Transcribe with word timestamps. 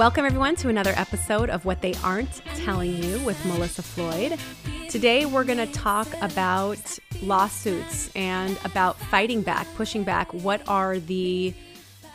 Welcome, 0.00 0.24
everyone, 0.24 0.56
to 0.56 0.70
another 0.70 0.94
episode 0.96 1.50
of 1.50 1.66
What 1.66 1.82
They 1.82 1.92
Aren't 2.02 2.42
Telling 2.56 3.02
You 3.02 3.18
with 3.18 3.44
Melissa 3.44 3.82
Floyd. 3.82 4.40
Today, 4.88 5.26
we're 5.26 5.44
going 5.44 5.58
to 5.58 5.70
talk 5.74 6.08
about 6.22 6.98
lawsuits 7.20 8.10
and 8.16 8.58
about 8.64 8.98
fighting 8.98 9.42
back, 9.42 9.66
pushing 9.74 10.02
back. 10.02 10.32
What 10.32 10.66
are 10.66 10.98
the 10.98 11.52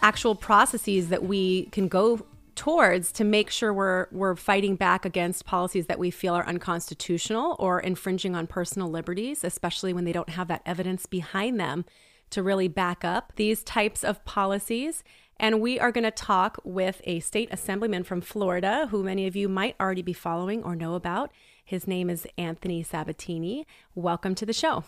actual 0.01 0.33
processes 0.33 1.09
that 1.09 1.25
we 1.25 1.65
can 1.65 1.87
go 1.87 2.25
towards 2.55 3.11
to 3.11 3.23
make 3.23 3.51
sure 3.51 3.71
we're 3.71 4.07
we're 4.11 4.35
fighting 4.35 4.75
back 4.75 5.05
against 5.05 5.45
policies 5.45 5.85
that 5.85 5.99
we 5.99 6.09
feel 6.09 6.33
are 6.33 6.47
unconstitutional 6.47 7.55
or 7.59 7.79
infringing 7.79 8.35
on 8.35 8.47
personal 8.47 8.89
liberties, 8.89 9.43
especially 9.43 9.93
when 9.93 10.05
they 10.05 10.11
don't 10.11 10.29
have 10.29 10.47
that 10.47 10.63
evidence 10.65 11.05
behind 11.05 11.59
them 11.59 11.85
to 12.31 12.41
really 12.41 12.67
back 12.67 13.05
up 13.05 13.33
these 13.35 13.63
types 13.63 14.03
of 14.03 14.25
policies. 14.25 15.03
And 15.37 15.59
we 15.59 15.79
are 15.79 15.91
going 15.91 16.05
to 16.05 16.11
talk 16.11 16.59
with 16.63 17.01
a 17.03 17.19
state 17.19 17.49
assemblyman 17.51 18.03
from 18.03 18.21
Florida, 18.21 18.87
who 18.89 19.03
many 19.03 19.27
of 19.27 19.35
you 19.35 19.49
might 19.49 19.75
already 19.79 20.01
be 20.01 20.13
following 20.13 20.63
or 20.63 20.75
know 20.75 20.95
about. 20.95 21.31
His 21.63 21.87
name 21.87 22.09
is 22.09 22.25
Anthony 22.37 22.83
Sabatini. 22.83 23.67
Welcome 23.95 24.35
to 24.35 24.45
the 24.45 24.53
show. 24.53 24.85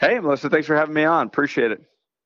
Hey, 0.00 0.18
Melissa, 0.18 0.48
thanks 0.48 0.66
for 0.66 0.76
having 0.76 0.94
me 0.94 1.04
on. 1.04 1.26
Appreciate 1.26 1.72
it. 1.72 1.84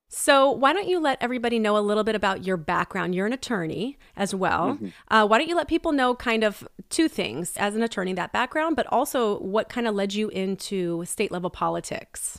So, 0.08 0.52
why 0.52 0.72
don't 0.72 0.86
you 0.86 1.00
let 1.00 1.18
everybody 1.20 1.58
know 1.58 1.76
a 1.76 1.80
little 1.80 2.04
bit 2.04 2.14
about 2.14 2.44
your 2.46 2.56
background? 2.56 3.16
You're 3.16 3.26
an 3.26 3.32
attorney 3.32 3.98
as 4.16 4.32
well. 4.32 4.74
Mm-hmm. 4.74 4.88
Uh, 5.08 5.26
why 5.26 5.38
don't 5.38 5.48
you 5.48 5.56
let 5.56 5.66
people 5.66 5.90
know 5.90 6.14
kind 6.14 6.44
of 6.44 6.66
two 6.90 7.08
things 7.08 7.56
as 7.56 7.74
an 7.74 7.82
attorney, 7.82 8.12
that 8.12 8.32
background, 8.32 8.76
but 8.76 8.86
also 8.86 9.40
what 9.40 9.68
kind 9.68 9.88
of 9.88 9.96
led 9.96 10.14
you 10.14 10.28
into 10.28 11.04
state 11.06 11.32
level 11.32 11.50
politics? 11.50 12.38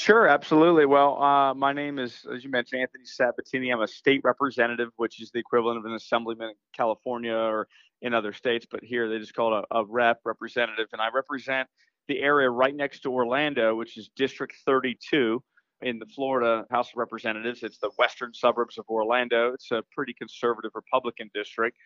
Sure, 0.00 0.26
absolutely. 0.26 0.86
Well, 0.86 1.22
uh, 1.22 1.52
my 1.52 1.74
name 1.74 1.98
is, 1.98 2.24
as 2.34 2.42
you 2.42 2.48
mentioned, 2.48 2.80
Anthony 2.80 3.04
Sabatini. 3.04 3.68
I'm 3.68 3.82
a 3.82 3.86
state 3.86 4.22
representative, 4.24 4.88
which 4.96 5.20
is 5.20 5.30
the 5.30 5.40
equivalent 5.40 5.76
of 5.76 5.84
an 5.84 5.92
assemblyman 5.92 6.48
in 6.48 6.54
California 6.74 7.34
or 7.34 7.68
in 8.00 8.14
other 8.14 8.32
states, 8.32 8.66
but 8.70 8.82
here 8.82 9.10
they 9.10 9.18
just 9.18 9.34
call 9.34 9.58
it 9.58 9.66
a, 9.70 9.80
a 9.80 9.84
rep 9.84 10.20
representative. 10.24 10.86
And 10.94 11.02
I 11.02 11.08
represent 11.12 11.68
the 12.08 12.18
area 12.18 12.48
right 12.48 12.74
next 12.74 13.00
to 13.00 13.12
Orlando, 13.12 13.74
which 13.74 13.98
is 13.98 14.08
District 14.16 14.54
32 14.64 15.42
in 15.82 15.98
the 15.98 16.06
Florida 16.06 16.64
House 16.70 16.88
of 16.88 16.96
Representatives. 16.96 17.62
It's 17.62 17.76
the 17.76 17.90
western 17.98 18.32
suburbs 18.32 18.78
of 18.78 18.86
Orlando. 18.88 19.52
It's 19.52 19.70
a 19.70 19.82
pretty 19.94 20.14
conservative 20.14 20.70
Republican 20.74 21.30
district. 21.34 21.76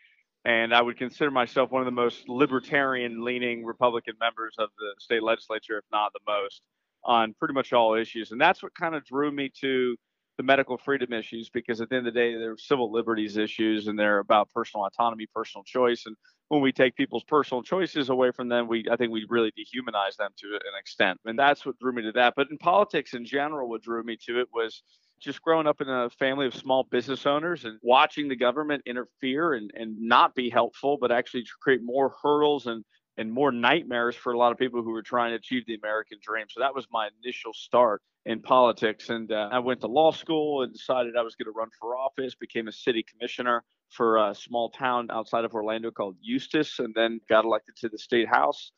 And 0.45 0.73
I 0.73 0.83
would 0.83 0.99
consider 0.99 1.33
myself 1.33 1.73
one 1.73 1.83
of 1.83 1.87
the 1.87 1.91
most 1.91 2.29
libertarian 2.29 3.25
leaning 3.25 3.65
Republican 3.65 4.15
members 4.21 4.55
of 4.61 4.69
the 4.79 4.95
state 5.01 5.25
legislature, 5.25 5.79
if 5.79 5.85
not 5.91 6.13
the 6.13 6.21
most 6.29 6.63
on 7.05 7.35
pretty 7.35 7.55
much 7.55 7.73
all 7.73 7.95
issues. 7.95 8.31
And 8.33 8.41
that's 8.41 8.63
what 8.63 8.75
kind 8.75 8.95
of 8.95 9.05
drew 9.05 9.31
me 9.31 9.51
to 9.61 9.97
the 10.37 10.43
medical 10.43 10.77
freedom 10.77 11.13
issues 11.13 11.49
because 11.49 11.81
at 11.81 11.89
the 11.89 11.97
end 11.97 12.07
of 12.09 12.15
the 12.15 12.19
day, 12.19 12.35
they're 12.37 12.57
civil 12.57 12.91
liberties 12.91 13.37
issues 13.37 13.87
and 13.87 13.99
they're 13.99 14.19
about 14.19 14.51
personal 14.51 14.87
autonomy, 14.87 15.27
personal 15.33 15.63
choice. 15.65 16.07
And 16.07 16.17
when 16.49 16.61
we 16.61 16.73
take 16.73 16.97
people's 16.97 17.25
personal 17.25 17.63
choices 17.63 18.11
away 18.11 18.33
from 18.33 18.49
them, 18.49 18.67
we 18.67 18.85
I 18.91 18.97
think 18.97 19.13
we 19.13 19.27
really 19.29 19.53
dehumanize 19.53 20.17
them 20.17 20.33
to 20.39 20.47
an 20.55 20.79
extent. 20.79 21.21
And 21.25 21.39
that's 21.39 21.65
what 21.65 21.79
drew 21.79 21.93
me 21.93 22.03
to 22.03 22.13
that. 22.13 22.35
But 22.37 22.49
in 22.51 22.59
politics 22.59 23.15
in 23.15 23.25
general, 23.25 23.69
what 23.69 23.83
drew 23.83 24.03
me 24.03 24.17
to 24.27 24.41
it 24.41 24.49
was 24.53 24.83
just 25.21 25.41
growing 25.41 25.67
up 25.67 25.81
in 25.81 25.89
a 25.89 26.11
family 26.11 26.47
of 26.47 26.55
small 26.55 26.85
business 26.91 27.25
owners 27.27 27.65
and 27.65 27.79
watching 27.83 28.29
the 28.29 28.37
government 28.37 28.83
interfere 28.87 29.55
and, 29.55 29.71
and 29.75 29.97
not 29.99 30.35
be 30.35 30.51
helpful, 30.51 30.99
but 31.01 31.13
actually 31.13 31.45
create 31.63 31.81
more 31.83 32.13
hurdles 32.23 32.67
and 32.67 32.85
and 33.17 33.33
more 33.33 33.53
nightmares 33.53 34.17
for 34.17 34.33
a 34.33 34.39
lot 34.39 34.53
of 34.53 34.59
people 34.59 34.83
who 34.83 34.91
were 34.91 35.03
trying 35.03 35.31
to 35.31 35.37
achieve 35.37 35.65
the 35.67 35.75
American 35.75 36.19
dream. 36.23 36.47
So 36.49 36.61
that 36.61 36.75
was 36.75 36.87
my 36.91 37.09
initial 37.23 37.53
start 37.53 38.03
in 38.27 38.41
politics. 38.41 39.11
And 39.11 39.31
uh, 39.31 39.49
I 39.53 39.59
went 39.59 39.81
to 39.83 39.87
law 39.87 40.11
school 40.13 40.63
and 40.63 40.73
decided 40.73 41.17
I 41.17 41.23
was 41.23 41.35
going 41.37 41.47
to 41.47 41.57
run 41.57 41.69
for 41.79 41.97
office, 41.97 42.35
became 42.35 42.69
a 42.69 42.73
city 42.73 43.05
commissioner 43.05 43.63
for 43.91 44.17
a 44.17 44.35
small 44.35 44.71
town 44.71 45.09
outside 45.11 45.45
of 45.45 45.55
Orlando 45.55 45.91
called 45.91 46.17
Eustis, 46.21 46.79
and 46.79 46.95
then 46.95 47.21
got 47.29 47.45
elected 47.45 47.77
to 47.77 47.89
the 47.89 47.99
state 47.99 48.29
house. 48.29 48.73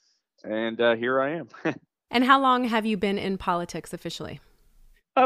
And 0.45 0.81
uh, 0.81 0.97
here 0.97 1.21
I 1.21 1.37
am. 1.37 1.49
and 2.11 2.25
how 2.25 2.41
long 2.41 2.65
have 2.65 2.85
you 2.85 2.97
been 2.97 3.19
in 3.19 3.39
politics 3.39 3.93
officially? 3.93 4.41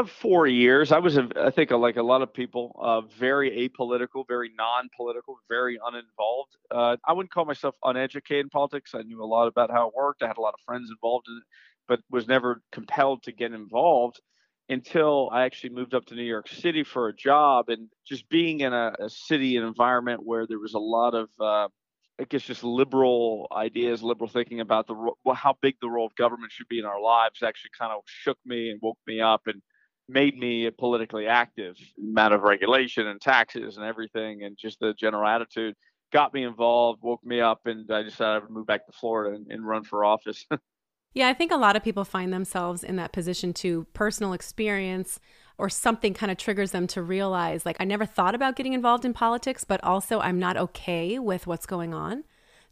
Four 0.07 0.47
years. 0.47 0.93
I 0.93 0.99
was, 0.99 1.17
I 1.17 1.49
think, 1.49 1.69
like 1.71 1.97
a 1.97 2.01
lot 2.01 2.21
of 2.21 2.33
people, 2.33 2.79
uh, 2.81 3.01
very 3.01 3.69
apolitical, 3.69 4.25
very 4.25 4.49
non-political, 4.57 5.37
very 5.49 5.77
uninvolved. 5.85 6.55
Uh, 6.73 6.95
I 7.05 7.11
wouldn't 7.11 7.33
call 7.33 7.43
myself 7.43 7.75
uneducated 7.83 8.45
in 8.45 8.49
politics. 8.49 8.95
I 8.95 9.01
knew 9.01 9.21
a 9.21 9.25
lot 9.25 9.47
about 9.47 9.69
how 9.69 9.89
it 9.89 9.93
worked. 9.93 10.23
I 10.23 10.27
had 10.27 10.37
a 10.37 10.41
lot 10.41 10.53
of 10.53 10.61
friends 10.65 10.89
involved 10.89 11.27
in 11.27 11.35
it, 11.35 11.43
but 11.89 11.99
was 12.09 12.25
never 12.25 12.61
compelled 12.71 13.23
to 13.23 13.33
get 13.33 13.51
involved 13.51 14.21
until 14.69 15.29
I 15.33 15.43
actually 15.43 15.71
moved 15.71 15.93
up 15.93 16.05
to 16.05 16.15
New 16.15 16.23
York 16.23 16.47
City 16.47 16.85
for 16.85 17.09
a 17.09 17.13
job. 17.13 17.67
And 17.67 17.89
just 18.07 18.29
being 18.29 18.61
in 18.61 18.71
a, 18.71 18.93
a 18.97 19.09
city 19.09 19.57
and 19.57 19.67
environment 19.67 20.21
where 20.23 20.47
there 20.47 20.59
was 20.59 20.73
a 20.73 20.79
lot 20.79 21.15
of, 21.15 21.27
uh, 21.37 21.67
I 22.17 22.23
guess, 22.29 22.43
just 22.43 22.63
liberal 22.63 23.45
ideas, 23.51 24.01
liberal 24.01 24.29
thinking 24.29 24.61
about 24.61 24.87
the 24.87 24.95
how 25.35 25.57
big 25.61 25.75
the 25.81 25.89
role 25.89 26.05
of 26.05 26.15
government 26.15 26.53
should 26.53 26.69
be 26.69 26.79
in 26.79 26.85
our 26.85 27.01
lives, 27.01 27.43
actually 27.43 27.71
kind 27.77 27.91
of 27.91 28.03
shook 28.05 28.37
me 28.45 28.69
and 28.69 28.79
woke 28.81 28.99
me 29.05 29.19
up 29.19 29.41
and 29.47 29.61
made 30.11 30.37
me 30.37 30.69
politically 30.71 31.27
active 31.27 31.75
matter 31.97 32.35
of 32.35 32.41
regulation 32.41 33.07
and 33.07 33.21
taxes 33.21 33.77
and 33.77 33.85
everything 33.85 34.43
and 34.43 34.57
just 34.57 34.79
the 34.79 34.93
general 34.93 35.27
attitude 35.27 35.75
got 36.11 36.33
me 36.33 36.43
involved 36.43 37.01
woke 37.01 37.23
me 37.23 37.39
up 37.39 37.61
and 37.65 37.89
i 37.91 38.03
decided 38.03 38.35
i 38.35 38.39
would 38.39 38.49
move 38.49 38.67
back 38.67 38.85
to 38.85 38.91
florida 38.91 39.35
and, 39.35 39.47
and 39.49 39.65
run 39.65 39.83
for 39.83 40.03
office. 40.05 40.45
Yeah 41.13 41.27
i 41.27 41.33
think 41.33 41.51
a 41.51 41.57
lot 41.57 41.75
of 41.75 41.83
people 41.83 42.05
find 42.05 42.31
themselves 42.31 42.85
in 42.85 42.95
that 42.95 43.11
position 43.11 43.51
too 43.53 43.85
personal 43.91 44.31
experience 44.31 45.19
or 45.57 45.67
something 45.67 46.13
kind 46.13 46.31
of 46.31 46.37
triggers 46.37 46.71
them 46.71 46.87
to 46.87 47.01
realize 47.01 47.65
like 47.65 47.75
i 47.81 47.83
never 47.83 48.05
thought 48.05 48.33
about 48.33 48.55
getting 48.55 48.71
involved 48.71 49.03
in 49.03 49.13
politics 49.13 49.65
but 49.65 49.83
also 49.83 50.21
i'm 50.21 50.39
not 50.39 50.55
okay 50.55 51.19
with 51.19 51.47
what's 51.47 51.65
going 51.65 51.93
on 51.93 52.23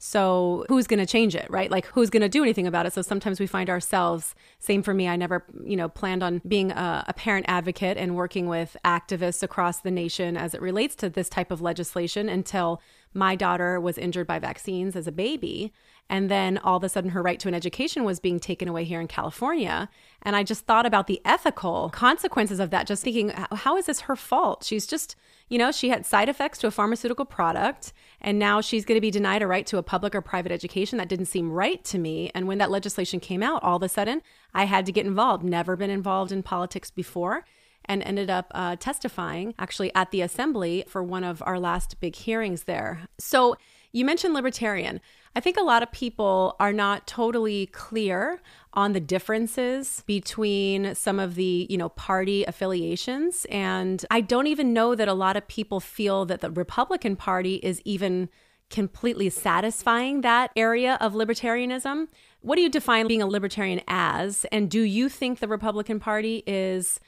so 0.02 0.66
who's 0.70 0.88
going 0.88 1.00
to 1.00 1.06
change 1.06 1.36
it, 1.36 1.46
right? 1.50 1.70
Like 1.70 1.86
who's 1.88 2.10
going 2.10 2.22
to 2.22 2.30
do 2.30 2.42
anything 2.42 2.66
about 2.66 2.86
it? 2.86 2.94
So 2.94 3.02
sometimes 3.02 3.38
we 3.38 3.46
find 3.46 3.70
ourselves, 3.70 4.34
same 4.58 4.82
for 4.82 4.94
me, 4.94 5.10
I 5.10 5.18
never, 5.18 5.44
you 5.64 5.76
know, 5.76 5.90
planned 5.90 6.24
on 6.24 6.42
being 6.48 6.72
a, 6.72 7.04
a 7.10 7.14
parent 7.14 7.46
advocate 7.50 7.98
and 7.98 8.16
working 8.16 8.48
with 8.48 8.78
activists 8.86 9.44
across 9.44 9.82
the 9.82 9.92
nation 9.92 10.38
as 10.38 10.54
it 10.54 10.62
relates 10.62 10.96
to 10.96 11.10
this 11.10 11.28
type 11.28 11.52
of 11.52 11.62
legislation 11.62 12.30
until 12.30 12.82
my 13.14 13.36
daughter 13.36 13.80
was 13.80 13.98
injured 13.98 14.28
by 14.28 14.40
vaccines 14.40 14.96
as 14.96 15.08
a 15.08 15.12
baby. 15.12 15.74
And 16.12 16.30
then 16.30 16.58
all 16.58 16.78
of 16.78 16.84
a 16.84 16.90
sudden, 16.90 17.12
her 17.12 17.22
right 17.22 17.40
to 17.40 17.48
an 17.48 17.54
education 17.54 18.04
was 18.04 18.20
being 18.20 18.40
taken 18.40 18.68
away 18.68 18.84
here 18.84 19.00
in 19.00 19.08
California. 19.08 19.90
And 20.24 20.36
I 20.36 20.42
just 20.42 20.66
thought 20.66 20.88
about 20.88 21.06
the 21.06 21.22
ethical 21.24 21.90
consequences 21.92 22.60
of 22.60 22.72
that, 22.72 22.88
just 22.88 23.04
thinking, 23.04 23.30
how 23.30 23.78
is 23.78 23.86
this 23.86 24.02
her 24.02 24.16
fault? 24.16 24.64
She's 24.64 24.88
just, 24.88 25.16
you 25.50 25.60
know, 25.60 25.72
she 25.72 25.90
had 25.90 26.08
side 26.08 26.28
effects 26.28 26.58
to 26.60 26.68
a 26.68 26.72
pharmaceutical 26.72 27.26
product, 27.26 27.94
and 28.22 28.40
now 28.40 28.60
she's 28.60 28.86
going 28.86 28.98
to 28.98 29.02
be 29.02 29.12
denied 29.12 29.44
a 29.44 29.48
right 29.48 29.68
to 29.68 29.78
a 29.78 29.84
public 29.84 30.16
or 30.16 30.22
private 30.22 30.52
education. 30.52 30.98
That 30.98 31.10
didn't 31.10 31.28
seem 31.28 31.52
right 31.52 31.84
to 31.86 32.00
me. 32.00 32.32
And 32.34 32.48
when 32.48 32.58
that 32.58 32.72
legislation 32.72 33.20
came 33.20 33.44
out, 33.44 33.62
all 33.62 33.78
of 33.78 33.84
a 33.84 33.90
sudden, 33.90 34.24
I 34.52 34.64
had 34.66 34.88
to 34.88 34.92
get 34.92 35.06
involved. 35.06 35.44
Never 35.44 35.76
been 35.76 35.92
involved 35.92 36.32
in 36.32 36.42
politics 36.42 36.90
before 36.90 37.46
and 37.86 38.04
ended 38.04 38.30
up 38.30 38.48
uh, 38.52 38.76
testifying 38.76 39.54
actually 39.58 39.94
at 39.96 40.12
the 40.12 40.22
assembly 40.22 40.84
for 40.88 41.04
one 41.04 41.24
of 41.24 41.42
our 41.46 41.60
last 41.60 42.00
big 42.00 42.16
hearings 42.16 42.64
there. 42.64 43.02
So 43.18 43.58
you 43.92 44.06
mentioned 44.06 44.34
libertarian. 44.34 45.02
I 45.36 45.40
think 45.40 45.58
a 45.58 45.64
lot 45.64 45.84
of 45.84 45.92
people 45.92 46.56
are 46.60 46.74
not 46.74 47.08
totally 47.08 47.68
clear 47.68 48.42
on 48.74 48.94
the 48.94 49.00
differences 49.00 50.04
between 50.06 50.96
some 50.96 51.20
of 51.20 51.36
the, 51.36 51.68
you 51.70 51.78
know, 51.78 51.90
party 51.90 52.44
affiliations 52.46 53.46
and 53.50 54.06
I 54.12 54.22
don't 54.22 54.48
even 54.48 54.74
know 54.74 54.96
that 54.96 55.08
a 55.08 55.14
lot 55.14 55.38
of 55.38 55.48
people 55.48 55.80
feel 55.80 56.26
that 56.26 56.42
the 56.42 56.52
Republican 56.52 57.16
Party 57.16 57.56
is 57.56 57.82
even 57.86 58.30
completely 58.70 59.30
satisfying 59.30 60.22
that 60.22 60.52
area 60.56 60.98
of 61.02 61.14
libertarianism. 61.14 62.08
What 62.42 62.56
do 62.56 62.62
you 62.62 62.70
define 62.70 63.08
being 63.08 63.22
a 63.22 63.28
libertarian 63.28 63.82
as 63.88 64.46
and 64.52 64.70
do 64.70 64.82
you 64.82 65.10
think 65.10 65.40
the 65.40 65.48
Republican 65.48 66.00
Party 66.00 66.44
is 66.46 67.00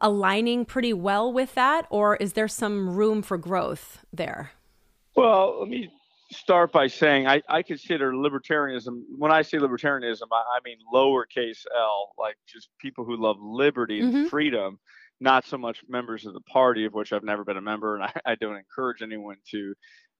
aligning 0.00 0.64
pretty 0.64 0.92
well 0.92 1.32
with 1.32 1.54
that, 1.54 1.86
or 1.90 2.16
is 2.16 2.32
there 2.34 2.48
some 2.48 2.96
room 2.96 3.22
for 3.22 3.38
growth 3.38 4.04
there? 4.12 4.52
Well, 5.16 5.60
let 5.60 5.68
me 5.68 5.90
start 6.32 6.72
by 6.72 6.86
saying 6.86 7.26
I, 7.26 7.42
I 7.48 7.62
consider 7.62 8.12
libertarianism, 8.12 9.02
when 9.18 9.32
I 9.32 9.42
say 9.42 9.58
libertarianism, 9.58 10.28
I, 10.32 10.36
I, 10.36 10.58
mean 10.64 10.78
lowercase 10.92 11.64
l, 11.76 12.12
like 12.18 12.36
just 12.46 12.68
people 12.78 13.04
who 13.04 13.16
love 13.16 13.36
liberty 13.40 14.00
and 14.00 14.14
mm-hmm. 14.14 14.26
freedom, 14.28 14.78
not 15.20 15.44
so 15.44 15.58
much 15.58 15.82
members 15.88 16.26
of 16.26 16.34
the 16.34 16.40
party, 16.42 16.84
of 16.84 16.94
which 16.94 17.12
I've 17.12 17.24
never 17.24 17.44
been 17.44 17.56
a 17.56 17.62
member, 17.62 17.96
and 17.96 18.04
I, 18.04 18.12
I 18.24 18.34
don't 18.36 18.56
encourage 18.56 19.02
anyone 19.02 19.36
to 19.50 19.74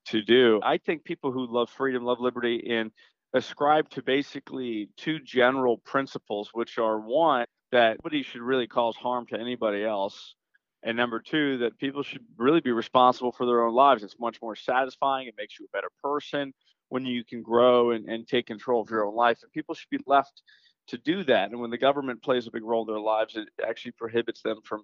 to 0.07 0.23
do. 0.23 0.61
I 0.63 0.79
think 0.79 1.05
people 1.05 1.31
who 1.31 1.47
love 1.47 1.69
freedom, 1.71 2.03
love 2.03 2.21
liberty, 2.21 2.67
and 2.71 2.91
ascribe 3.35 3.89
to 3.91 4.03
basically 4.03 4.89
two 4.97 5.19
general 5.21 5.79
principles, 5.79 6.51
which 6.53 6.79
are 6.79 6.99
one, 6.99 7.47
that 7.73 7.99
nobody 8.03 8.23
should 8.23 8.43
really 8.43 8.67
cause 8.67 8.97
harm 8.97 9.27
to 9.27 9.39
anybody 9.39 9.85
else. 9.85 10.35
And 10.83 10.97
number 10.97 11.21
two, 11.21 11.59
that 11.59 11.79
people 11.79 12.03
should 12.03 12.25
really 12.39 12.61
be 12.61 12.73
responsible 12.73 13.33
for 13.33 13.47
their 13.47 13.63
own 13.63 13.75
lives. 13.75 14.03
It's 14.03 14.19
much 14.19 14.41
more 14.41 14.57
satisfying. 14.57 15.29
It 15.29 15.35
makes 15.37 15.59
you 15.59 15.67
a 15.67 15.77
better 15.77 15.91
person 16.03 16.55
when 16.89 17.05
you 17.05 17.25
can 17.25 17.43
grow 17.43 17.91
and, 17.91 18.09
and 18.09 18.27
take 18.27 18.47
control 18.47 18.81
of 18.81 18.91
your 18.91 19.07
own 19.07 19.15
life. 19.15 19.41
And 19.43 19.53
people 19.53 19.75
should 19.75 19.91
be 19.91 20.01
left 20.07 20.43
to 20.89 20.99
do 20.99 21.23
that. 21.25 21.51
And 21.51 21.61
when 21.61 21.71
the 21.71 21.79
government 21.79 22.23
plays 22.23 22.47
a 22.47 22.51
big 22.51 22.65
role 22.65 22.83
in 22.83 22.93
their 22.93 23.01
lives, 23.01 23.37
it 23.37 23.49
actually 23.67 23.93
prohibits 23.93 24.43
them 24.43 24.61
from 24.65 24.83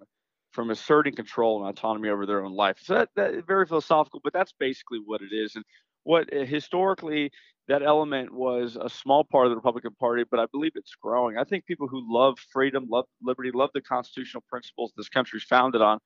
from 0.52 0.70
asserting 0.70 1.14
control 1.14 1.60
and 1.60 1.68
autonomy 1.68 2.08
over 2.08 2.24
their 2.24 2.42
own 2.42 2.54
life. 2.54 2.78
So 2.82 2.94
that, 2.94 3.10
that 3.16 3.46
very 3.46 3.66
philosophical, 3.66 4.20
but 4.24 4.32
that's 4.32 4.54
basically 4.58 5.00
what 5.04 5.20
it 5.20 5.34
is. 5.34 5.54
And 5.54 5.64
what 6.06 6.32
uh, 6.32 6.44
historically 6.44 7.32
that 7.66 7.82
element 7.82 8.32
was 8.32 8.78
a 8.80 8.88
small 8.88 9.24
part 9.24 9.46
of 9.46 9.50
the 9.50 9.56
Republican 9.56 9.94
Party, 9.98 10.22
but 10.30 10.38
I 10.38 10.46
believe 10.52 10.72
it's 10.76 10.94
growing. 11.02 11.36
I 11.36 11.42
think 11.42 11.66
people 11.66 11.88
who 11.88 12.00
love 12.08 12.38
freedom, 12.52 12.86
love 12.88 13.06
liberty, 13.20 13.50
love 13.52 13.70
the 13.74 13.80
constitutional 13.80 14.44
principles 14.48 14.92
this 14.96 15.08
country's 15.08 15.42
founded 15.42 15.82
on 15.82 15.98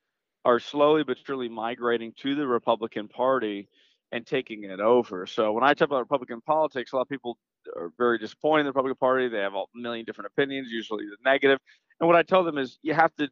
are 0.46 0.58
slowly 0.58 1.04
but 1.04 1.18
surely 1.26 1.50
migrating 1.50 2.14
to 2.22 2.34
the 2.34 2.46
Republican 2.46 3.08
Party 3.08 3.68
and 4.10 4.26
taking 4.26 4.64
it 4.64 4.80
over. 4.80 5.26
So 5.26 5.52
when 5.52 5.64
I 5.64 5.74
talk 5.74 5.88
about 5.88 5.98
Republican 5.98 6.40
politics, 6.40 6.92
a 6.92 6.96
lot 6.96 7.02
of 7.02 7.08
people 7.10 7.36
are 7.76 7.92
very 7.98 8.16
disappointed 8.16 8.60
in 8.60 8.66
the 8.66 8.70
Republican 8.70 8.96
Party. 8.96 9.28
They 9.28 9.40
have 9.40 9.54
a 9.54 9.64
million 9.74 10.06
different 10.06 10.30
opinions, 10.34 10.68
usually 10.70 11.04
the 11.04 11.30
negative. 11.30 11.58
And 12.00 12.06
what 12.06 12.16
I 12.16 12.22
tell 12.22 12.42
them 12.42 12.56
is 12.56 12.78
you 12.82 12.94
have 12.94 13.14
to 13.16 13.28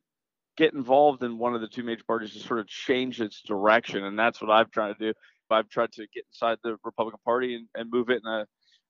get 0.59 0.75
involved 0.75 1.23
in 1.23 1.39
one 1.39 1.55
of 1.55 1.63
the 1.63 1.69
two 1.69 1.83
major 1.83 2.05
parties 2.07 2.35
to 2.35 2.41
sort 2.41 2.61
of 2.61 2.67
change 2.67 3.23
its 3.23 3.41
direction. 3.41 4.05
And 4.05 4.19
that's 4.19 4.43
what 4.43 4.51
I've 4.51 4.71
tried 4.71 4.99
to 4.99 5.13
do. 5.13 5.15
I've 5.51 5.69
tried 5.69 5.93
to 5.93 6.07
get 6.15 6.25
inside 6.31 6.59
the 6.63 6.77
Republican 6.85 7.21
Party 7.25 7.55
and, 7.55 7.67
and 7.75 7.91
move 7.91 8.11
it 8.11 8.23
in 8.25 8.31
a, 8.31 8.47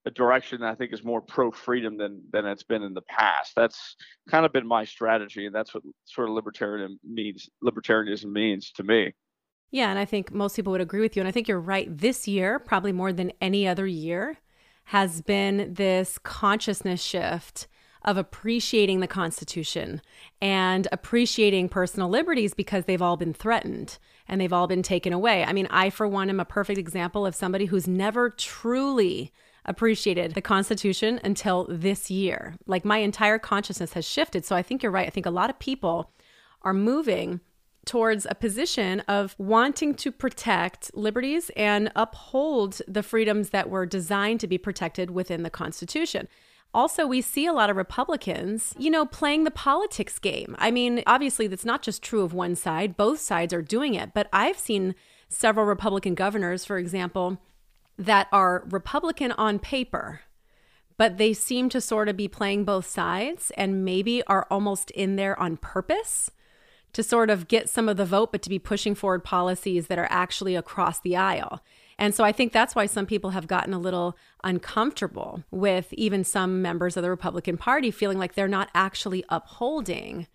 a 0.06 0.10
direction 0.10 0.60
that 0.60 0.70
I 0.70 0.74
think 0.74 0.92
is 0.92 1.04
more 1.04 1.20
pro 1.20 1.50
freedom 1.50 1.96
than 1.96 2.22
than 2.32 2.46
it's 2.46 2.62
been 2.62 2.82
in 2.82 2.94
the 2.94 3.02
past. 3.02 3.52
That's 3.56 3.96
kind 4.28 4.46
of 4.46 4.52
been 4.52 4.66
my 4.66 4.84
strategy, 4.84 5.46
and 5.46 5.54
that's 5.54 5.74
what 5.74 5.82
sort 6.04 6.28
of 6.28 6.34
libertarian 6.34 6.98
means. 7.04 7.48
Libertarianism 7.62 8.32
means 8.32 8.72
to 8.72 8.82
me. 8.82 9.12
Yeah, 9.70 9.90
and 9.90 9.98
I 9.98 10.04
think 10.04 10.32
most 10.32 10.56
people 10.56 10.72
would 10.72 10.80
agree 10.80 11.00
with 11.00 11.14
you. 11.14 11.20
And 11.20 11.28
I 11.28 11.32
think 11.32 11.46
you're 11.46 11.60
right. 11.60 11.86
This 11.96 12.26
year, 12.26 12.58
probably 12.58 12.92
more 12.92 13.12
than 13.12 13.32
any 13.40 13.68
other 13.68 13.86
year, 13.86 14.38
has 14.84 15.20
been 15.20 15.74
this 15.74 16.18
consciousness 16.18 17.02
shift 17.02 17.68
of 18.02 18.16
appreciating 18.16 19.00
the 19.00 19.06
Constitution 19.06 20.00
and 20.40 20.88
appreciating 20.92 21.68
personal 21.68 22.08
liberties 22.08 22.54
because 22.54 22.84
they've 22.86 23.02
all 23.02 23.16
been 23.18 23.34
threatened 23.34 23.98
and 24.28 24.40
they've 24.40 24.52
all 24.52 24.66
been 24.66 24.82
taken 24.82 25.12
away. 25.12 25.44
I 25.44 25.52
mean, 25.52 25.66
I, 25.70 25.90
for 25.90 26.06
one, 26.06 26.30
am 26.30 26.40
a 26.40 26.44
perfect 26.44 26.78
example 26.78 27.26
of 27.26 27.34
somebody 27.34 27.66
who's 27.66 27.88
never 27.88 28.30
truly 28.30 29.32
appreciated 29.64 30.34
the 30.34 30.40
Constitution 30.40 31.20
until 31.24 31.66
this 31.68 32.10
year. 32.10 32.56
Like 32.66 32.84
my 32.84 32.98
entire 32.98 33.38
consciousness 33.38 33.92
has 33.92 34.08
shifted. 34.08 34.44
So 34.44 34.56
I 34.56 34.62
think 34.62 34.82
you're 34.82 34.92
right. 34.92 35.06
I 35.06 35.10
think 35.10 35.26
a 35.26 35.30
lot 35.30 35.50
of 35.50 35.58
people 35.58 36.12
are 36.62 36.74
moving 36.74 37.40
towards 37.84 38.26
a 38.28 38.34
position 38.34 39.00
of 39.00 39.34
wanting 39.38 39.94
to 39.94 40.12
protect 40.12 40.94
liberties 40.94 41.50
and 41.56 41.90
uphold 41.96 42.82
the 42.86 43.02
freedoms 43.02 43.50
that 43.50 43.70
were 43.70 43.86
designed 43.86 44.40
to 44.40 44.46
be 44.46 44.58
protected 44.58 45.10
within 45.10 45.42
the 45.42 45.50
Constitution. 45.50 46.28
Also, 46.74 47.06
we 47.06 47.20
see 47.20 47.46
a 47.46 47.52
lot 47.52 47.70
of 47.70 47.76
Republicans, 47.76 48.74
you 48.78 48.90
know, 48.90 49.06
playing 49.06 49.44
the 49.44 49.50
politics 49.50 50.18
game. 50.18 50.54
I 50.58 50.70
mean, 50.70 51.02
obviously, 51.06 51.46
that's 51.46 51.64
not 51.64 51.82
just 51.82 52.02
true 52.02 52.22
of 52.22 52.34
one 52.34 52.54
side, 52.54 52.96
both 52.96 53.20
sides 53.20 53.54
are 53.54 53.62
doing 53.62 53.94
it. 53.94 54.12
But 54.12 54.28
I've 54.32 54.58
seen 54.58 54.94
several 55.28 55.66
Republican 55.66 56.14
governors, 56.14 56.64
for 56.64 56.78
example, 56.78 57.38
that 57.98 58.28
are 58.32 58.64
Republican 58.68 59.32
on 59.32 59.58
paper, 59.58 60.20
but 60.96 61.16
they 61.16 61.32
seem 61.32 61.68
to 61.70 61.80
sort 61.80 62.08
of 62.08 62.16
be 62.16 62.28
playing 62.28 62.64
both 62.64 62.86
sides 62.86 63.50
and 63.56 63.84
maybe 63.84 64.22
are 64.26 64.46
almost 64.50 64.90
in 64.92 65.16
there 65.16 65.38
on 65.40 65.56
purpose 65.56 66.30
to 66.92 67.02
sort 67.02 67.30
of 67.30 67.48
get 67.48 67.68
some 67.68 67.88
of 67.88 67.96
the 67.96 68.04
vote, 68.04 68.32
but 68.32 68.42
to 68.42 68.48
be 68.48 68.58
pushing 68.58 68.94
forward 68.94 69.24
policies 69.24 69.88
that 69.88 69.98
are 69.98 70.08
actually 70.10 70.54
across 70.56 71.00
the 71.00 71.16
aisle. 71.16 71.62
And 71.98 72.14
so 72.14 72.22
I 72.22 72.32
think 72.32 72.52
that's 72.52 72.74
why 72.76 72.86
some 72.86 73.06
people 73.06 73.30
have 73.30 73.48
gotten 73.48 73.74
a 73.74 73.78
little 73.78 74.16
uncomfortable 74.44 75.42
with 75.50 75.92
even 75.92 76.22
some 76.22 76.62
members 76.62 76.96
of 76.96 77.02
the 77.02 77.10
Republican 77.10 77.56
Party 77.56 77.90
feeling 77.90 78.18
like 78.18 78.34
they're 78.34 78.46
not 78.46 78.70
actually 78.74 79.24
upholding 79.28 80.26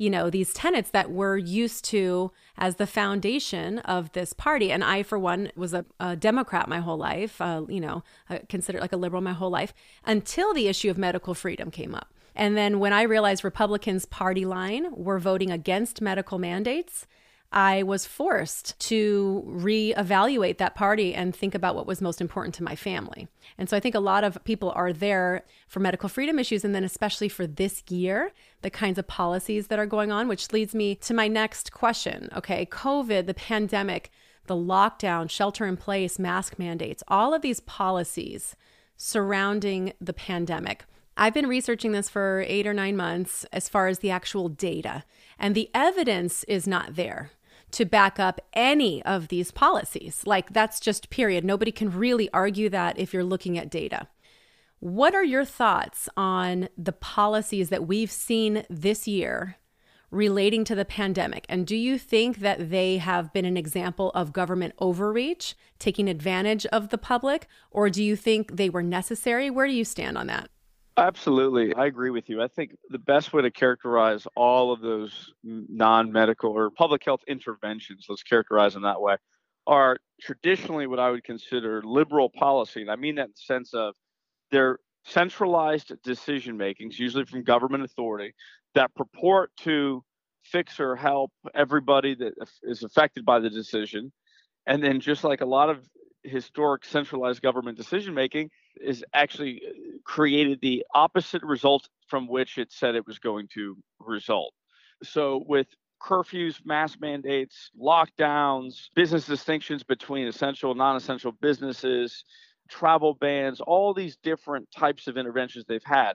you 0.00 0.08
know 0.08 0.30
these 0.30 0.54
tenets 0.54 0.90
that 0.90 1.10
we're 1.10 1.36
used 1.36 1.84
to 1.84 2.30
as 2.56 2.76
the 2.76 2.86
foundation 2.86 3.80
of 3.80 4.12
this 4.12 4.32
party. 4.32 4.70
And 4.72 4.82
i 4.82 5.02
for 5.02 5.18
one 5.18 5.50
was 5.56 5.74
a, 5.74 5.84
a 6.00 6.16
democrat 6.16 6.68
my 6.68 6.78
whole 6.78 6.96
life 6.96 7.40
uh, 7.40 7.62
you 7.68 7.80
know 7.80 8.02
considered 8.48 8.80
like 8.80 8.92
a 8.92 8.96
liberal 8.96 9.20
my 9.20 9.32
whole 9.32 9.50
life 9.50 9.74
until 10.06 10.54
the 10.54 10.68
issue 10.68 10.88
of 10.88 10.96
medical 10.96 11.34
freedom 11.34 11.70
came 11.70 11.94
up. 11.94 12.14
And 12.36 12.56
then 12.56 12.78
when 12.78 12.92
i 12.92 13.02
realized 13.02 13.42
republicans 13.42 14.06
party 14.06 14.44
line 14.44 14.86
were 14.94 15.18
voting 15.18 15.50
against 15.50 16.00
medical 16.00 16.38
mandates 16.38 17.06
I 17.50 17.82
was 17.82 18.04
forced 18.04 18.78
to 18.80 19.42
reevaluate 19.48 20.58
that 20.58 20.74
party 20.74 21.14
and 21.14 21.34
think 21.34 21.54
about 21.54 21.74
what 21.74 21.86
was 21.86 22.02
most 22.02 22.20
important 22.20 22.54
to 22.56 22.62
my 22.62 22.76
family. 22.76 23.26
And 23.56 23.70
so 23.70 23.76
I 23.76 23.80
think 23.80 23.94
a 23.94 24.00
lot 24.00 24.22
of 24.22 24.42
people 24.44 24.70
are 24.76 24.92
there 24.92 25.44
for 25.66 25.80
medical 25.80 26.10
freedom 26.10 26.38
issues, 26.38 26.62
and 26.62 26.74
then 26.74 26.84
especially 26.84 27.28
for 27.30 27.46
this 27.46 27.82
year, 27.88 28.32
the 28.60 28.70
kinds 28.70 28.98
of 28.98 29.06
policies 29.06 29.68
that 29.68 29.78
are 29.78 29.86
going 29.86 30.12
on, 30.12 30.28
which 30.28 30.52
leads 30.52 30.74
me 30.74 30.94
to 30.96 31.14
my 31.14 31.26
next 31.26 31.72
question. 31.72 32.28
Okay, 32.36 32.66
COVID, 32.66 33.24
the 33.26 33.34
pandemic, 33.34 34.10
the 34.46 34.54
lockdown, 34.54 35.30
shelter 35.30 35.64
in 35.64 35.78
place, 35.78 36.18
mask 36.18 36.58
mandates, 36.58 37.02
all 37.08 37.32
of 37.32 37.40
these 37.40 37.60
policies 37.60 38.56
surrounding 38.98 39.94
the 40.00 40.12
pandemic. 40.12 40.84
I've 41.16 41.34
been 41.34 41.48
researching 41.48 41.92
this 41.92 42.10
for 42.10 42.44
eight 42.46 42.66
or 42.66 42.74
nine 42.74 42.96
months 42.96 43.44
as 43.52 43.68
far 43.68 43.88
as 43.88 44.00
the 44.00 44.10
actual 44.10 44.50
data, 44.50 45.04
and 45.38 45.54
the 45.54 45.70
evidence 45.74 46.44
is 46.44 46.66
not 46.66 46.94
there 46.94 47.30
to 47.72 47.84
back 47.84 48.18
up 48.18 48.40
any 48.52 49.02
of 49.04 49.28
these 49.28 49.50
policies. 49.50 50.22
Like, 50.26 50.52
that's 50.52 50.80
just 50.80 51.10
period. 51.10 51.44
Nobody 51.44 51.72
can 51.72 51.90
really 51.90 52.30
argue 52.32 52.68
that 52.70 52.98
if 52.98 53.12
you're 53.12 53.24
looking 53.24 53.58
at 53.58 53.70
data. 53.70 54.08
What 54.80 55.14
are 55.14 55.24
your 55.24 55.44
thoughts 55.44 56.08
on 56.16 56.68
the 56.78 56.92
policies 56.92 57.68
that 57.68 57.86
we've 57.86 58.12
seen 58.12 58.64
this 58.70 59.08
year 59.08 59.56
relating 60.10 60.64
to 60.64 60.74
the 60.74 60.84
pandemic? 60.84 61.44
And 61.48 61.66
do 61.66 61.76
you 61.76 61.98
think 61.98 62.38
that 62.38 62.70
they 62.70 62.98
have 62.98 63.32
been 63.32 63.44
an 63.44 63.56
example 63.56 64.10
of 64.14 64.32
government 64.32 64.74
overreach, 64.78 65.56
taking 65.78 66.08
advantage 66.08 66.64
of 66.66 66.90
the 66.90 66.98
public, 66.98 67.48
or 67.70 67.90
do 67.90 68.02
you 68.02 68.16
think 68.16 68.56
they 68.56 68.70
were 68.70 68.82
necessary? 68.82 69.50
Where 69.50 69.66
do 69.66 69.74
you 69.74 69.84
stand 69.84 70.16
on 70.16 70.28
that? 70.28 70.48
Absolutely. 70.98 71.74
I 71.74 71.86
agree 71.86 72.10
with 72.10 72.28
you. 72.28 72.42
I 72.42 72.48
think 72.48 72.76
the 72.90 72.98
best 72.98 73.32
way 73.32 73.42
to 73.42 73.52
characterize 73.52 74.26
all 74.36 74.72
of 74.72 74.80
those 74.82 75.32
non 75.44 76.10
medical 76.12 76.50
or 76.52 76.70
public 76.70 77.04
health 77.04 77.22
interventions, 77.28 78.06
let's 78.08 78.24
characterize 78.24 78.74
them 78.74 78.82
that 78.82 79.00
way, 79.00 79.16
are 79.66 79.98
traditionally 80.20 80.88
what 80.88 80.98
I 81.00 81.10
would 81.10 81.24
consider 81.24 81.82
liberal 81.84 82.30
policy. 82.30 82.82
And 82.82 82.90
I 82.90 82.96
mean 82.96 83.16
that 83.16 83.26
in 83.26 83.30
the 83.30 83.36
sense 83.54 83.74
of 83.74 83.94
they're 84.50 84.80
centralized 85.04 85.92
decision 86.02 86.56
makings, 86.56 86.98
usually 86.98 87.26
from 87.26 87.44
government 87.44 87.84
authority, 87.84 88.34
that 88.74 88.94
purport 88.96 89.52
to 89.58 90.04
fix 90.44 90.80
or 90.80 90.96
help 90.96 91.32
everybody 91.54 92.16
that 92.16 92.34
is 92.64 92.82
affected 92.82 93.24
by 93.24 93.38
the 93.40 93.50
decision. 93.50 94.12
And 94.66 94.82
then, 94.84 95.00
just 95.00 95.24
like 95.24 95.42
a 95.42 95.46
lot 95.46 95.70
of 95.70 95.80
historic 96.28 96.84
centralized 96.84 97.42
government 97.42 97.76
decision 97.76 98.14
making, 98.14 98.50
is 98.80 99.04
actually 99.12 99.62
uh, 99.66 99.72
created 100.04 100.60
the 100.60 100.84
opposite 100.94 101.42
result 101.42 101.88
from 102.08 102.28
which 102.28 102.58
it 102.58 102.72
said 102.72 102.94
it 102.94 103.06
was 103.06 103.18
going 103.18 103.48
to 103.54 103.76
result. 104.00 104.52
So 105.02 105.42
with 105.46 105.66
curfews, 106.02 106.64
mask 106.64 107.00
mandates, 107.00 107.70
lockdowns, 107.80 108.88
business 108.94 109.26
distinctions 109.26 109.82
between 109.82 110.26
essential 110.26 110.70
and 110.70 110.78
non-essential 110.78 111.32
businesses, 111.40 112.24
travel 112.68 113.14
bans, 113.14 113.60
all 113.60 113.94
these 113.94 114.16
different 114.22 114.68
types 114.76 115.06
of 115.06 115.16
interventions 115.16 115.64
they've 115.66 115.80
had 115.84 116.12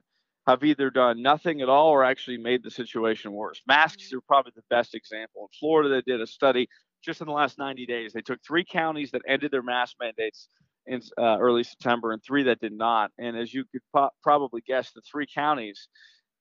have 0.48 0.63
either 0.63 0.89
done 0.89 1.22
nothing 1.22 1.62
at 1.62 1.70
all 1.70 1.89
or 1.89 2.03
actually 2.03 2.38
made 2.38 2.63
the 2.63 2.72
situation 2.72 3.32
worse. 3.32 3.62
Masks 3.65 4.12
are 4.13 4.22
probably 4.22 4.51
the 4.55 4.63
best 4.70 4.93
example. 4.93 5.43
In 5.43 5.58
Florida, 5.60 5.89
they 5.89 6.01
did 6.12 6.22
a 6.22 6.27
study 6.27 6.67
just 7.03 7.22
in 7.22 7.27
the 7.27 7.33
last 7.33 7.57
90 7.57 7.86
days. 7.86 8.13
They 8.13 8.22
took 8.22 8.39
three 8.45 8.65
counties 8.65 9.12
that 9.12 9.22
ended 9.27 9.51
their 9.51 9.63
mask 9.63 9.95
mandates 10.00 10.48
in 10.86 11.01
uh, 11.17 11.38
early 11.39 11.63
September 11.63 12.12
and 12.12 12.22
three 12.24 12.43
that 12.43 12.60
did 12.60 12.74
not. 12.74 13.12
And 13.17 13.38
as 13.38 13.53
you 13.53 13.63
could 13.72 13.81
po- 13.93 14.12
probably 14.22 14.62
guess, 14.65 14.91
the 14.91 15.01
three 15.01 15.27
counties 15.31 15.88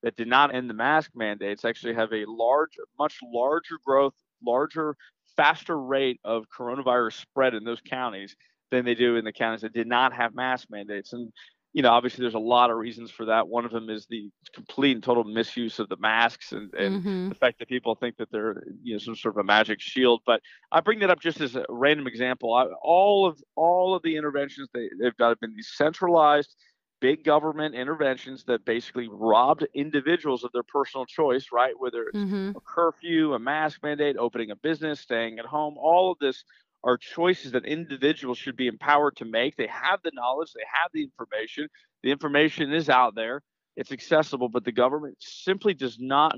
that 0.01 0.15
did 0.15 0.27
not 0.27 0.53
end 0.53 0.69
the 0.69 0.73
mask 0.73 1.11
mandates 1.15 1.63
actually 1.65 1.93
have 1.95 2.11
a 2.11 2.25
large, 2.27 2.71
much 2.99 3.19
larger 3.23 3.77
growth, 3.85 4.13
larger, 4.45 4.95
faster 5.37 5.79
rate 5.79 6.19
of 6.23 6.45
coronavirus 6.55 7.13
spread 7.13 7.53
in 7.53 7.63
those 7.63 7.81
counties 7.81 8.35
than 8.71 8.85
they 8.85 8.95
do 8.95 9.15
in 9.15 9.25
the 9.25 9.31
counties 9.31 9.61
that 9.61 9.73
did 9.73 9.87
not 9.87 10.13
have 10.13 10.35
mask 10.35 10.67
mandates. 10.69 11.13
And 11.13 11.31
you 11.73 11.81
know, 11.81 11.89
obviously 11.89 12.21
there's 12.21 12.35
a 12.35 12.39
lot 12.39 12.69
of 12.69 12.77
reasons 12.77 13.09
for 13.09 13.25
that. 13.25 13.47
One 13.47 13.65
of 13.65 13.71
them 13.71 13.89
is 13.89 14.05
the 14.05 14.29
complete 14.53 14.91
and 14.91 15.03
total 15.03 15.23
misuse 15.23 15.79
of 15.79 15.89
the 15.89 15.97
masks 15.97 16.51
and, 16.51 16.71
and 16.75 17.01
mm-hmm. 17.01 17.29
the 17.29 17.35
fact 17.35 17.57
that 17.59 17.67
people 17.67 17.95
think 17.95 18.17
that 18.17 18.31
they're, 18.31 18.63
you 18.83 18.93
know, 18.93 18.99
some 18.99 19.15
sort 19.15 19.35
of 19.35 19.39
a 19.39 19.43
magic 19.43 19.81
shield. 19.81 20.21
But 20.25 20.41
I 20.71 20.81
bring 20.81 20.99
that 20.99 21.09
up 21.09 21.19
just 21.19 21.41
as 21.41 21.55
a 21.55 21.65
random 21.69 22.05
example. 22.05 22.53
I, 22.53 22.65
all 22.83 23.25
of 23.25 23.41
all 23.55 23.95
of 23.95 24.03
the 24.03 24.15
interventions 24.15 24.69
they, 24.73 24.87
they've 25.01 25.17
got 25.17 25.29
have 25.29 25.39
been 25.39 25.55
these 25.55 25.71
centralized 25.73 26.55
big 27.01 27.25
government 27.25 27.75
interventions 27.75 28.45
that 28.45 28.63
basically 28.63 29.09
robbed 29.11 29.67
individuals 29.73 30.43
of 30.45 30.51
their 30.53 30.63
personal 30.63 31.05
choice, 31.05 31.47
right? 31.51 31.73
Whether 31.77 32.03
it's 32.03 32.17
mm-hmm. 32.17 32.51
a 32.55 32.61
curfew, 32.61 33.33
a 33.33 33.39
mask 33.39 33.81
mandate, 33.83 34.15
opening 34.17 34.51
a 34.51 34.55
business, 34.55 35.01
staying 35.01 35.39
at 35.39 35.45
home, 35.45 35.75
all 35.77 36.11
of 36.11 36.19
this 36.19 36.45
are 36.83 36.97
choices 36.97 37.51
that 37.53 37.65
individuals 37.65 38.37
should 38.37 38.55
be 38.55 38.67
empowered 38.67 39.15
to 39.17 39.25
make. 39.25 39.55
They 39.55 39.67
have 39.67 39.99
the 40.03 40.11
knowledge, 40.13 40.51
they 40.53 40.65
have 40.81 40.91
the 40.93 41.03
information. 41.03 41.67
The 42.03 42.11
information 42.11 42.73
is 42.73 42.89
out 42.89 43.15
there, 43.15 43.41
it's 43.77 43.91
accessible, 43.91 44.49
but 44.49 44.65
the 44.65 44.71
government 44.71 45.15
simply 45.19 45.73
does 45.73 45.97
not 45.99 46.35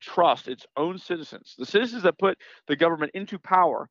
trust 0.00 0.48
its 0.48 0.64
own 0.76 0.98
citizens, 0.98 1.54
the 1.58 1.66
citizens 1.66 2.04
that 2.04 2.18
put 2.18 2.38
the 2.68 2.76
government 2.76 3.10
into 3.14 3.38
power, 3.38 3.88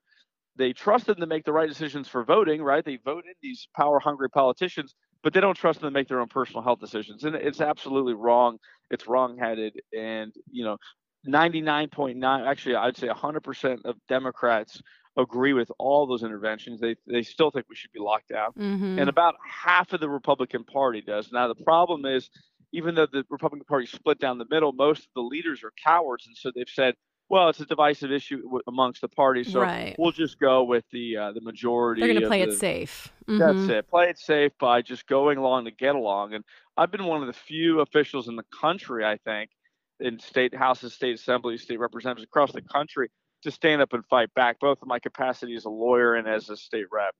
they 0.55 0.73
trust 0.73 1.05
them 1.05 1.17
to 1.17 1.27
make 1.27 1.43
the 1.43 1.51
right 1.53 1.69
decisions 1.69 2.07
for 2.07 2.23
voting, 2.23 2.61
right? 2.61 2.83
They 2.83 2.97
vote 3.03 3.25
in 3.25 3.33
these 3.41 3.67
power 3.75 3.99
hungry 3.99 4.29
politicians, 4.29 4.95
but 5.23 5.33
they 5.33 5.41
don't 5.41 5.55
trust 5.55 5.81
them 5.81 5.87
to 5.87 5.93
make 5.93 6.07
their 6.07 6.19
own 6.19 6.29
personal 6.29 6.63
health 6.63 6.79
decisions. 6.79 7.23
And 7.25 7.35
it's 7.35 7.61
absolutely 7.61 8.13
wrong. 8.13 8.57
It's 8.89 9.07
wrong-headed. 9.07 9.73
And, 9.95 10.33
you 10.49 10.63
know, 10.63 10.77
99.9, 11.27 12.47
actually, 12.47 12.75
I'd 12.75 12.97
say 12.97 13.07
100% 13.07 13.85
of 13.85 13.95
Democrats 14.07 14.81
agree 15.17 15.53
with 15.53 15.71
all 15.79 16.05
those 16.05 16.23
interventions. 16.23 16.79
They, 16.79 16.95
they 17.07 17.23
still 17.23 17.51
think 17.51 17.65
we 17.69 17.75
should 17.75 17.91
be 17.91 17.99
locked 17.99 18.29
down. 18.29 18.51
Mm-hmm. 18.51 18.99
And 18.99 19.09
about 19.09 19.35
half 19.45 19.91
of 19.93 19.99
the 19.99 20.09
Republican 20.09 20.63
Party 20.63 21.01
does. 21.01 21.31
Now, 21.31 21.47
the 21.47 21.55
problem 21.55 22.05
is, 22.05 22.29
even 22.71 22.95
though 22.95 23.07
the 23.11 23.23
Republican 23.29 23.65
Party 23.65 23.87
split 23.87 24.19
down 24.19 24.37
the 24.37 24.45
middle, 24.49 24.73
most 24.73 24.99
of 24.99 25.09
the 25.15 25.21
leaders 25.21 25.63
are 25.63 25.71
cowards. 25.83 26.27
And 26.27 26.37
so 26.37 26.51
they've 26.53 26.69
said, 26.69 26.95
well, 27.29 27.49
it's 27.49 27.59
a 27.59 27.65
divisive 27.65 28.11
issue 28.11 28.41
amongst 28.67 29.01
the 29.01 29.09
parties, 29.09 29.51
so 29.51 29.59
right. 29.59 29.97
we'll 29.99 30.13
just 30.13 30.39
go 30.39 30.63
with 30.63 30.85
the 30.93 31.17
uh, 31.17 31.31
the 31.33 31.41
majority. 31.41 31.99
They're 31.99 32.13
going 32.13 32.21
to 32.21 32.27
play 32.27 32.45
the, 32.45 32.53
it 32.53 32.57
safe. 32.57 33.11
Mm-hmm. 33.27 33.39
That's 33.39 33.69
it. 33.69 33.89
Play 33.89 34.09
it 34.11 34.17
safe 34.17 34.53
by 34.61 34.81
just 34.81 35.05
going 35.07 35.37
along 35.37 35.65
to 35.65 35.71
get 35.71 35.95
along. 35.95 36.35
And 36.35 36.45
I've 36.77 36.89
been 36.89 37.03
one 37.03 37.19
of 37.19 37.27
the 37.27 37.33
few 37.33 37.81
officials 37.81 38.29
in 38.29 38.37
the 38.37 38.45
country, 38.57 39.03
I 39.03 39.17
think, 39.25 39.49
in 39.99 40.19
state 40.19 40.55
houses, 40.55 40.93
state 40.93 41.15
assemblies, 41.15 41.63
state 41.63 41.79
representatives 41.79 42.23
across 42.23 42.53
the 42.53 42.61
country 42.61 43.09
to 43.47 43.51
stand 43.51 43.81
up 43.81 43.93
and 43.93 44.05
fight 44.05 44.33
back, 44.35 44.59
both 44.59 44.77
in 44.81 44.87
my 44.87 44.99
capacity 44.99 45.55
as 45.55 45.65
a 45.65 45.69
lawyer 45.69 46.15
and 46.15 46.27
as 46.27 46.49
a 46.49 46.55
state 46.55 46.85
rep. 46.91 47.15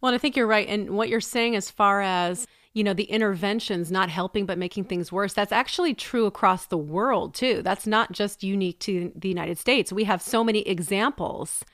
Well, 0.00 0.14
I 0.14 0.18
think 0.18 0.36
you're 0.36 0.46
right. 0.46 0.68
And 0.68 0.90
what 0.90 1.08
you're 1.08 1.20
saying 1.20 1.56
as 1.56 1.70
far 1.70 2.00
as, 2.02 2.46
you 2.72 2.84
know, 2.84 2.92
the 2.92 3.04
interventions 3.04 3.90
not 3.90 4.10
helping 4.10 4.44
but 4.46 4.58
making 4.58 4.84
things 4.84 5.10
worse, 5.10 5.32
that's 5.32 5.52
actually 5.52 5.94
true 5.94 6.26
across 6.26 6.66
the 6.66 6.78
world 6.78 7.34
too. 7.34 7.62
That's 7.62 7.86
not 7.86 8.12
just 8.12 8.42
unique 8.42 8.80
to 8.80 9.12
the 9.14 9.28
United 9.28 9.58
States. 9.58 9.92
We 9.92 10.04
have 10.04 10.20
so 10.20 10.44
many 10.44 10.60
examples 10.60 11.64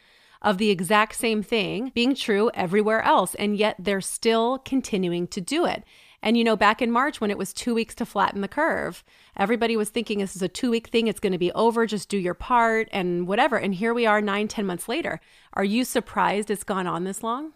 of 0.43 0.59
the 0.59 0.71
exact 0.71 1.17
same 1.17 1.43
thing 1.43 1.93
being 1.95 2.15
true 2.15 2.51
everywhere 2.55 3.03
else, 3.03 3.35
and 3.35 3.57
yet 3.57 3.77
they're 3.79 4.01
still 4.01 4.59
continuing 4.59 5.27
to 5.29 5.41
do 5.41 5.67
it. 5.67 5.85
And, 6.23 6.37
you 6.37 6.45
know, 6.45 6.57
back 6.57 6.83
in 6.83 6.91
March 6.91 7.21
when 7.21 7.31
it 7.31 7.39
was 7.39 7.53
two 7.53 7.75
weeks 7.75 7.95
to 7.97 8.07
flatten 8.07 8.43
the 8.43 8.49
curve, 8.49 9.03
everybody 9.37 9.77
was 9.77 9.89
thinking 9.89 10.19
this 10.19 10.37
is 10.37 10.43
a 10.43 10.49
two 10.49 10.71
week 10.71 10.89
thing. 10.89 11.07
It's 11.07 11.21
going 11.21 11.33
to 11.33 11.39
be 11.39 11.53
over. 11.53 11.87
Just 11.87 12.09
do 12.09 12.19
your 12.19 12.35
part 12.35 12.89
and 12.93 13.27
whatever. 13.27 13.57
And 13.57 13.75
here 13.75 13.95
we 13.95 14.07
are 14.07 14.21
nine, 14.21 14.49
ten 14.49 14.67
months 14.67 14.89
later. 14.89 15.21
Are 15.55 15.65
you 15.65 15.85
surprised 15.85 16.51
it's 16.51 16.65
gone 16.65 16.87
on 16.87 17.05
this 17.05 17.23
long? 17.23 17.53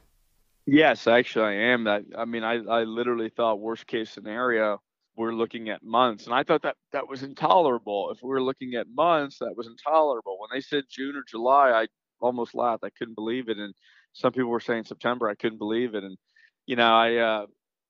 Yes, 0.66 1.06
actually, 1.06 1.44
I 1.44 1.72
am. 1.72 1.84
That 1.84 2.04
I 2.16 2.24
mean, 2.24 2.42
I, 2.42 2.54
I 2.54 2.84
literally 2.84 3.28
thought 3.28 3.60
worst 3.60 3.86
case 3.86 4.10
scenario, 4.10 4.80
we're 5.14 5.34
looking 5.34 5.68
at 5.68 5.82
months, 5.82 6.24
and 6.24 6.34
I 6.34 6.42
thought 6.42 6.62
that 6.62 6.76
that 6.92 7.06
was 7.06 7.22
intolerable. 7.22 8.10
If 8.10 8.22
we 8.22 8.30
were 8.30 8.42
looking 8.42 8.74
at 8.74 8.86
months, 8.88 9.38
that 9.40 9.54
was 9.56 9.66
intolerable. 9.66 10.38
When 10.40 10.48
they 10.52 10.62
said 10.62 10.84
June 10.88 11.16
or 11.16 11.22
July, 11.28 11.70
I 11.70 11.86
almost 12.20 12.54
laughed. 12.54 12.82
I 12.82 12.90
couldn't 12.98 13.14
believe 13.14 13.50
it, 13.50 13.58
and 13.58 13.74
some 14.14 14.32
people 14.32 14.50
were 14.50 14.60
saying 14.60 14.84
September. 14.84 15.28
I 15.28 15.34
couldn't 15.34 15.58
believe 15.58 15.94
it, 15.94 16.02
and 16.02 16.16
you 16.64 16.76
know, 16.76 16.94
I 16.94 17.16
uh, 17.16 17.46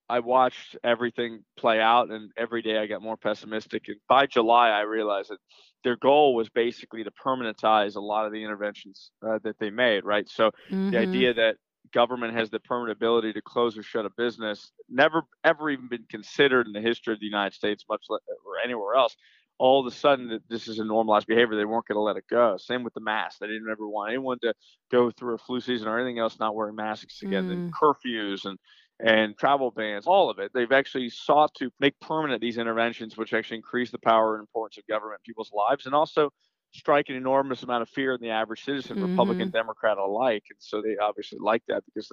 I 0.08 0.20
watched 0.20 0.76
everything 0.84 1.44
play 1.56 1.80
out, 1.80 2.10
and 2.10 2.30
every 2.36 2.62
day 2.62 2.78
I 2.78 2.86
got 2.86 3.02
more 3.02 3.16
pessimistic. 3.16 3.88
And 3.88 3.96
by 4.08 4.26
July, 4.26 4.68
I 4.68 4.82
realized 4.82 5.30
that 5.30 5.38
their 5.82 5.96
goal 5.96 6.34
was 6.34 6.48
basically 6.48 7.04
to 7.04 7.10
permanentize 7.10 7.96
a 7.96 8.00
lot 8.00 8.26
of 8.26 8.32
the 8.32 8.42
interventions 8.42 9.10
uh, 9.26 9.38
that 9.44 9.58
they 9.58 9.70
made. 9.70 10.04
Right. 10.04 10.28
So 10.28 10.50
mm-hmm. 10.70 10.90
the 10.90 10.98
idea 10.98 11.34
that 11.34 11.56
government 11.92 12.34
has 12.34 12.50
the 12.50 12.60
permanent 12.60 12.96
ability 12.96 13.32
to 13.34 13.42
close 13.42 13.78
or 13.78 13.82
shut 13.82 14.06
a 14.06 14.10
business 14.16 14.72
never 14.88 15.22
ever 15.44 15.70
even 15.70 15.88
been 15.88 16.04
considered 16.10 16.66
in 16.66 16.72
the 16.72 16.80
history 16.80 17.14
of 17.14 17.20
the 17.20 17.26
United 17.26 17.54
States, 17.54 17.84
much 17.88 18.04
less 18.08 18.20
or 18.28 18.58
anywhere 18.62 18.94
else. 18.94 19.16
All 19.56 19.80
of 19.80 19.86
a 19.86 19.94
sudden, 19.94 20.40
this 20.48 20.66
is 20.66 20.80
a 20.80 20.84
normalized 20.84 21.28
behavior. 21.28 21.56
They 21.56 21.64
weren't 21.64 21.86
going 21.86 21.94
to 21.94 22.00
let 22.00 22.16
it 22.16 22.24
go. 22.28 22.56
Same 22.56 22.82
with 22.82 22.92
the 22.92 23.00
mask. 23.00 23.38
They 23.38 23.46
didn't 23.46 23.70
ever 23.70 23.86
want 23.86 24.10
anyone 24.10 24.38
to 24.40 24.52
go 24.90 25.12
through 25.12 25.36
a 25.36 25.38
flu 25.38 25.60
season 25.60 25.86
or 25.86 25.96
anything 25.96 26.18
else 26.18 26.40
not 26.40 26.56
wearing 26.56 26.74
masks 26.74 27.22
again. 27.22 27.48
Mm. 27.48 27.52
And 27.52 27.72
curfews 27.72 28.46
and 28.46 28.58
and 29.00 29.36
travel 29.36 29.70
bans, 29.70 30.06
all 30.06 30.30
of 30.30 30.38
it. 30.38 30.52
They've 30.54 30.70
actually 30.70 31.10
sought 31.10 31.54
to 31.54 31.70
make 31.80 31.98
permanent 32.00 32.40
these 32.40 32.58
interventions, 32.58 33.16
which 33.16 33.32
actually 33.32 33.56
increase 33.58 33.90
the 33.90 33.98
power 33.98 34.34
and 34.34 34.42
importance 34.42 34.78
of 34.78 34.86
government 34.86 35.20
in 35.20 35.30
people's 35.30 35.52
lives, 35.52 35.86
and 35.86 35.94
also 35.94 36.30
strike 36.72 37.08
an 37.08 37.16
enormous 37.16 37.62
amount 37.62 37.82
of 37.82 37.88
fear 37.88 38.14
in 38.14 38.20
the 38.20 38.30
average 38.30 38.64
citizen, 38.64 38.96
mm-hmm. 38.96 39.10
Republican, 39.10 39.50
Democrat 39.50 39.98
alike. 39.98 40.44
And 40.50 40.58
so 40.58 40.82
they 40.82 40.96
obviously 40.96 41.38
like 41.40 41.62
that 41.68 41.84
because 41.86 42.10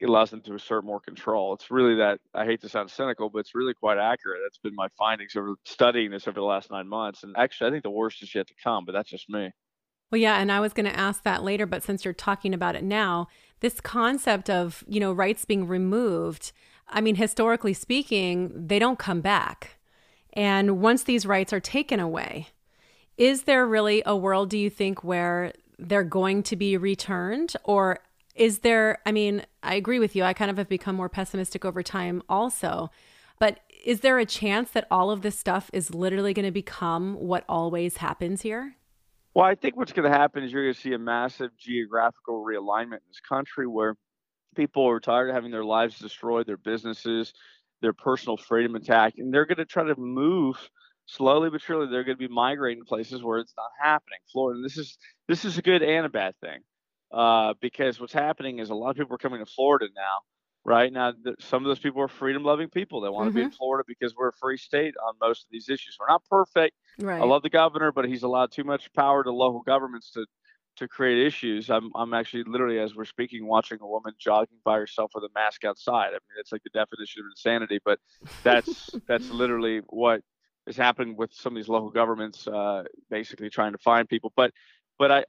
it 0.00 0.08
allows 0.08 0.30
them 0.30 0.42
to 0.42 0.54
assert 0.54 0.84
more 0.84 1.00
control. 1.00 1.54
It's 1.54 1.70
really 1.70 1.96
that 1.96 2.18
I 2.34 2.44
hate 2.44 2.60
to 2.62 2.68
sound 2.68 2.90
cynical, 2.90 3.30
but 3.30 3.40
it's 3.40 3.54
really 3.54 3.74
quite 3.74 3.98
accurate. 3.98 4.40
That's 4.44 4.58
been 4.58 4.74
my 4.74 4.88
findings 4.98 5.36
over 5.36 5.54
studying 5.64 6.10
this 6.10 6.26
over 6.26 6.40
the 6.40 6.44
last 6.44 6.70
nine 6.70 6.88
months. 6.88 7.22
And 7.22 7.34
actually, 7.36 7.68
I 7.68 7.70
think 7.70 7.84
the 7.84 7.90
worst 7.90 8.22
is 8.22 8.34
yet 8.34 8.48
to 8.48 8.54
come, 8.62 8.84
but 8.84 8.92
that's 8.92 9.10
just 9.10 9.28
me. 9.30 9.50
Well, 10.10 10.20
yeah, 10.20 10.38
and 10.38 10.52
I 10.52 10.60
was 10.60 10.72
going 10.72 10.86
to 10.86 10.98
ask 10.98 11.22
that 11.24 11.42
later, 11.42 11.66
but 11.66 11.82
since 11.82 12.04
you're 12.04 12.14
talking 12.14 12.54
about 12.54 12.76
it 12.76 12.84
now, 12.84 13.28
this 13.60 13.80
concept 13.80 14.48
of, 14.48 14.84
you 14.86 15.00
know, 15.00 15.12
rights 15.12 15.44
being 15.44 15.66
removed, 15.66 16.52
I 16.88 17.00
mean, 17.00 17.16
historically 17.16 17.74
speaking, 17.74 18.66
they 18.68 18.78
don't 18.78 18.98
come 18.98 19.20
back. 19.20 19.78
And 20.32 20.80
once 20.80 21.04
these 21.04 21.26
rights 21.26 21.52
are 21.52 21.60
taken 21.60 21.98
away, 21.98 22.48
is 23.16 23.44
there 23.44 23.66
really 23.66 24.02
a 24.04 24.16
world, 24.16 24.50
do 24.50 24.58
you 24.58 24.70
think, 24.70 25.02
where 25.02 25.52
they're 25.78 26.04
going 26.04 26.42
to 26.44 26.56
be 26.56 26.76
returned? 26.76 27.54
Or 27.64 28.00
is 28.34 28.60
there, 28.60 28.98
I 29.06 29.12
mean, 29.12 29.44
I 29.62 29.74
agree 29.76 29.98
with 29.98 30.14
you. 30.14 30.24
I 30.24 30.32
kind 30.32 30.50
of 30.50 30.58
have 30.58 30.68
become 30.68 30.96
more 30.96 31.08
pessimistic 31.08 31.64
over 31.64 31.82
time 31.82 32.22
also. 32.28 32.90
But 33.38 33.60
is 33.84 34.00
there 34.00 34.18
a 34.18 34.26
chance 34.26 34.70
that 34.72 34.86
all 34.90 35.10
of 35.10 35.22
this 35.22 35.38
stuff 35.38 35.70
is 35.72 35.94
literally 35.94 36.34
going 36.34 36.44
to 36.44 36.52
become 36.52 37.14
what 37.14 37.44
always 37.48 37.98
happens 37.98 38.42
here? 38.42 38.76
Well, 39.34 39.46
I 39.46 39.54
think 39.56 39.76
what's 39.76 39.92
going 39.92 40.10
to 40.10 40.16
happen 40.16 40.44
is 40.44 40.52
you're 40.52 40.64
going 40.64 40.74
to 40.74 40.80
see 40.80 40.92
a 40.94 40.98
massive 40.98 41.50
geographical 41.58 42.44
realignment 42.44 42.94
in 42.98 43.08
this 43.08 43.20
country 43.28 43.66
where 43.66 43.96
people 44.56 44.88
are 44.88 45.00
tired 45.00 45.30
of 45.30 45.34
having 45.36 45.50
their 45.52 45.64
lives 45.64 45.98
destroyed, 45.98 46.46
their 46.46 46.56
businesses, 46.58 47.32
their 47.82 47.92
personal 47.94 48.36
freedom 48.36 48.76
attacked, 48.76 49.18
and 49.18 49.34
they're 49.34 49.46
going 49.46 49.58
to 49.58 49.64
try 49.64 49.84
to 49.84 49.96
move 49.98 50.56
slowly 51.06 51.50
but 51.50 51.60
surely 51.62 51.86
they're 51.90 52.04
going 52.04 52.18
to 52.18 52.28
be 52.28 52.32
migrating 52.32 52.82
to 52.82 52.88
places 52.88 53.22
where 53.22 53.38
it's 53.38 53.54
not 53.56 53.70
happening. 53.80 54.18
Florida, 54.32 54.58
and 54.58 54.64
this 54.64 54.78
is 54.78 54.98
this 55.28 55.44
is 55.44 55.58
a 55.58 55.62
good 55.62 55.82
and 55.82 56.06
a 56.06 56.08
bad 56.08 56.34
thing, 56.40 56.60
uh, 57.12 57.54
because 57.60 58.00
what's 58.00 58.12
happening 58.12 58.60
is 58.60 58.70
a 58.70 58.74
lot 58.74 58.90
of 58.90 58.96
people 58.96 59.14
are 59.14 59.18
coming 59.18 59.44
to 59.44 59.50
Florida 59.52 59.86
now. 59.96 60.18
Right 60.66 60.90
now, 60.92 61.12
the, 61.12 61.34
some 61.40 61.62
of 61.62 61.68
those 61.68 61.78
people 61.78 62.00
are 62.00 62.08
freedom-loving 62.08 62.70
people. 62.70 63.02
that 63.02 63.12
want 63.12 63.28
mm-hmm. 63.28 63.30
to 63.30 63.34
be 63.34 63.42
in 63.42 63.48
mm-hmm. 63.48 63.56
Florida 63.56 63.84
because 63.86 64.14
we're 64.16 64.28
a 64.28 64.32
free 64.32 64.56
state 64.56 64.94
on 65.06 65.14
most 65.20 65.42
of 65.42 65.50
these 65.50 65.68
issues. 65.68 65.96
We're 66.00 66.08
not 66.08 66.24
perfect. 66.30 66.74
Right. 66.98 67.20
I 67.20 67.24
love 67.24 67.42
the 67.42 67.50
governor, 67.50 67.92
but 67.92 68.06
he's 68.06 68.22
allowed 68.22 68.50
too 68.50 68.64
much 68.64 68.90
power 68.94 69.22
to 69.22 69.30
local 69.30 69.60
governments 69.60 70.10
to 70.12 70.26
to 70.76 70.88
create 70.88 71.26
issues. 71.26 71.70
I'm 71.70 71.90
I'm 71.94 72.14
actually 72.14 72.44
literally 72.44 72.78
as 72.78 72.94
we're 72.94 73.04
speaking 73.04 73.46
watching 73.46 73.78
a 73.80 73.86
woman 73.86 74.12
jogging 74.18 74.58
by 74.64 74.78
herself 74.78 75.12
with 75.14 75.24
a 75.24 75.28
mask 75.34 75.64
outside. 75.64 76.08
I 76.08 76.12
mean, 76.12 76.38
it's 76.38 76.52
like 76.52 76.62
the 76.64 76.70
definition 76.70 77.20
of 77.20 77.26
insanity, 77.30 77.78
but 77.84 77.98
that's 78.42 78.90
that's 79.08 79.30
literally 79.30 79.82
what 79.88 80.22
is 80.66 80.76
happening 80.76 81.16
with 81.16 81.32
some 81.32 81.52
of 81.52 81.56
these 81.56 81.68
local 81.68 81.90
governments 81.90 82.46
uh, 82.48 82.84
basically 83.10 83.50
trying 83.50 83.72
to 83.72 83.78
find 83.78 84.08
people. 84.08 84.32
But 84.36 84.52
but 84.98 85.10
I 85.10 85.24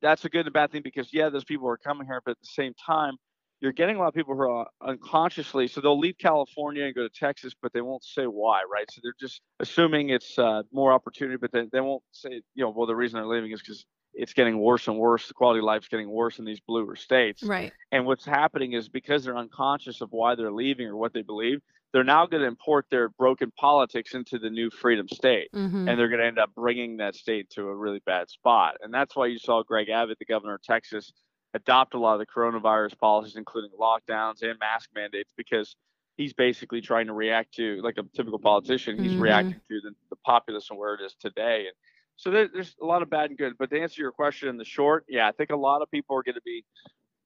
that's 0.00 0.24
a 0.24 0.28
good 0.28 0.46
and 0.46 0.52
bad 0.52 0.72
thing 0.72 0.82
because 0.82 1.12
yeah, 1.12 1.28
those 1.28 1.44
people 1.44 1.68
are 1.68 1.76
coming 1.76 2.06
here, 2.06 2.20
but 2.24 2.32
at 2.32 2.40
the 2.40 2.46
same 2.46 2.74
time, 2.74 3.16
you're 3.62 3.72
getting 3.72 3.96
a 3.96 3.98
lot 4.00 4.08
of 4.08 4.14
people 4.14 4.34
who 4.34 4.42
are 4.42 4.66
unconsciously 4.82 5.68
so 5.68 5.80
they'll 5.80 5.98
leave 5.98 6.18
California 6.18 6.84
and 6.84 6.94
go 6.94 7.02
to 7.02 7.08
Texas, 7.08 7.54
but 7.60 7.72
they 7.72 7.80
won't 7.80 8.04
say 8.04 8.24
why, 8.24 8.62
right? 8.70 8.90
So 8.90 9.00
they're 9.02 9.14
just 9.18 9.40
assuming 9.60 10.10
it's 10.10 10.38
uh, 10.38 10.62
more 10.72 10.92
opportunity, 10.92 11.38
but 11.40 11.52
they, 11.52 11.66
they 11.72 11.80
won't 11.80 12.02
say 12.12 12.42
you 12.54 12.64
know 12.64 12.70
well 12.70 12.86
the 12.86 12.96
reason 12.96 13.18
they're 13.20 13.28
leaving 13.28 13.52
is 13.52 13.60
because 13.60 13.86
it's 14.14 14.34
getting 14.34 14.58
worse 14.58 14.88
and 14.88 14.98
worse. 14.98 15.28
The 15.28 15.34
quality 15.34 15.60
of 15.60 15.64
life 15.64 15.82
is 15.82 15.88
getting 15.88 16.10
worse 16.10 16.38
in 16.38 16.44
these 16.44 16.60
bluer 16.60 16.96
states. 16.96 17.42
Right. 17.42 17.72
And 17.92 18.04
what's 18.04 18.26
happening 18.26 18.74
is 18.74 18.88
because 18.90 19.24
they're 19.24 19.38
unconscious 19.38 20.02
of 20.02 20.10
why 20.10 20.34
they're 20.34 20.52
leaving 20.52 20.86
or 20.86 20.96
what 20.96 21.14
they 21.14 21.22
believe, 21.22 21.60
they're 21.92 22.04
now 22.04 22.26
going 22.26 22.40
to 22.42 22.48
import 22.48 22.86
their 22.90 23.10
broken 23.10 23.52
politics 23.58 24.14
into 24.14 24.38
the 24.38 24.50
new 24.50 24.70
freedom 24.70 25.06
state 25.08 25.48
mm-hmm. 25.54 25.88
and 25.88 25.98
they're 25.98 26.08
going 26.08 26.20
to 26.20 26.26
end 26.26 26.38
up 26.38 26.50
bringing 26.54 26.96
that 26.96 27.14
state 27.14 27.50
to 27.50 27.68
a 27.68 27.74
really 27.74 28.00
bad 28.04 28.28
spot 28.28 28.76
and 28.82 28.92
that's 28.92 29.14
why 29.14 29.26
you 29.26 29.38
saw 29.38 29.62
greg 29.62 29.88
abbott 29.88 30.18
the 30.18 30.24
governor 30.24 30.54
of 30.54 30.62
texas 30.62 31.12
adopt 31.54 31.94
a 31.94 31.98
lot 31.98 32.14
of 32.14 32.18
the 32.18 32.26
coronavirus 32.26 32.98
policies 32.98 33.36
including 33.36 33.70
lockdowns 33.78 34.42
and 34.42 34.58
mask 34.58 34.90
mandates 34.94 35.30
because 35.36 35.76
he's 36.16 36.32
basically 36.32 36.80
trying 36.80 37.06
to 37.06 37.12
react 37.12 37.54
to 37.54 37.80
like 37.82 37.96
a 37.98 38.02
typical 38.14 38.38
politician 38.38 39.02
he's 39.02 39.12
mm-hmm. 39.12 39.22
reacting 39.22 39.60
to 39.68 39.80
the, 39.82 39.90
the 40.10 40.16
populace 40.24 40.68
and 40.70 40.78
where 40.78 40.94
it 40.94 41.00
is 41.00 41.14
today 41.20 41.66
and 41.66 41.74
so 42.16 42.30
there, 42.30 42.48
there's 42.52 42.76
a 42.80 42.84
lot 42.84 43.02
of 43.02 43.10
bad 43.10 43.30
and 43.30 43.38
good 43.38 43.54
but 43.58 43.70
to 43.70 43.80
answer 43.80 44.00
your 44.00 44.12
question 44.12 44.48
in 44.48 44.56
the 44.56 44.64
short 44.64 45.04
yeah 45.08 45.28
i 45.28 45.32
think 45.32 45.50
a 45.50 45.56
lot 45.56 45.82
of 45.82 45.90
people 45.90 46.16
are 46.16 46.22
going 46.22 46.34
to 46.34 46.42
be 46.44 46.64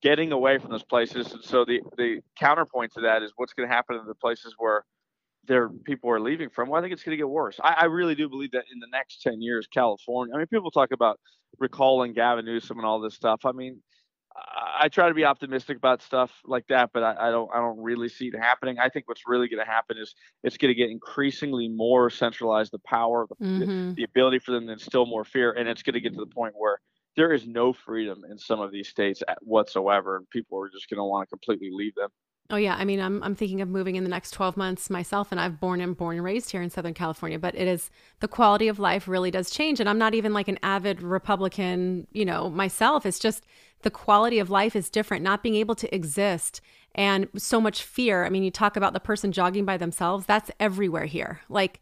getting 0.03 0.33
away 0.33 0.59
from 0.59 0.71
those 0.71 0.85
places. 0.85 1.33
And 1.33 1.43
so 1.43 1.65
the 1.65 1.81
the 1.97 2.21
counterpoint 2.39 2.93
to 2.95 3.01
that 3.03 3.23
is 3.23 3.33
what's 3.37 3.53
going 3.53 3.69
to 3.69 3.75
happen 3.75 3.97
in 3.97 4.07
the 4.07 4.15
places 4.15 4.55
where 4.59 4.85
there 5.47 5.69
people 5.69 6.11
are 6.11 6.21
leaving 6.21 6.49
from. 6.49 6.69
Well, 6.69 6.79
I 6.79 6.83
think 6.83 6.93
it's 6.93 7.03
going 7.03 7.13
to 7.13 7.17
get 7.17 7.29
worse. 7.29 7.59
I, 7.63 7.75
I, 7.81 7.85
really 7.85 8.17
do 8.17 8.29
believe 8.29 8.51
that 8.53 8.65
in 8.73 8.81
the 8.81 8.89
next 8.93 9.23
ten 9.23 9.41
years, 9.41 9.67
California. 9.67 10.35
I 10.35 10.39
mean, 10.39 10.47
people 10.47 10.71
talk 10.71 10.93
about 10.93 11.19
recalling 11.59 12.13
Gavin 12.13 12.45
Newsom 12.45 12.79
and 12.79 12.87
all 12.87 13.01
this 13.01 13.15
stuff. 13.15 13.41
I 13.45 13.53
mean, 13.53 13.81
I 14.79 14.89
try 14.89 15.09
to 15.09 15.15
be 15.15 15.25
optimistic 15.25 15.77
about 15.77 16.03
stuff 16.03 16.31
like 16.45 16.67
that, 16.69 16.91
but 16.93 17.03
I, 17.03 17.29
I 17.29 17.31
don't 17.31 17.51
I 17.53 17.59
don't 17.59 17.81
really 17.83 18.09
see 18.09 18.29
it 18.29 18.35
happening. 18.37 18.79
I 18.79 18.89
think 18.89 19.09
what's 19.09 19.23
really 19.27 19.49
going 19.49 19.65
to 19.65 19.71
happen 19.71 19.97
is 19.99 20.15
it's 20.43 20.57
going 20.57 20.71
to 20.71 20.75
get 20.75 20.91
increasingly 20.91 21.69
more 21.69 22.11
centralized, 22.11 22.73
the 22.73 22.79
power, 22.81 23.27
mm-hmm. 23.27 23.59
the, 23.61 23.95
the 23.95 24.05
ability 24.05 24.39
for 24.41 24.53
them 24.53 24.67
to 24.67 24.73
instill 24.75 25.07
more 25.07 25.25
fear, 25.25 25.53
and 25.53 25.69
it's 25.69 25.83
going 25.83 25.95
to 25.95 26.01
get 26.01 26.13
to 26.15 26.21
the 26.21 26.27
point 26.27 26.55
where 26.57 26.79
there 27.17 27.33
is 27.33 27.47
no 27.47 27.73
freedom 27.73 28.23
in 28.31 28.39
some 28.39 28.61
of 28.61 28.71
these 28.71 28.89
states 28.89 29.23
whatsoever, 29.41 30.17
and 30.17 30.29
people 30.31 30.63
are 30.63 30.69
just 30.69 30.89
going 30.91 30.99
to 30.99 31.05
want 31.05 31.27
to 31.27 31.31
completely 31.31 31.71
leave 31.73 31.95
them. 31.95 32.11
Oh 32.49 32.57
yeah, 32.57 32.77
I 32.79 32.85
mean, 32.85 33.01
I'm 33.01 33.23
I'm 33.23 33.35
thinking 33.35 33.61
of 33.61 33.69
moving 33.69 33.97
in 33.97 34.05
the 34.05 34.11
next 34.11 34.31
12 34.31 34.57
months 34.57 34.89
myself, 34.89 35.33
and 35.33 35.41
I've 35.41 35.59
born 35.59 35.81
and 35.81 35.97
born 35.97 36.17
and 36.17 36.25
raised 36.25 36.51
here 36.53 36.63
in 36.63 36.71
Southern 36.71 36.95
California. 36.95 37.39
But 37.39 37.57
it 37.57 37.67
is 37.67 37.91
the 38.21 38.29
quality 38.29 38.69
of 38.69 38.79
life 38.79 39.09
really 39.09 39.31
does 39.31 39.51
change, 39.51 39.81
and 39.81 39.89
I'm 39.89 39.99
not 39.99 40.15
even 40.15 40.33
like 40.33 40.47
an 40.49 40.59
avid 40.63 41.03
Republican, 41.03 42.07
you 42.13 42.25
know, 42.25 42.49
myself. 42.49 43.05
It's 43.05 43.19
just 43.19 43.45
the 43.83 43.91
quality 43.91 44.39
of 44.39 44.49
life 44.49 44.77
is 44.77 44.89
different. 44.89 45.25
Not 45.25 45.43
being 45.43 45.57
able 45.57 45.75
to 45.75 45.93
exist 45.95 46.61
and 46.95 47.29
so 47.37 47.61
much 47.61 47.83
fear. 47.83 48.25
I 48.25 48.31
mean, 48.31 48.43
you 48.43 48.51
talk 48.51 48.77
about 48.77 48.93
the 48.93 49.01
person 49.01 49.33
jogging 49.33 49.65
by 49.65 49.77
themselves. 49.77 50.25
That's 50.27 50.51
everywhere 50.59 51.05
here. 51.05 51.41
Like 51.49 51.81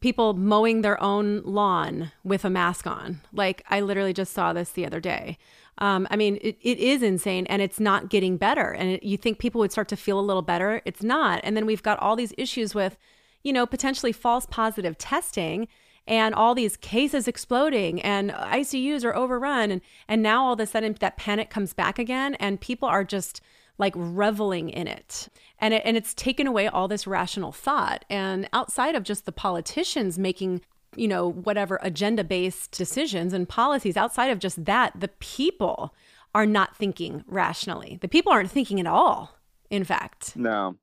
people 0.00 0.34
mowing 0.34 0.82
their 0.82 1.00
own 1.02 1.42
lawn 1.42 2.12
with 2.24 2.44
a 2.44 2.50
mask 2.50 2.86
on. 2.86 3.20
Like 3.32 3.64
I 3.70 3.80
literally 3.80 4.12
just 4.12 4.32
saw 4.32 4.52
this 4.52 4.70
the 4.70 4.86
other 4.86 5.00
day. 5.00 5.38
Um, 5.78 6.06
I 6.10 6.16
mean, 6.16 6.38
it, 6.40 6.56
it 6.62 6.78
is 6.78 7.02
insane 7.02 7.46
and 7.46 7.60
it's 7.60 7.78
not 7.78 8.08
getting 8.08 8.36
better. 8.36 8.72
And 8.72 8.90
it, 8.90 9.02
you 9.02 9.16
think 9.16 9.38
people 9.38 9.58
would 9.60 9.72
start 9.72 9.88
to 9.88 9.96
feel 9.96 10.18
a 10.18 10.22
little 10.22 10.42
better. 10.42 10.80
It's 10.84 11.02
not. 11.02 11.40
And 11.44 11.56
then 11.56 11.66
we've 11.66 11.82
got 11.82 11.98
all 11.98 12.16
these 12.16 12.32
issues 12.38 12.74
with, 12.74 12.96
you 13.42 13.52
know, 13.52 13.66
potentially 13.66 14.12
false 14.12 14.46
positive 14.46 14.96
testing 14.96 15.68
and 16.06 16.34
all 16.34 16.54
these 16.54 16.76
cases 16.76 17.26
exploding 17.26 18.00
and 18.02 18.30
ICUs 18.30 19.04
are 19.04 19.14
overrun. 19.14 19.70
And, 19.70 19.80
and 20.08 20.22
now 20.22 20.44
all 20.44 20.52
of 20.54 20.60
a 20.60 20.66
sudden 20.66 20.96
that 21.00 21.16
panic 21.16 21.50
comes 21.50 21.72
back 21.74 21.98
again 21.98 22.34
and 22.36 22.60
people 22.60 22.88
are 22.88 23.04
just 23.04 23.40
like 23.78 23.92
reveling 23.96 24.70
in 24.70 24.86
it. 24.86 25.28
And, 25.58 25.74
it, 25.74 25.82
and 25.84 25.96
it's 25.96 26.14
taken 26.14 26.46
away 26.46 26.68
all 26.68 26.88
this 26.88 27.06
rational 27.06 27.52
thought. 27.52 28.04
And 28.08 28.48
outside 28.52 28.94
of 28.94 29.02
just 29.02 29.26
the 29.26 29.32
politicians 29.32 30.18
making 30.18 30.62
you 30.96 31.08
know, 31.08 31.30
whatever 31.30 31.78
agenda 31.82 32.24
based 32.24 32.72
decisions 32.72 33.32
and 33.32 33.48
policies, 33.48 33.96
outside 33.96 34.30
of 34.30 34.38
just 34.38 34.64
that, 34.64 34.98
the 34.98 35.08
people 35.08 35.94
are 36.34 36.46
not 36.46 36.76
thinking 36.76 37.24
rationally. 37.26 37.98
The 38.00 38.08
people 38.08 38.32
aren't 38.32 38.50
thinking 38.50 38.80
at 38.80 38.86
all, 38.86 39.36
in 39.70 39.84
fact. 39.84 40.36
No. 40.36 40.76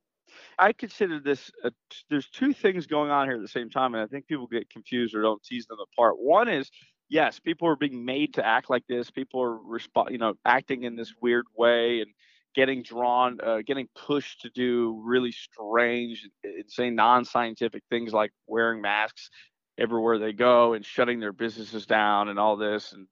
I 0.57 0.73
consider 0.73 1.19
this, 1.19 1.51
a, 1.63 1.71
there's 2.09 2.27
two 2.27 2.53
things 2.53 2.87
going 2.87 3.11
on 3.11 3.27
here 3.27 3.35
at 3.35 3.41
the 3.41 3.47
same 3.47 3.69
time, 3.69 3.93
and 3.93 4.03
I 4.03 4.07
think 4.07 4.27
people 4.27 4.47
get 4.47 4.69
confused 4.69 5.15
or 5.15 5.21
don't 5.21 5.43
tease 5.43 5.65
them 5.67 5.77
apart. 5.79 6.15
One 6.17 6.47
is, 6.47 6.71
yes, 7.09 7.39
people 7.39 7.67
are 7.67 7.75
being 7.75 8.05
made 8.05 8.35
to 8.35 8.45
act 8.45 8.69
like 8.69 8.83
this. 8.87 9.11
People 9.11 9.41
are, 9.41 9.57
resp- 9.57 10.11
you 10.11 10.17
know, 10.17 10.33
acting 10.45 10.83
in 10.83 10.95
this 10.95 11.13
weird 11.21 11.45
way 11.55 12.01
and 12.01 12.11
getting 12.55 12.83
drawn, 12.83 13.39
uh, 13.41 13.59
getting 13.65 13.87
pushed 13.95 14.41
to 14.41 14.49
do 14.49 15.01
really 15.03 15.31
strange, 15.31 16.27
insane, 16.43 16.95
non-scientific 16.95 17.83
things 17.89 18.13
like 18.13 18.31
wearing 18.47 18.81
masks 18.81 19.29
everywhere 19.77 20.19
they 20.19 20.33
go 20.33 20.73
and 20.73 20.85
shutting 20.85 21.19
their 21.19 21.33
businesses 21.33 21.85
down 21.85 22.29
and 22.29 22.39
all 22.39 22.57
this 22.57 22.93
and 22.93 23.07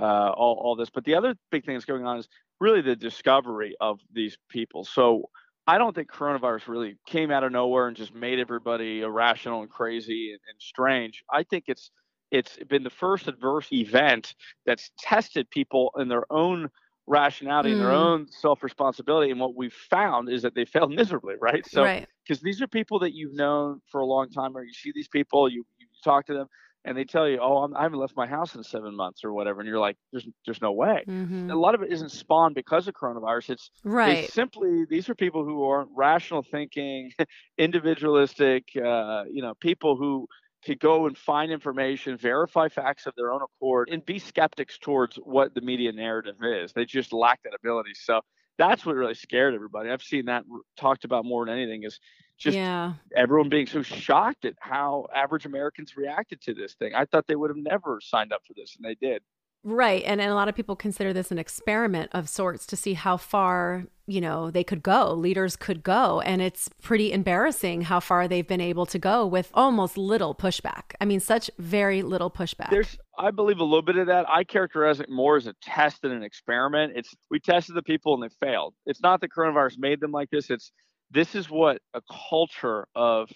uh, 0.00 0.30
all, 0.30 0.60
all 0.62 0.76
this. 0.76 0.90
But 0.90 1.04
the 1.04 1.14
other 1.14 1.34
big 1.50 1.64
thing 1.64 1.74
that's 1.74 1.84
going 1.84 2.06
on 2.06 2.18
is 2.18 2.28
really 2.60 2.80
the 2.80 2.96
discovery 2.96 3.74
of 3.80 4.00
these 4.12 4.36
people. 4.48 4.84
So 4.84 5.28
I 5.66 5.78
don't 5.78 5.94
think 5.94 6.10
coronavirus 6.10 6.68
really 6.68 6.96
came 7.06 7.30
out 7.30 7.44
of 7.44 7.52
nowhere 7.52 7.88
and 7.88 7.96
just 7.96 8.14
made 8.14 8.38
everybody 8.38 9.02
irrational 9.02 9.62
and 9.62 9.70
crazy 9.70 10.30
and, 10.30 10.40
and 10.48 10.60
strange. 10.60 11.22
I 11.30 11.44
think 11.44 11.64
it's 11.68 11.90
it's 12.30 12.56
been 12.68 12.82
the 12.82 12.90
first 12.90 13.28
adverse 13.28 13.70
event 13.72 14.34
that's 14.64 14.90
tested 14.98 15.50
people 15.50 15.92
in 15.98 16.08
their 16.08 16.24
own 16.32 16.70
rationality 17.06 17.70
mm. 17.70 17.72
and 17.72 17.82
their 17.82 17.90
mm. 17.90 18.04
own 18.04 18.26
self 18.28 18.62
responsibility. 18.62 19.30
And 19.30 19.38
what 19.38 19.54
we've 19.54 19.72
found 19.72 20.30
is 20.30 20.42
that 20.42 20.54
they 20.54 20.64
failed 20.64 20.92
miserably, 20.94 21.34
right? 21.40 21.64
So, 21.68 21.82
because 21.82 22.42
right. 22.42 22.42
these 22.42 22.62
are 22.62 22.66
people 22.66 22.98
that 23.00 23.12
you've 23.14 23.34
known 23.34 23.80
for 23.90 24.00
a 24.00 24.06
long 24.06 24.30
time, 24.30 24.56
or 24.56 24.64
you 24.64 24.72
see 24.72 24.92
these 24.94 25.08
people, 25.08 25.48
you, 25.48 25.64
talk 26.02 26.26
to 26.26 26.34
them 26.34 26.48
and 26.84 26.96
they 26.96 27.04
tell 27.04 27.28
you, 27.28 27.38
"Oh, 27.40 27.58
I'm, 27.58 27.76
I 27.76 27.82
have 27.82 27.92
not 27.92 28.00
left 28.00 28.16
my 28.16 28.26
house 28.26 28.54
in 28.54 28.62
seven 28.62 28.96
months 28.96 29.24
or 29.24 29.32
whatever," 29.32 29.60
and 29.60 29.68
you're 29.68 29.78
like, 29.78 29.96
"There's, 30.10 30.26
there's 30.44 30.60
no 30.60 30.72
way." 30.72 31.04
Mm-hmm. 31.06 31.50
A 31.50 31.56
lot 31.56 31.74
of 31.74 31.82
it 31.82 31.92
isn't 31.92 32.10
spawned 32.10 32.54
because 32.54 32.88
of 32.88 32.94
coronavirus. 32.94 33.50
It's 33.50 33.70
right. 33.84 34.30
simply 34.30 34.84
these 34.88 35.08
are 35.08 35.14
people 35.14 35.44
who 35.44 35.64
aren't 35.64 35.90
rational 35.94 36.42
thinking, 36.42 37.12
individualistic, 37.58 38.64
uh, 38.76 39.24
you 39.30 39.42
know, 39.42 39.54
people 39.60 39.96
who 39.96 40.26
could 40.64 40.80
go 40.80 41.06
and 41.06 41.18
find 41.18 41.50
information, 41.50 42.16
verify 42.16 42.68
facts 42.68 43.06
of 43.06 43.14
their 43.16 43.32
own 43.32 43.40
accord, 43.42 43.88
and 43.90 44.04
be 44.04 44.18
skeptics 44.18 44.78
towards 44.78 45.16
what 45.16 45.54
the 45.54 45.60
media 45.60 45.92
narrative 45.92 46.36
is. 46.42 46.72
They 46.72 46.84
just 46.84 47.12
lack 47.12 47.42
that 47.42 47.54
ability. 47.54 47.92
So 47.94 48.20
that's 48.58 48.86
what 48.86 48.94
really 48.94 49.14
scared 49.14 49.54
everybody. 49.54 49.90
I've 49.90 50.02
seen 50.02 50.26
that 50.26 50.44
talked 50.76 51.04
about 51.04 51.24
more 51.24 51.46
than 51.46 51.56
anything 51.56 51.82
is 51.84 51.98
just 52.42 52.56
yeah. 52.56 52.94
everyone 53.16 53.48
being 53.48 53.66
so 53.66 53.82
shocked 53.82 54.44
at 54.44 54.54
how 54.60 55.06
average 55.14 55.46
Americans 55.46 55.96
reacted 55.96 56.40
to 56.42 56.54
this 56.54 56.74
thing. 56.74 56.94
I 56.94 57.04
thought 57.04 57.26
they 57.26 57.36
would 57.36 57.50
have 57.50 57.56
never 57.56 58.00
signed 58.02 58.32
up 58.32 58.42
for 58.46 58.54
this, 58.54 58.76
and 58.76 58.84
they 58.84 58.94
did. 58.94 59.22
Right. 59.64 60.02
And, 60.04 60.20
and 60.20 60.30
a 60.30 60.34
lot 60.34 60.48
of 60.48 60.56
people 60.56 60.74
consider 60.74 61.12
this 61.12 61.30
an 61.30 61.38
experiment 61.38 62.10
of 62.12 62.28
sorts 62.28 62.66
to 62.66 62.76
see 62.76 62.94
how 62.94 63.16
far, 63.16 63.84
you 64.08 64.20
know, 64.20 64.50
they 64.50 64.64
could 64.64 64.82
go, 64.82 65.12
leaders 65.12 65.54
could 65.54 65.84
go. 65.84 66.20
And 66.20 66.42
it's 66.42 66.68
pretty 66.82 67.12
embarrassing 67.12 67.82
how 67.82 68.00
far 68.00 68.26
they've 68.26 68.46
been 68.46 68.60
able 68.60 68.86
to 68.86 68.98
go 68.98 69.24
with 69.24 69.50
almost 69.54 69.96
little 69.96 70.34
pushback. 70.34 70.94
I 71.00 71.04
mean, 71.04 71.20
such 71.20 71.48
very 71.58 72.02
little 72.02 72.28
pushback. 72.28 72.70
There's, 72.70 72.98
I 73.16 73.30
believe, 73.30 73.60
a 73.60 73.64
little 73.64 73.82
bit 73.82 73.98
of 73.98 74.08
that. 74.08 74.28
I 74.28 74.42
characterize 74.42 74.98
it 74.98 75.08
more 75.08 75.36
as 75.36 75.46
a 75.46 75.54
test 75.62 76.02
than 76.02 76.10
an 76.10 76.24
experiment. 76.24 76.94
It's, 76.96 77.14
we 77.30 77.38
tested 77.38 77.76
the 77.76 77.82
people 77.82 78.14
and 78.14 78.22
they 78.24 78.34
failed. 78.44 78.74
It's 78.84 79.00
not 79.00 79.20
that 79.20 79.30
coronavirus 79.30 79.78
made 79.78 80.00
them 80.00 80.10
like 80.10 80.30
this. 80.30 80.50
It's, 80.50 80.72
this 81.12 81.34
is 81.34 81.50
what 81.50 81.78
a 81.94 82.00
culture 82.30 82.86
of 82.94 83.28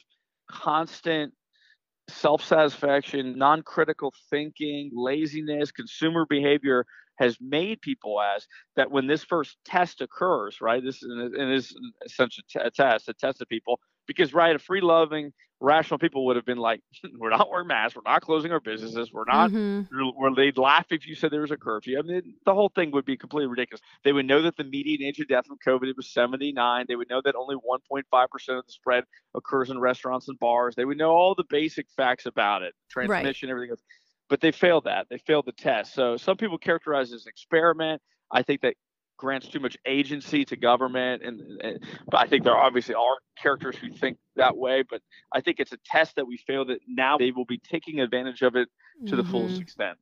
constant 0.50 1.32
self 2.08 2.44
satisfaction, 2.44 3.36
non 3.38 3.62
critical 3.62 4.12
thinking, 4.30 4.90
laziness, 4.94 5.72
consumer 5.72 6.26
behavior 6.28 6.84
has 7.18 7.36
made 7.40 7.80
people 7.80 8.20
as 8.20 8.46
that 8.76 8.90
when 8.90 9.06
this 9.06 9.24
first 9.24 9.56
test 9.64 10.00
occurs, 10.00 10.58
right? 10.60 10.84
This 10.84 10.96
is, 10.96 11.04
and 11.04 11.52
is 11.52 11.74
essentially 12.04 12.44
a 12.60 12.70
test, 12.70 13.08
a 13.08 13.14
test 13.14 13.40
of 13.40 13.48
people, 13.48 13.80
because 14.06 14.34
right, 14.34 14.54
a 14.54 14.58
free 14.58 14.82
loving, 14.82 15.32
rational 15.60 15.98
people 15.98 16.26
would 16.26 16.36
have 16.36 16.44
been 16.44 16.58
like, 16.58 16.80
we're 17.18 17.30
not 17.30 17.50
wearing 17.50 17.68
masks, 17.68 17.96
we're 17.96 18.10
not 18.10 18.22
closing 18.22 18.52
our 18.52 18.60
businesses, 18.60 19.12
we're 19.12 19.24
not, 19.26 19.50
mm-hmm. 19.50 20.08
where 20.16 20.34
they'd 20.34 20.58
laugh 20.58 20.86
if 20.90 21.06
you 21.06 21.14
said 21.14 21.30
there 21.30 21.40
was 21.40 21.50
a 21.50 21.56
curfew. 21.56 21.98
I 21.98 22.02
mean, 22.02 22.34
the 22.44 22.54
whole 22.54 22.70
thing 22.74 22.90
would 22.92 23.04
be 23.04 23.16
completely 23.16 23.48
ridiculous. 23.48 23.80
They 24.04 24.12
would 24.12 24.26
know 24.26 24.42
that 24.42 24.56
the 24.56 24.64
median 24.64 25.02
age 25.02 25.18
of 25.20 25.28
death 25.28 25.46
from 25.46 25.58
COVID 25.66 25.94
was 25.96 26.12
79. 26.12 26.86
They 26.88 26.96
would 26.96 27.08
know 27.08 27.22
that 27.24 27.34
only 27.34 27.56
1.5% 27.56 28.02
of 28.58 28.66
the 28.66 28.72
spread 28.72 29.04
occurs 29.34 29.70
in 29.70 29.78
restaurants 29.78 30.28
and 30.28 30.38
bars. 30.38 30.74
They 30.74 30.84
would 30.84 30.98
know 30.98 31.10
all 31.10 31.34
the 31.34 31.44
basic 31.48 31.86
facts 31.96 32.26
about 32.26 32.62
it, 32.62 32.74
transmission, 32.90 33.48
right. 33.48 33.52
everything 33.52 33.70
else. 33.70 33.82
But 34.28 34.40
they 34.40 34.52
failed 34.52 34.84
that. 34.84 35.06
They 35.08 35.18
failed 35.18 35.46
the 35.46 35.52
test. 35.52 35.94
So 35.94 36.16
some 36.16 36.36
people 36.36 36.58
characterize 36.58 37.12
it 37.12 37.14
as 37.14 37.26
an 37.26 37.30
experiment. 37.30 38.02
I 38.32 38.42
think 38.42 38.62
that 38.62 38.74
grants 39.16 39.48
too 39.48 39.60
much 39.60 39.76
agency 39.86 40.44
to 40.44 40.56
government 40.56 41.22
and, 41.24 41.40
and, 41.62 41.84
but 42.10 42.18
i 42.18 42.26
think 42.26 42.44
there 42.44 42.56
obviously 42.56 42.94
are 42.94 43.16
characters 43.40 43.76
who 43.76 43.90
think 43.90 44.16
that 44.36 44.56
way 44.56 44.82
but 44.88 45.00
i 45.32 45.40
think 45.40 45.58
it's 45.58 45.72
a 45.72 45.78
test 45.84 46.16
that 46.16 46.26
we 46.26 46.36
failed 46.46 46.68
that 46.68 46.78
now 46.88 47.16
they 47.16 47.30
will 47.30 47.44
be 47.44 47.58
taking 47.58 48.00
advantage 48.00 48.42
of 48.42 48.56
it 48.56 48.68
to 49.06 49.12
mm-hmm. 49.12 49.16
the 49.16 49.24
fullest 49.24 49.54
mm-hmm. 49.54 49.62
extent 49.62 49.98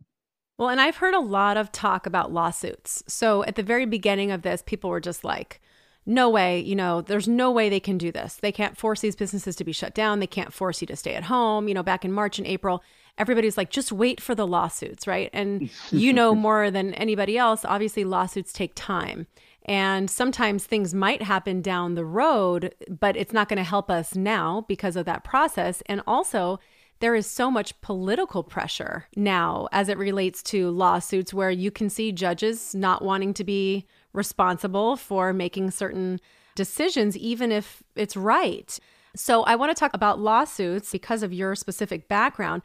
well 0.58 0.68
and 0.68 0.80
i've 0.80 0.96
heard 0.96 1.14
a 1.14 1.20
lot 1.20 1.56
of 1.56 1.70
talk 1.72 2.06
about 2.06 2.32
lawsuits 2.32 3.02
so 3.06 3.44
at 3.44 3.56
the 3.56 3.62
very 3.62 3.86
beginning 3.86 4.30
of 4.30 4.42
this 4.42 4.62
people 4.66 4.90
were 4.90 5.00
just 5.00 5.24
like 5.24 5.60
no 6.06 6.28
way, 6.28 6.60
you 6.60 6.74
know, 6.74 7.00
there's 7.00 7.26
no 7.26 7.50
way 7.50 7.68
they 7.68 7.80
can 7.80 7.96
do 7.96 8.12
this. 8.12 8.34
They 8.36 8.52
can't 8.52 8.76
force 8.76 9.00
these 9.00 9.16
businesses 9.16 9.56
to 9.56 9.64
be 9.64 9.72
shut 9.72 9.94
down. 9.94 10.20
They 10.20 10.26
can't 10.26 10.52
force 10.52 10.80
you 10.80 10.86
to 10.88 10.96
stay 10.96 11.14
at 11.14 11.24
home. 11.24 11.66
You 11.66 11.74
know, 11.74 11.82
back 11.82 12.04
in 12.04 12.12
March 12.12 12.38
and 12.38 12.46
April, 12.46 12.82
everybody's 13.18 13.56
like, 13.56 13.70
just 13.70 13.92
wait 13.92 14.20
for 14.20 14.34
the 14.34 14.46
lawsuits, 14.46 15.06
right? 15.06 15.30
And 15.32 15.70
you 15.90 16.12
know 16.12 16.34
more 16.34 16.70
than 16.70 16.94
anybody 16.94 17.38
else, 17.38 17.64
obviously, 17.64 18.04
lawsuits 18.04 18.52
take 18.52 18.72
time. 18.74 19.26
And 19.66 20.10
sometimes 20.10 20.66
things 20.66 20.92
might 20.92 21.22
happen 21.22 21.62
down 21.62 21.94
the 21.94 22.04
road, 22.04 22.74
but 22.88 23.16
it's 23.16 23.32
not 23.32 23.48
going 23.48 23.56
to 23.56 23.62
help 23.62 23.90
us 23.90 24.14
now 24.14 24.64
because 24.68 24.94
of 24.94 25.06
that 25.06 25.24
process. 25.24 25.82
And 25.86 26.02
also, 26.06 26.60
there 27.00 27.14
is 27.14 27.26
so 27.26 27.50
much 27.50 27.80
political 27.80 28.42
pressure 28.42 29.06
now 29.16 29.68
as 29.72 29.88
it 29.88 29.98
relates 29.98 30.42
to 30.44 30.70
lawsuits 30.70 31.32
where 31.32 31.50
you 31.50 31.70
can 31.70 31.88
see 31.88 32.12
judges 32.12 32.74
not 32.74 33.02
wanting 33.02 33.34
to 33.34 33.44
be 33.44 33.86
responsible 34.12 34.96
for 34.96 35.32
making 35.32 35.70
certain 35.70 36.20
decisions, 36.54 37.16
even 37.16 37.50
if 37.50 37.82
it's 37.96 38.16
right. 38.16 38.78
So, 39.16 39.44
I 39.44 39.56
want 39.56 39.74
to 39.74 39.78
talk 39.78 39.94
about 39.94 40.20
lawsuits 40.20 40.92
because 40.92 41.22
of 41.22 41.32
your 41.32 41.54
specific 41.54 42.06
background. 42.06 42.62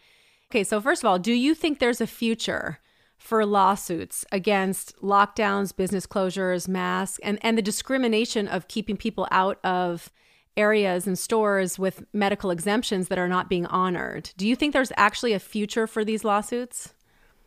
Okay, 0.52 0.64
so 0.64 0.82
first 0.82 1.04
of 1.04 1.08
all, 1.08 1.20
do 1.20 1.32
you 1.32 1.54
think 1.54 1.78
there's 1.78 2.02
a 2.02 2.08
future 2.08 2.80
for 3.20 3.46
lawsuits 3.46 4.26
against 4.32 4.96
lockdowns, 4.98 5.76
business 5.76 6.08
closures, 6.08 6.68
masks, 6.68 7.20
and, 7.22 7.38
and 7.44 7.56
the 7.56 7.62
discrimination 7.62 8.48
of 8.48 8.68
keeping 8.68 8.98
people 8.98 9.28
out 9.30 9.60
of 9.64 10.12
areas 10.58 11.06
and 11.06 11.20
stores 11.20 11.78
with 11.78 12.04
medical 12.14 12.50
exemptions 12.50 13.10
that 13.10 13.20
are 13.20 13.28
not 13.28 13.48
being 13.48 13.68
honored? 13.68 14.32
Do 14.38 14.48
you 14.48 14.56
think 14.56 14.74
there's 14.74 14.92
actually 14.98 15.34
a 15.34 15.40
future 15.40 15.86
for 15.86 16.04
these 16.04 16.24
lawsuits? 16.24 16.96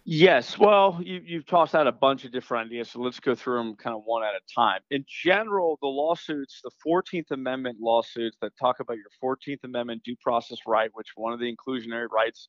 Yes. 0.04 0.56
Well, 0.56 1.00
you, 1.02 1.20
you've 1.24 1.46
tossed 1.46 1.74
out 1.74 1.88
a 1.88 1.92
bunch 1.92 2.24
of 2.24 2.30
different 2.30 2.66
ideas, 2.66 2.90
so 2.90 3.00
let's 3.00 3.18
go 3.18 3.34
through 3.34 3.58
them 3.58 3.74
kind 3.74 3.96
of 3.96 4.02
one 4.04 4.22
at 4.22 4.34
a 4.34 4.54
time. 4.54 4.80
In 4.92 5.04
general, 5.08 5.76
the 5.82 5.88
lawsuits, 5.88 6.60
the 6.62 6.70
14th 6.86 7.32
Amendment 7.32 7.78
lawsuits 7.80 8.36
that 8.42 8.56
talk 8.56 8.78
about 8.78 8.96
your 8.96 9.10
14th 9.20 9.64
Amendment 9.64 10.04
due 10.04 10.16
process 10.22 10.58
right, 10.68 10.90
which 10.92 11.08
one 11.16 11.32
of 11.32 11.40
the 11.40 11.52
inclusionary 11.52 12.08
rights 12.08 12.48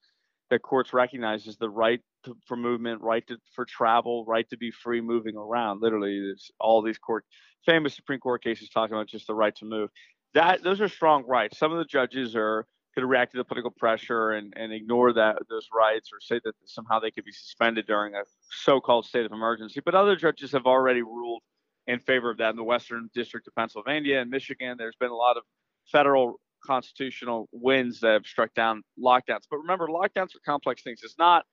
that 0.54 0.62
courts 0.62 0.94
recognize 0.94 1.48
is 1.48 1.58
the 1.58 1.70
right 1.70 2.00
to, 2.26 2.38
for 2.46 2.56
movement, 2.56 3.02
right 3.02 3.26
to, 3.28 3.38
for 3.56 3.66
travel, 3.66 4.24
right 4.26 4.48
to 4.50 4.58
be 4.58 4.70
free 4.72 5.02
moving 5.02 5.36
around. 5.36 5.82
Literally, 5.82 6.34
all 6.60 6.82
these 6.82 7.00
court, 7.00 7.26
famous 7.66 7.96
Supreme 7.96 8.20
Court 8.20 8.44
cases 8.44 8.70
talking 8.70 8.96
about 8.96 9.08
just 9.08 9.28
the 9.28 9.34
right 9.34 9.56
to 9.56 9.66
move. 9.66 9.90
That 10.36 10.64
those 10.64 10.80
are 10.80 10.88
strong 10.88 11.26
rights. 11.28 11.58
Some 11.58 11.72
of 11.72 11.80
the 11.80 11.86
judges 11.86 12.36
are 12.36 12.66
could 12.94 13.04
react 13.04 13.32
to 13.32 13.38
the 13.38 13.44
political 13.44 13.72
pressure 13.72 14.32
and, 14.32 14.54
and 14.56 14.72
ignore 14.72 15.14
that 15.14 15.38
those 15.50 15.68
rights 15.74 16.12
or 16.14 16.20
say 16.20 16.40
that 16.44 16.54
somehow 16.66 17.00
they 17.00 17.10
could 17.10 17.26
be 17.26 17.32
suspended 17.32 17.88
during 17.88 18.14
a 18.14 18.22
so-called 18.52 19.04
state 19.04 19.26
of 19.26 19.32
emergency. 19.32 19.82
But 19.84 19.96
other 19.96 20.16
judges 20.16 20.52
have 20.52 20.68
already 20.68 21.02
ruled 21.02 21.42
in 21.88 21.98
favor 21.98 22.30
of 22.30 22.38
that 22.38 22.52
in 22.52 22.56
the 22.56 22.64
Western 22.64 23.10
District 23.16 23.48
of 23.48 23.56
Pennsylvania 23.56 24.20
and 24.20 24.30
Michigan. 24.30 24.76
There's 24.78 24.96
been 25.00 25.10
a 25.10 25.16
lot 25.16 25.38
of 25.38 25.44
federal 25.92 26.40
constitutional 26.66 27.48
wins 27.52 28.00
that 28.02 28.14
have 28.14 28.26
struck 28.26 28.54
down 28.54 28.84
lockdowns. 29.00 29.44
But 29.50 29.58
remember, 29.58 29.88
lockdowns 29.88 30.36
are 30.36 30.42
complex 30.46 30.84
things. 30.84 31.02
It's 31.04 31.18
not 31.18 31.46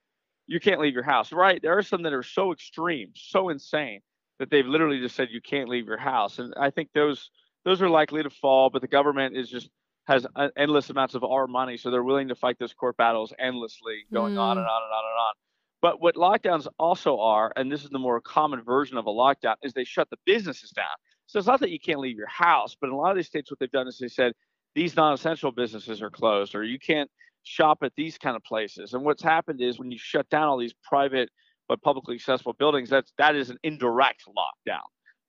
you 0.47 0.59
can't 0.59 0.81
leave 0.81 0.93
your 0.93 1.03
house, 1.03 1.31
right? 1.31 1.61
There 1.61 1.77
are 1.77 1.83
some 1.83 2.03
that 2.03 2.13
are 2.13 2.23
so 2.23 2.51
extreme, 2.51 3.11
so 3.15 3.49
insane 3.49 4.01
that 4.39 4.49
they've 4.49 4.65
literally 4.65 4.99
just 4.99 5.15
said 5.15 5.29
you 5.31 5.41
can't 5.41 5.69
leave 5.69 5.85
your 5.85 5.97
house, 5.97 6.39
and 6.39 6.53
I 6.59 6.71
think 6.71 6.89
those 6.93 7.29
those 7.63 7.81
are 7.81 7.89
likely 7.89 8.23
to 8.23 8.29
fall. 8.29 8.69
But 8.69 8.81
the 8.81 8.87
government 8.87 9.37
is 9.37 9.49
just 9.49 9.69
has 10.07 10.25
endless 10.57 10.89
amounts 10.89 11.15
of 11.15 11.23
our 11.23 11.47
money, 11.47 11.77
so 11.77 11.91
they're 11.91 12.03
willing 12.03 12.27
to 12.29 12.35
fight 12.35 12.57
those 12.59 12.73
court 12.73 12.97
battles 12.97 13.33
endlessly, 13.39 13.99
going 14.11 14.35
mm. 14.35 14.41
on 14.41 14.57
and 14.57 14.67
on 14.67 14.83
and 14.83 14.91
on 14.91 15.03
and 15.05 15.19
on. 15.19 15.33
But 15.81 16.01
what 16.01 16.15
lockdowns 16.15 16.67
also 16.77 17.19
are, 17.19 17.51
and 17.55 17.71
this 17.71 17.83
is 17.83 17.89
the 17.89 17.99
more 17.99 18.21
common 18.21 18.63
version 18.63 18.97
of 18.97 19.07
a 19.07 19.09
lockdown, 19.09 19.55
is 19.63 19.73
they 19.73 19.83
shut 19.83 20.09
the 20.09 20.17
businesses 20.25 20.69
down. 20.71 20.85
So 21.25 21.39
it's 21.39 21.47
not 21.47 21.59
that 21.61 21.71
you 21.71 21.79
can't 21.79 21.99
leave 21.99 22.17
your 22.17 22.27
house, 22.27 22.75
but 22.79 22.87
in 22.87 22.93
a 22.93 22.97
lot 22.97 23.11
of 23.11 23.15
these 23.15 23.27
states, 23.27 23.49
what 23.49 23.59
they've 23.59 23.71
done 23.71 23.87
is 23.87 23.97
they 23.97 24.07
said 24.07 24.33
these 24.75 24.95
non-essential 24.95 25.51
businesses 25.51 26.01
are 26.01 26.09
closed, 26.09 26.55
or 26.55 26.63
you 26.63 26.79
can't 26.79 27.09
shop 27.43 27.79
at 27.83 27.91
these 27.95 28.17
kind 28.17 28.35
of 28.35 28.43
places. 28.43 28.93
And 28.93 29.03
what's 29.03 29.23
happened 29.23 29.61
is 29.61 29.79
when 29.79 29.91
you 29.91 29.97
shut 29.97 30.29
down 30.29 30.47
all 30.47 30.57
these 30.57 30.75
private 30.83 31.29
but 31.67 31.81
publicly 31.81 32.15
accessible 32.15 32.53
buildings, 32.53 32.89
that's 32.89 33.11
that 33.17 33.35
is 33.35 33.49
an 33.49 33.57
indirect 33.63 34.23
lockdown 34.27 34.79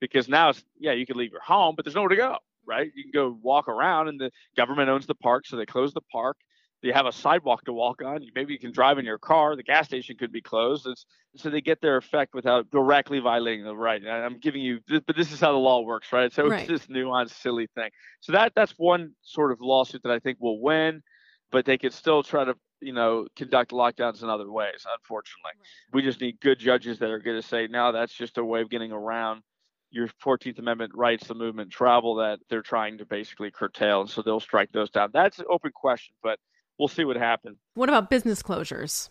because 0.00 0.28
now 0.28 0.50
it's 0.50 0.64
yeah 0.78 0.92
you 0.92 1.06
can 1.06 1.16
leave 1.16 1.32
your 1.32 1.42
home, 1.42 1.74
but 1.76 1.84
there's 1.84 1.94
nowhere 1.94 2.08
to 2.08 2.16
go 2.16 2.36
right? 2.66 2.90
You 2.94 3.04
can 3.04 3.12
go 3.12 3.38
walk 3.42 3.68
around, 3.68 4.08
and 4.08 4.20
the 4.20 4.30
government 4.56 4.88
owns 4.88 5.06
the 5.06 5.14
park, 5.14 5.46
so 5.46 5.56
they 5.56 5.66
close 5.66 5.92
the 5.92 6.00
park. 6.12 6.36
You 6.82 6.92
have 6.92 7.06
a 7.06 7.12
sidewalk 7.12 7.64
to 7.66 7.72
walk 7.72 8.02
on. 8.04 8.26
Maybe 8.34 8.52
you 8.52 8.58
can 8.58 8.72
drive 8.72 8.98
in 8.98 9.04
your 9.04 9.18
car. 9.18 9.54
The 9.54 9.62
gas 9.62 9.86
station 9.86 10.16
could 10.16 10.32
be 10.32 10.40
closed. 10.40 10.86
It's, 10.86 11.06
so 11.36 11.48
they 11.48 11.60
get 11.60 11.80
their 11.80 11.96
effect 11.96 12.34
without 12.34 12.70
directly 12.70 13.20
violating 13.20 13.64
the 13.64 13.74
right. 13.74 14.02
I'm 14.04 14.38
giving 14.38 14.62
you, 14.62 14.80
but 14.88 15.16
this 15.16 15.32
is 15.32 15.40
how 15.40 15.52
the 15.52 15.58
law 15.58 15.82
works, 15.82 16.12
right? 16.12 16.32
So 16.32 16.48
right. 16.48 16.68
it's 16.68 16.68
this 16.68 16.86
nuanced, 16.94 17.40
silly 17.40 17.68
thing. 17.74 17.90
So 18.20 18.32
that 18.32 18.52
that's 18.54 18.72
one 18.72 19.12
sort 19.22 19.52
of 19.52 19.60
lawsuit 19.60 20.02
that 20.02 20.12
I 20.12 20.18
think 20.18 20.38
will 20.40 20.60
win, 20.60 21.02
but 21.50 21.64
they 21.64 21.78
could 21.78 21.92
still 21.92 22.22
try 22.22 22.44
to 22.44 22.54
you 22.82 22.92
know, 22.92 23.26
conduct 23.36 23.70
lockdowns 23.70 24.22
in 24.22 24.28
other 24.28 24.50
ways, 24.50 24.84
unfortunately. 24.98 25.52
Right. 25.56 25.94
We 25.94 26.02
just 26.02 26.20
need 26.20 26.40
good 26.40 26.58
judges 26.58 26.98
that 26.98 27.10
are 27.10 27.20
going 27.20 27.40
to 27.40 27.46
say, 27.46 27.68
no, 27.68 27.92
that's 27.92 28.12
just 28.12 28.38
a 28.38 28.44
way 28.44 28.60
of 28.60 28.68
getting 28.68 28.92
around 28.92 29.42
your 29.90 30.08
14th 30.24 30.58
Amendment 30.58 30.92
rights 30.94 31.28
the 31.28 31.34
movement 31.34 31.70
travel 31.70 32.16
that 32.16 32.40
they're 32.50 32.62
trying 32.62 32.98
to 32.98 33.06
basically 33.06 33.50
curtail. 33.50 34.00
And 34.00 34.10
so 34.10 34.22
they'll 34.22 34.40
strike 34.40 34.72
those 34.72 34.90
down. 34.90 35.10
That's 35.12 35.38
an 35.38 35.44
open 35.48 35.70
question, 35.72 36.14
but 36.22 36.38
we'll 36.82 36.88
see 36.88 37.04
what 37.04 37.16
happens. 37.16 37.56
What 37.74 37.88
about 37.88 38.10
business 38.10 38.42
closures? 38.42 39.08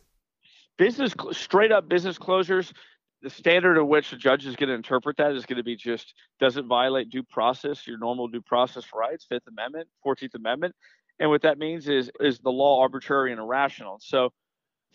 Business, 0.78 1.14
straight 1.32 1.72
up 1.72 1.88
business 1.88 2.18
closures, 2.20 2.74
the 3.22 3.30
standard 3.30 3.78
of 3.78 3.88
which 3.88 4.10
the 4.10 4.18
judge 4.18 4.46
is 4.46 4.58
going 4.58 4.68
to 4.68 4.76
interpret 4.76 5.16
that 5.18 5.32
is 5.32 5.46
going 5.46 5.56
to 5.56 5.64
be 5.64 5.78
just 5.78 6.14
doesn't 6.38 6.68
violate 6.68 7.10
due 7.10 7.24
process, 7.24 7.88
your 7.88 7.98
normal 7.98 8.28
due 8.28 8.42
process 8.42 8.84
rights, 8.94 9.26
Fifth 9.30 9.48
Amendment, 9.48 9.88
14th 10.06 10.36
Amendment. 10.36 10.76
And 11.18 11.30
what 11.30 11.44
that 11.44 11.58
means 11.58 11.88
is 11.88 12.12
is 12.20 12.40
the 12.40 12.50
law 12.50 12.82
arbitrary 12.82 13.32
and 13.32 13.40
irrational. 13.40 14.00
So 14.02 14.34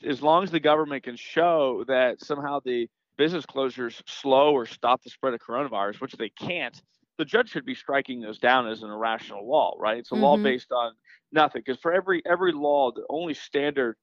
as 0.07 0.21
long 0.21 0.43
as 0.43 0.51
the 0.51 0.61
government 0.61 1.05
can 1.05 1.17
show 1.17 1.83
that 1.89 2.21
somehow 2.21 2.61
the 2.63 2.89
business 3.17 3.47
closures 3.47 4.03
slow 4.07 4.53
or 4.53 4.67
stop 4.67 5.03
the 5.03 5.09
spread 5.09 5.33
of 5.33 5.41
coronavirus, 5.41 6.03
which 6.03 6.13
they 6.13 6.29
can't, 6.29 6.79
the 7.19 7.25
judge 7.25 7.51
should 7.51 7.65
be 7.65 7.75
striking 7.75 8.21
those 8.21 8.39
down 8.39 8.69
as 8.69 8.83
an 8.83 8.91
irrational 8.91 9.49
law, 9.49 9.75
right? 9.79 9.99
It's 9.99 10.13
a 10.13 10.15
mm-hmm. 10.15 10.25
law 10.25 10.37
based 10.37 10.73
on 10.73 10.93
nothing. 11.33 11.63
Because 11.65 11.81
for 11.81 11.93
every 11.93 12.23
every 12.27 12.53
law, 12.53 12.93
the 12.93 13.07
only 13.09 13.35
standard 13.35 13.97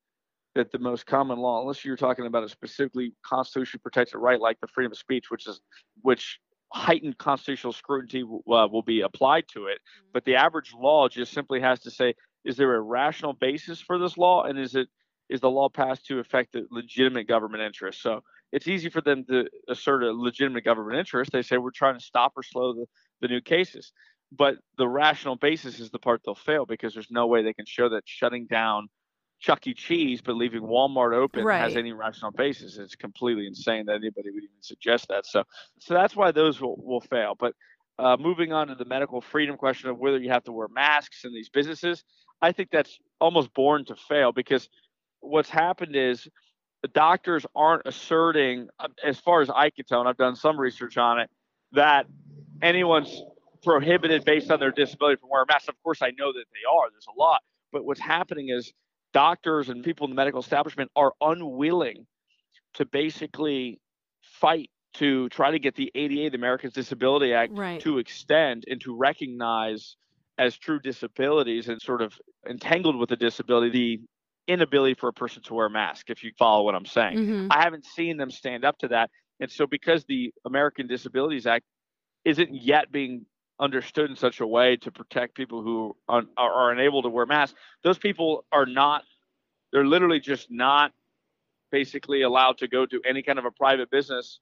that 0.56 0.72
the 0.72 0.80
most 0.80 1.06
common 1.06 1.40
law, 1.40 1.62
unless 1.62 1.84
you're 1.84 1.98
talking 1.98 2.26
about 2.26 2.44
a 2.44 2.50
specifically 2.50 3.14
constitutionally 3.26 3.82
protected 3.82 4.20
right 4.20 4.40
like 4.40 4.60
the 4.62 4.68
freedom 4.68 4.92
of 4.92 4.98
speech, 4.98 5.26
which 5.30 5.48
is 5.48 5.62
which 6.02 6.40
heightened 6.72 7.18
constitutional 7.18 7.74
scrutiny 7.74 8.24
uh, 8.24 8.68
will 8.72 8.82
be 8.82 9.02
applied 9.02 9.46
to 9.48 9.68
it. 9.68 9.78
Mm-hmm. 9.78 10.10
But 10.14 10.26
the 10.26 10.36
average 10.36 10.74
law 10.74 11.08
just 11.08 11.34
simply 11.34 11.60
has 11.62 11.80
to 11.82 11.92
say, 11.92 12.16
is 12.46 12.58
there 12.58 12.76
a 12.76 12.82
rational 12.82 13.34
basis 13.34 13.80
for 13.80 13.98
this 14.00 14.18
law, 14.18 14.44
and 14.44 14.60
is 14.60 14.76
it 14.76 14.88
is 15.30 15.40
the 15.40 15.50
law 15.50 15.70
passed 15.70 16.06
to 16.08 16.20
affect 16.20 16.54
the 16.54 16.66
legitimate 16.72 17.28
government 17.28 17.64
interest? 17.64 18.02
So 18.02 18.22
it's 18.54 18.68
easy 18.68 18.90
for 18.90 19.02
them 19.02 19.26
to 19.26 19.50
assert 19.68 20.04
a 20.04 20.14
legitimate 20.14 20.64
government 20.64 21.00
interest. 21.00 21.32
They 21.32 21.42
say 21.42 21.58
we're 21.58 21.72
trying 21.72 21.98
to 21.98 22.06
stop 22.06 22.34
or 22.38 22.44
slow 22.44 22.74
the, 22.74 22.86
the 23.20 23.28
new 23.28 23.42
cases. 23.42 23.92
But 24.32 24.58
the 24.78 24.88
rational 24.88 25.36
basis 25.36 25.80
is 25.80 25.90
the 25.90 25.98
part 25.98 26.22
they'll 26.24 26.36
fail 26.36 26.68
because 26.68 26.94
there's 26.94 27.10
no 27.10 27.26
way 27.26 27.42
they 27.44 27.54
can 27.54 27.66
show 27.66 27.90
that 27.90 28.04
shutting 28.06 28.46
down 28.46 28.90
Chuck 29.40 29.66
E. 29.66 29.74
Cheese 29.74 30.22
but 30.22 30.36
leaving 30.36 30.62
Walmart 30.62 31.16
open 31.16 31.44
right. 31.44 31.60
has 31.60 31.76
any 31.76 31.94
rational 31.94 32.32
basis. 32.32 32.78
It's 32.78 32.96
completely 32.96 33.48
insane 33.48 33.88
that 33.88 33.96
anybody 33.96 34.30
would 34.30 34.44
even 34.44 34.62
suggest 34.62 35.08
that. 35.10 35.26
So, 35.26 35.44
so 35.80 35.96
that's 35.96 36.16
why 36.16 36.32
those 36.32 36.62
will, 36.62 36.76
will 36.78 37.02
fail. 37.02 37.36
But 37.38 37.56
uh, 37.98 38.18
moving 38.20 38.54
on 38.54 38.68
to 38.68 38.76
the 38.76 38.86
medical 38.86 39.20
freedom 39.20 39.58
question 39.58 39.90
of 39.90 39.98
whether 39.98 40.20
you 40.20 40.30
have 40.30 40.44
to 40.44 40.52
wear 40.52 40.68
masks 40.68 41.26
in 41.26 41.34
these 41.34 41.50
businesses, 41.50 42.04
I 42.40 42.52
think 42.52 42.70
that's 42.72 43.00
almost 43.20 43.52
born 43.56 43.86
to 43.86 43.96
fail 43.96 44.32
because 44.32 44.70
what's 45.22 45.50
happened 45.50 45.96
is 45.96 46.28
the 46.84 46.90
doctors 46.90 47.46
aren't 47.56 47.84
asserting, 47.86 48.68
as 49.04 49.18
far 49.18 49.42
as 49.42 49.50
I 49.50 49.70
can 49.70 49.86
tell, 49.86 50.02
and 50.02 50.10
I've 50.10 50.18
done 50.18 50.36
some 50.36 50.60
research 50.60 50.98
on 50.98 51.20
it, 51.20 51.30
that 51.72 52.06
anyone's 52.62 53.24
prohibited 53.64 54.26
based 54.26 54.52
on 54.52 54.60
their 54.60 54.72
disability 54.72 55.18
from 55.20 55.30
wearing 55.30 55.46
masks. 55.48 55.70
Of 55.70 55.82
course, 55.82 56.02
I 56.02 56.12
know 56.20 56.34
that 56.34 56.44
they 56.52 56.70
are. 56.70 56.92
There's 56.92 57.08
a 57.08 57.18
lot. 57.18 57.42
But 57.72 57.86
what's 57.86 58.02
happening 58.02 58.50
is 58.50 58.74
doctors 59.14 59.70
and 59.70 59.82
people 59.82 60.06
in 60.06 60.12
the 60.12 60.16
medical 60.16 60.42
establishment 60.42 60.92
are 60.94 61.14
unwilling 61.22 62.06
to 62.74 62.86
basically 62.86 63.80
fight 64.22 64.70
to 64.96 65.30
try 65.30 65.52
to 65.52 65.60
get 65.60 65.76
the 65.76 65.90
ADA, 65.96 66.32
the 66.32 66.38
Americans 66.38 66.74
Disability 66.74 67.34
Act, 67.34 67.54
right. 67.54 67.80
to 67.82 67.98
extend 67.98 68.66
and 68.68 68.82
to 68.82 68.96
recognize 68.96 69.96
as 70.38 70.58
true 70.58 70.80
disabilities 70.80 71.70
and 71.70 71.82
sort 71.82 72.02
of 72.02 72.20
entangled 72.48 72.98
with 72.98 73.12
a 73.12 73.16
disability 73.16 73.70
the 73.70 74.02
inability 74.48 74.96
for 74.96 75.10
a 75.10 75.14
person 75.14 75.42
to 75.44 75.54
wear 75.54 75.68
a 75.68 75.70
mask, 75.70 76.10
if 76.10 76.24
you 76.24 76.32
follow 76.38 76.64
what 76.64 76.76
I'm 76.76 76.86
saying. 76.86 77.18
Mm-hmm. 77.18 77.48
I 77.52 77.62
haven't 77.62 77.86
seen 77.86 78.18
them 78.18 78.32
stand 78.32 78.66
up 78.66 78.78
to 78.80 78.90
that. 78.90 79.10
And 79.40 79.52
so, 79.52 79.66
because 79.68 80.06
the 80.06 80.34
American 80.46 80.88
Disabilities 80.88 81.48
Act 81.48 81.66
isn't 82.26 82.54
yet 82.54 82.92
being 82.92 83.26
understood 83.60 84.10
in 84.10 84.16
such 84.16 84.40
a 84.40 84.48
way 84.48 84.78
to 84.78 84.92
protect 84.92 85.36
people 85.36 85.62
who 85.62 85.96
are, 86.08 86.24
are 86.38 86.72
unable 86.72 87.02
to 87.02 87.10
wear 87.10 87.26
masks, 87.26 87.58
those 87.84 87.98
people 87.98 88.46
are 88.52 88.66
not, 88.66 89.04
they're 89.72 89.86
literally 89.86 90.20
just 90.20 90.52
not 90.52 90.92
basically 91.72 92.22
allowed 92.22 92.58
to 92.60 92.68
go 92.68 92.86
to 92.86 93.02
any 93.06 93.24
kind 93.24 93.40
of 93.40 93.46
a 93.46 93.52
private 93.52 93.90
business 93.90 94.40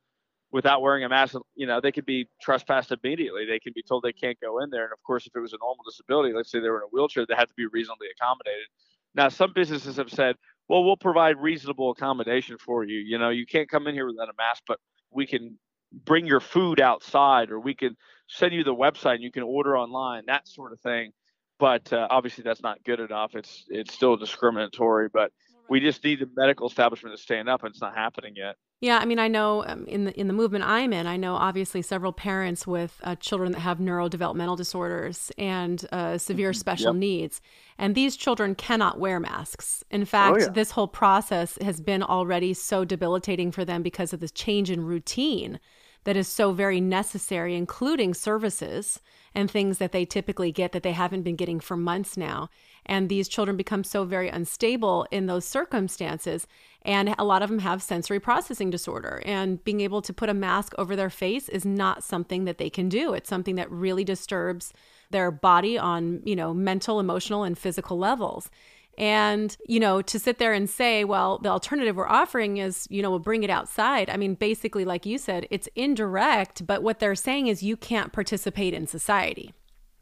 without 0.51 0.81
wearing 0.81 1.03
a 1.03 1.09
mask. 1.09 1.35
You 1.55 1.65
know, 1.65 1.79
they 1.79 1.91
could 1.91 2.05
be 2.05 2.27
trespassed 2.41 2.91
immediately. 2.91 3.45
They 3.45 3.59
can 3.59 3.71
be 3.73 3.81
told 3.81 4.03
they 4.03 4.11
can't 4.11 4.39
go 4.41 4.59
in 4.59 4.69
there. 4.69 4.83
And 4.83 4.93
of 4.93 5.01
course, 5.03 5.25
if 5.25 5.35
it 5.35 5.39
was 5.39 5.53
a 5.53 5.57
normal 5.61 5.83
disability, 5.85 6.33
let's 6.33 6.51
say 6.51 6.59
they 6.59 6.69
were 6.69 6.77
in 6.77 6.83
a 6.83 6.91
wheelchair, 6.91 7.25
they 7.25 7.35
had 7.35 7.47
to 7.47 7.55
be 7.55 7.65
reasonably 7.67 8.07
accommodated. 8.15 8.67
Now, 9.13 9.29
some 9.29 9.51
businesses 9.53 9.97
have 9.97 10.09
said, 10.09 10.35
well, 10.67 10.83
we'll 10.83 10.97
provide 10.97 11.37
reasonable 11.37 11.91
accommodation 11.91 12.57
for 12.57 12.83
you. 12.83 12.99
You 12.99 13.17
know, 13.17 13.29
you 13.29 13.45
can't 13.45 13.69
come 13.69 13.87
in 13.87 13.93
here 13.93 14.07
without 14.07 14.29
a 14.29 14.33
mask, 14.37 14.63
but 14.67 14.79
we 15.11 15.27
can 15.27 15.57
bring 15.91 16.25
your 16.25 16.39
food 16.39 16.79
outside 16.79 17.51
or 17.51 17.59
we 17.59 17.75
can 17.75 17.97
send 18.27 18.53
you 18.53 18.63
the 18.63 18.73
website 18.73 19.15
and 19.15 19.23
you 19.23 19.31
can 19.31 19.43
order 19.43 19.77
online, 19.77 20.23
that 20.27 20.47
sort 20.47 20.71
of 20.71 20.79
thing. 20.79 21.11
But 21.59 21.91
uh, 21.93 22.07
obviously, 22.09 22.43
that's 22.43 22.63
not 22.63 22.83
good 22.83 22.99
enough. 22.99 23.35
It's 23.35 23.65
it's 23.69 23.93
still 23.93 24.15
discriminatory. 24.17 25.09
But 25.13 25.31
we 25.69 25.79
just 25.79 26.03
need 26.03 26.19
the 26.19 26.29
medical 26.35 26.67
establishment 26.67 27.15
to 27.15 27.21
stand 27.21 27.49
up, 27.49 27.63
and 27.63 27.69
it's 27.69 27.81
not 27.81 27.95
happening 27.95 28.33
yet. 28.35 28.55
Yeah, 28.81 28.97
I 28.97 29.05
mean, 29.05 29.19
I 29.19 29.27
know 29.27 29.63
um, 29.67 29.85
in 29.85 30.05
the 30.05 30.19
in 30.19 30.25
the 30.25 30.33
movement 30.33 30.63
I'm 30.63 30.91
in, 30.91 31.05
I 31.05 31.15
know 31.15 31.35
obviously 31.35 31.83
several 31.83 32.11
parents 32.11 32.65
with 32.65 32.99
uh, 33.03 33.15
children 33.15 33.51
that 33.51 33.59
have 33.59 33.77
neurodevelopmental 33.77 34.57
disorders 34.57 35.31
and 35.37 35.85
uh, 35.91 36.17
severe 36.17 36.49
mm-hmm. 36.49 36.59
special 36.59 36.93
yep. 36.95 36.99
needs, 36.99 37.41
and 37.77 37.93
these 37.93 38.17
children 38.17 38.55
cannot 38.55 38.99
wear 38.99 39.19
masks. 39.19 39.83
In 39.91 40.03
fact, 40.03 40.35
oh, 40.35 40.39
yeah. 40.39 40.49
this 40.49 40.71
whole 40.71 40.87
process 40.87 41.59
has 41.61 41.79
been 41.79 42.01
already 42.01 42.55
so 42.55 42.83
debilitating 42.83 43.51
for 43.51 43.63
them 43.63 43.83
because 43.83 44.13
of 44.13 44.19
this 44.19 44.31
change 44.31 44.71
in 44.71 44.83
routine 44.83 45.59
that 46.05 46.17
is 46.17 46.27
so 46.27 46.51
very 46.51 46.81
necessary, 46.81 47.55
including 47.55 48.15
services 48.15 48.99
and 49.33 49.49
things 49.49 49.77
that 49.77 49.91
they 49.91 50.05
typically 50.05 50.51
get 50.51 50.71
that 50.71 50.83
they 50.83 50.91
haven't 50.91 51.23
been 51.23 51.35
getting 51.35 51.59
for 51.59 51.77
months 51.77 52.17
now. 52.17 52.49
And 52.85 53.07
these 53.07 53.27
children 53.27 53.57
become 53.57 53.83
so 53.83 54.03
very 54.03 54.27
unstable 54.27 55.05
in 55.11 55.27
those 55.27 55.45
circumstances. 55.45 56.47
And 56.81 57.15
a 57.17 57.23
lot 57.23 57.43
of 57.43 57.49
them 57.49 57.59
have 57.59 57.83
sensory 57.83 58.19
processing 58.19 58.69
disorder. 58.69 59.21
And 59.25 59.63
being 59.63 59.81
able 59.81 60.01
to 60.01 60.13
put 60.13 60.29
a 60.29 60.33
mask 60.33 60.73
over 60.77 60.95
their 60.95 61.09
face 61.09 61.47
is 61.47 61.63
not 61.63 62.03
something 62.03 62.45
that 62.45 62.57
they 62.57 62.69
can 62.69 62.89
do. 62.89 63.13
It's 63.13 63.29
something 63.29 63.55
that 63.55 63.71
really 63.71 64.03
disturbs 64.03 64.73
their 65.11 65.29
body 65.29 65.77
on, 65.77 66.21
you 66.25 66.35
know, 66.35 66.53
mental, 66.53 66.99
emotional, 66.99 67.43
and 67.43 67.57
physical 67.57 67.97
levels. 67.97 68.49
And, 68.97 69.55
you 69.67 69.79
know, 69.79 70.01
to 70.01 70.19
sit 70.19 70.37
there 70.37 70.53
and 70.53 70.69
say, 70.69 71.03
well, 71.03 71.39
the 71.39 71.49
alternative 71.49 71.95
we're 71.95 72.07
offering 72.07 72.57
is, 72.57 72.87
you 72.89 73.01
know, 73.01 73.09
we'll 73.09 73.19
bring 73.19 73.43
it 73.43 73.49
outside. 73.49 74.09
I 74.09 74.17
mean, 74.17 74.35
basically, 74.35 74.85
like 74.85 75.05
you 75.05 75.17
said, 75.17 75.47
it's 75.49 75.67
indirect, 75.75 76.67
but 76.67 76.83
what 76.83 76.99
they're 76.99 77.15
saying 77.15 77.47
is 77.47 77.63
you 77.63 77.77
can't 77.77 78.11
participate 78.11 78.73
in 78.73 78.85
society. 78.87 79.53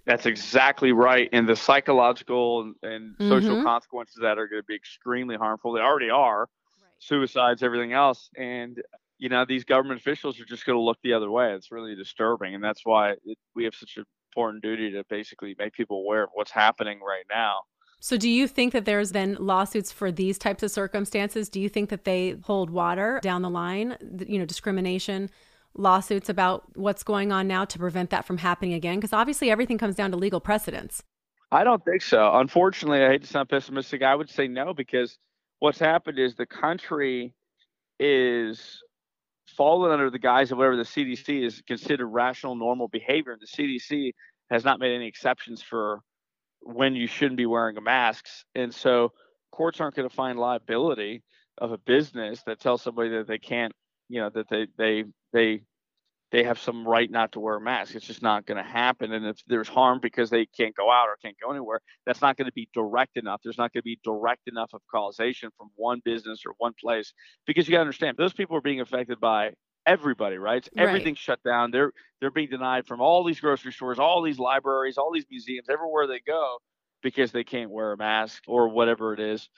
That's 0.05 0.25
exactly 0.25 0.91
right. 0.91 1.29
And 1.31 1.47
the 1.47 1.55
psychological 1.55 2.73
and, 2.81 3.15
social 3.19 3.57
mm-hmm. 3.57 3.63
consequences 3.63 4.17
that 4.21 4.39
are 4.39 4.47
going 4.47 4.61
to 4.61 4.65
be 4.65 4.75
extremely 4.75 5.35
harmful. 5.35 5.71
They 5.73 5.81
already 5.81 6.09
are 6.09 6.39
right. 6.41 6.47
suicides, 6.97 7.61
everything 7.61 7.93
else. 7.93 8.29
And, 8.35 8.81
you 9.19 9.29
know, 9.29 9.45
these 9.45 9.63
government 9.63 9.99
officials 9.99 10.39
are 10.39 10.45
just 10.45 10.65
going 10.65 10.77
to 10.77 10.81
look 10.81 10.97
the 11.03 11.13
other 11.13 11.29
way. 11.29 11.53
It's 11.53 11.71
really 11.71 11.95
disturbing. 11.95 12.55
And 12.55 12.63
that's 12.63 12.81
why 12.83 13.11
it, 13.23 13.37
we 13.55 13.65
have 13.65 13.75
such 13.75 13.97
an 13.97 14.05
important 14.31 14.63
duty 14.63 14.91
to 14.93 15.03
basically 15.09 15.55
make 15.59 15.73
people 15.73 15.97
aware 15.97 16.23
of 16.23 16.29
what's 16.33 16.51
happening 16.51 16.99
right 17.01 17.25
now. 17.29 17.59
So, 18.01 18.15
do 18.15 18.29
you 18.29 18.47
think 18.47 18.71
that 18.73 18.85
there's 18.85 19.11
then 19.11 19.35
lawsuits 19.39 19.91
for 19.91 20.11
these 20.11 20.37
types 20.37 20.63
of 20.63 20.71
circumstances? 20.71 21.49
Do 21.49 21.59
you 21.59 21.67
think 21.67 21.89
that 21.89 22.05
they 22.05 22.37
hold 22.43 22.69
water 22.69 23.19
down 23.21 23.41
the 23.41 23.49
line? 23.49 23.97
You 24.25 24.39
know, 24.39 24.45
discrimination 24.45 25.29
lawsuits 25.75 26.29
about 26.29 26.63
what's 26.77 27.03
going 27.03 27.31
on 27.31 27.47
now 27.47 27.65
to 27.65 27.77
prevent 27.77 28.09
that 28.11 28.25
from 28.25 28.37
happening 28.37 28.73
again? 28.73 28.95
Because 28.95 29.11
obviously, 29.11 29.51
everything 29.51 29.77
comes 29.77 29.95
down 29.95 30.11
to 30.11 30.17
legal 30.17 30.39
precedents. 30.39 31.03
I 31.51 31.63
don't 31.63 31.83
think 31.83 32.01
so. 32.01 32.31
Unfortunately, 32.35 33.03
I 33.03 33.09
hate 33.09 33.21
to 33.23 33.27
sound 33.27 33.49
pessimistic. 33.49 34.01
I 34.01 34.15
would 34.15 34.29
say 34.29 34.47
no 34.47 34.73
because 34.73 35.17
what's 35.59 35.79
happened 35.79 36.19
is 36.19 36.35
the 36.35 36.45
country 36.45 37.33
is 37.99 38.81
fallen 39.57 39.91
under 39.91 40.09
the 40.09 40.19
guise 40.19 40.51
of 40.51 40.57
whatever 40.57 40.77
the 40.77 40.83
CDC 40.83 41.43
is 41.43 41.61
considered 41.67 42.07
rational, 42.07 42.55
normal 42.55 42.87
behavior, 42.87 43.33
and 43.33 43.41
the 43.41 43.47
CDC 43.47 44.13
has 44.49 44.63
not 44.63 44.79
made 44.79 44.95
any 44.95 45.07
exceptions 45.07 45.61
for 45.61 46.01
when 46.61 46.95
you 46.95 47.07
shouldn't 47.07 47.37
be 47.37 47.45
wearing 47.45 47.81
masks. 47.83 48.45
And 48.55 48.73
so 48.73 49.13
courts 49.51 49.81
aren't 49.81 49.95
going 49.95 50.09
to 50.09 50.15
find 50.15 50.39
liability 50.39 51.23
of 51.57 51.71
a 51.71 51.77
business 51.77 52.41
that 52.45 52.59
tells 52.59 52.81
somebody 52.81 53.09
that 53.09 53.27
they 53.27 53.37
can't, 53.37 53.73
you 54.07 54.21
know, 54.21 54.29
that 54.29 54.49
they 54.49 54.67
they 54.77 55.03
they 55.33 55.61
they 56.31 56.43
have 56.43 56.59
some 56.59 56.87
right 56.87 57.09
not 57.09 57.31
to 57.31 57.39
wear 57.39 57.55
a 57.55 57.61
mask. 57.61 57.95
It's 57.95 58.05
just 58.05 58.21
not 58.21 58.45
going 58.45 58.63
to 58.63 58.69
happen. 58.69 59.13
And 59.13 59.25
if 59.25 59.37
there's 59.47 59.67
harm 59.67 59.99
because 60.01 60.29
they 60.29 60.45
can't 60.45 60.75
go 60.75 60.91
out 60.91 61.07
or 61.07 61.17
can't 61.23 61.35
go 61.41 61.49
anywhere, 61.51 61.81
that's 62.05 62.21
not 62.21 62.37
going 62.37 62.45
to 62.45 62.53
be 62.53 62.69
direct 62.73 63.17
enough. 63.17 63.41
There's 63.43 63.57
not 63.57 63.73
going 63.73 63.81
to 63.81 63.85
be 63.85 63.99
direct 64.03 64.47
enough 64.47 64.69
of 64.73 64.81
causation 64.91 65.49
from 65.57 65.69
one 65.75 66.01
business 66.05 66.43
or 66.45 66.53
one 66.57 66.73
place 66.79 67.13
because 67.47 67.67
you 67.67 67.71
got 67.71 67.77
to 67.77 67.81
understand 67.81 68.17
those 68.17 68.33
people 68.33 68.55
are 68.55 68.61
being 68.61 68.81
affected 68.81 69.19
by 69.19 69.53
everybody, 69.89 70.37
right? 70.37 70.67
Everything's 70.77 71.17
right. 71.17 71.17
shut 71.17 71.43
down. 71.43 71.71
They're 71.71 71.91
they're 72.19 72.31
being 72.31 72.49
denied 72.49 72.85
from 72.85 73.01
all 73.01 73.23
these 73.23 73.39
grocery 73.39 73.71
stores, 73.71 73.99
all 73.99 74.21
these 74.21 74.39
libraries, 74.39 74.97
all 74.97 75.11
these 75.11 75.25
museums, 75.29 75.67
everywhere 75.69 76.07
they 76.07 76.19
go, 76.25 76.57
because 77.01 77.31
they 77.31 77.43
can't 77.43 77.71
wear 77.71 77.93
a 77.93 77.97
mask 77.97 78.43
or 78.47 78.69
whatever 78.69 79.13
it 79.13 79.19
is. 79.19 79.49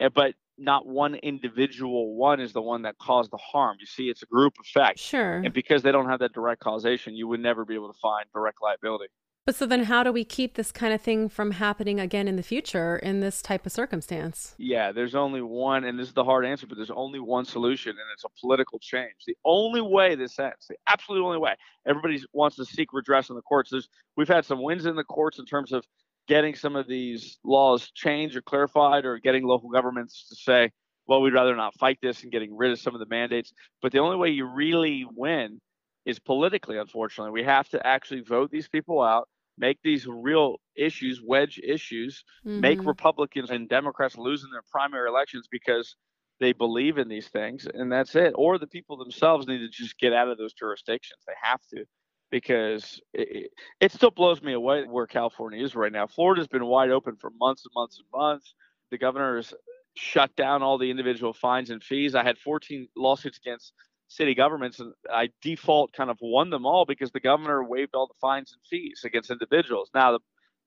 And, 0.00 0.12
but 0.12 0.34
not 0.58 0.86
one 0.86 1.14
individual 1.14 2.16
one 2.16 2.40
is 2.40 2.52
the 2.52 2.62
one 2.62 2.82
that 2.82 2.98
caused 2.98 3.30
the 3.30 3.38
harm. 3.38 3.76
You 3.80 3.86
see, 3.86 4.04
it's 4.04 4.22
a 4.22 4.26
group 4.26 4.54
effect. 4.60 4.98
Sure. 4.98 5.36
And 5.36 5.52
because 5.52 5.82
they 5.82 5.92
don't 5.92 6.08
have 6.08 6.20
that 6.20 6.32
direct 6.32 6.60
causation, 6.60 7.14
you 7.14 7.28
would 7.28 7.40
never 7.40 7.64
be 7.64 7.74
able 7.74 7.92
to 7.92 7.98
find 8.00 8.26
direct 8.34 8.58
liability. 8.60 9.06
But 9.48 9.54
so 9.54 9.64
then, 9.64 9.84
how 9.84 10.02
do 10.02 10.12
we 10.12 10.24
keep 10.24 10.56
this 10.56 10.70
kind 10.70 10.92
of 10.92 11.00
thing 11.00 11.30
from 11.30 11.52
happening 11.52 11.98
again 11.98 12.28
in 12.28 12.36
the 12.36 12.42
future 12.42 12.98
in 12.98 13.20
this 13.20 13.40
type 13.40 13.64
of 13.64 13.72
circumstance? 13.72 14.54
Yeah, 14.58 14.92
there's 14.92 15.14
only 15.14 15.40
one, 15.40 15.84
and 15.84 15.98
this 15.98 16.08
is 16.08 16.12
the 16.12 16.22
hard 16.22 16.44
answer, 16.44 16.66
but 16.66 16.76
there's 16.76 16.90
only 16.90 17.18
one 17.18 17.46
solution, 17.46 17.92
and 17.92 18.00
it's 18.12 18.24
a 18.24 18.40
political 18.42 18.78
change. 18.78 19.14
The 19.26 19.38
only 19.46 19.80
way 19.80 20.16
this 20.16 20.38
ends, 20.38 20.66
the 20.68 20.76
absolute 20.86 21.24
only 21.24 21.38
way, 21.38 21.54
everybody 21.86 22.22
wants 22.34 22.56
to 22.56 22.66
seek 22.66 22.92
redress 22.92 23.30
in 23.30 23.36
the 23.36 23.40
courts. 23.40 23.70
There's, 23.70 23.88
we've 24.18 24.28
had 24.28 24.44
some 24.44 24.62
wins 24.62 24.84
in 24.84 24.96
the 24.96 25.04
courts 25.04 25.38
in 25.38 25.46
terms 25.46 25.72
of 25.72 25.82
getting 26.26 26.54
some 26.54 26.76
of 26.76 26.86
these 26.86 27.38
laws 27.42 27.90
changed 27.92 28.36
or 28.36 28.42
clarified, 28.42 29.06
or 29.06 29.16
getting 29.16 29.46
local 29.46 29.70
governments 29.70 30.26
to 30.28 30.36
say, 30.36 30.70
well, 31.06 31.22
we'd 31.22 31.32
rather 31.32 31.56
not 31.56 31.74
fight 31.78 31.96
this 32.02 32.22
and 32.22 32.30
getting 32.30 32.54
rid 32.54 32.70
of 32.70 32.78
some 32.78 32.94
of 32.94 33.00
the 33.00 33.08
mandates. 33.08 33.54
But 33.80 33.92
the 33.92 34.00
only 34.00 34.18
way 34.18 34.28
you 34.28 34.44
really 34.44 35.06
win 35.10 35.58
is 36.04 36.18
politically, 36.18 36.76
unfortunately. 36.76 37.30
We 37.30 37.44
have 37.44 37.66
to 37.70 37.86
actually 37.86 38.20
vote 38.20 38.50
these 38.50 38.68
people 38.68 39.00
out 39.00 39.26
make 39.58 39.78
these 39.82 40.06
real 40.06 40.56
issues 40.76 41.20
wedge 41.24 41.60
issues, 41.62 42.24
mm-hmm. 42.46 42.60
make 42.60 42.84
Republicans 42.84 43.50
and 43.50 43.68
Democrats 43.68 44.16
lose 44.16 44.44
in 44.44 44.50
their 44.50 44.62
primary 44.70 45.08
elections 45.08 45.48
because 45.50 45.96
they 46.40 46.52
believe 46.52 46.98
in 46.98 47.08
these 47.08 47.28
things, 47.28 47.66
and 47.72 47.90
that's 47.90 48.14
it. 48.14 48.32
Or 48.36 48.58
the 48.58 48.66
people 48.66 48.96
themselves 48.96 49.46
need 49.46 49.58
to 49.58 49.68
just 49.68 49.98
get 49.98 50.12
out 50.12 50.28
of 50.28 50.38
those 50.38 50.52
jurisdictions. 50.52 51.20
They 51.26 51.34
have 51.42 51.60
to 51.74 51.84
because 52.30 53.00
it, 53.12 53.50
it 53.80 53.92
still 53.92 54.10
blows 54.10 54.42
me 54.42 54.52
away 54.52 54.84
where 54.84 55.06
California 55.06 55.64
is 55.64 55.74
right 55.74 55.92
now. 55.92 56.06
Florida's 56.06 56.46
been 56.46 56.66
wide 56.66 56.90
open 56.90 57.16
for 57.16 57.30
months 57.38 57.64
and 57.64 57.72
months 57.74 57.98
and 57.98 58.20
months. 58.20 58.54
The 58.90 58.98
governor 58.98 59.36
has 59.36 59.54
shut 59.94 60.34
down 60.36 60.62
all 60.62 60.78
the 60.78 60.90
individual 60.90 61.32
fines 61.32 61.70
and 61.70 61.82
fees. 61.82 62.14
I 62.14 62.22
had 62.22 62.38
14 62.38 62.88
lawsuits 62.96 63.38
against 63.38 63.72
city 64.08 64.34
governments, 64.34 64.80
and 64.80 64.92
I 65.12 65.28
default 65.42 65.92
kind 65.92 66.10
of 66.10 66.18
won 66.20 66.50
them 66.50 66.66
all 66.66 66.84
because 66.84 67.12
the 67.12 67.20
governor 67.20 67.62
waived 67.62 67.94
all 67.94 68.06
the 68.06 68.18
fines 68.20 68.52
and 68.52 68.60
fees 68.68 69.02
against 69.04 69.30
individuals. 69.30 69.90
Now, 69.94 70.12
the, 70.12 70.20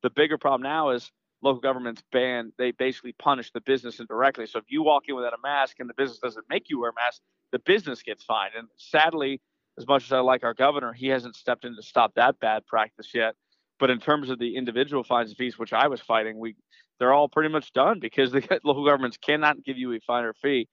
the 0.04 0.10
bigger 0.10 0.38
problem 0.38 0.62
now 0.64 0.92
is 0.92 1.12
local 1.42 1.60
governments 1.60 2.04
ban, 2.12 2.54
they 2.58 2.72
basically 2.72 3.14
punish 3.14 3.52
the 3.52 3.62
business 3.62 4.00
indirectly. 4.00 4.46
So 4.46 4.60
if 4.60 4.66
you 4.70 4.84
walk 4.84 5.04
in 5.08 5.16
without 5.16 5.34
a 5.34 5.42
mask 5.42 5.80
and 5.80 5.90
the 5.90 5.96
business 5.96 6.20
doesn't 6.20 6.46
make 6.50 6.70
you 6.70 6.80
wear 6.80 6.92
a 6.92 6.94
mask, 6.94 7.22
the 7.52 7.60
business 7.60 8.04
gets 8.04 8.24
fined. 8.24 8.54
And 8.58 8.68
sadly, 8.78 9.42
as 9.78 9.88
much 9.88 10.04
as 10.04 10.12
I 10.12 10.20
like 10.20 10.44
our 10.44 10.54
governor, 10.54 10.94
he 10.94 11.08
hasn't 11.08 11.36
stepped 11.36 11.66
in 11.66 11.76
to 11.76 11.82
stop 11.82 12.14
that 12.16 12.40
bad 12.40 12.66
practice 12.68 13.10
yet. 13.14 13.34
But 13.80 13.90
in 13.90 14.00
terms 14.00 14.30
of 14.30 14.38
the 14.38 14.56
individual 14.56 15.04
fines 15.04 15.30
and 15.30 15.38
fees, 15.38 15.58
which 15.58 15.74
I 15.74 15.88
was 15.88 16.00
fighting, 16.00 16.38
we 16.38 16.56
they're 17.00 17.14
all 17.14 17.28
pretty 17.28 17.50
much 17.50 17.74
done 17.74 18.00
because 18.00 18.32
the 18.32 18.42
local 18.64 18.86
governments 18.86 19.18
cannot 19.18 19.64
give 19.64 19.78
you 19.78 19.92
a 19.94 20.00
fine 20.02 20.24
or 20.24 20.34
fee 20.34 20.68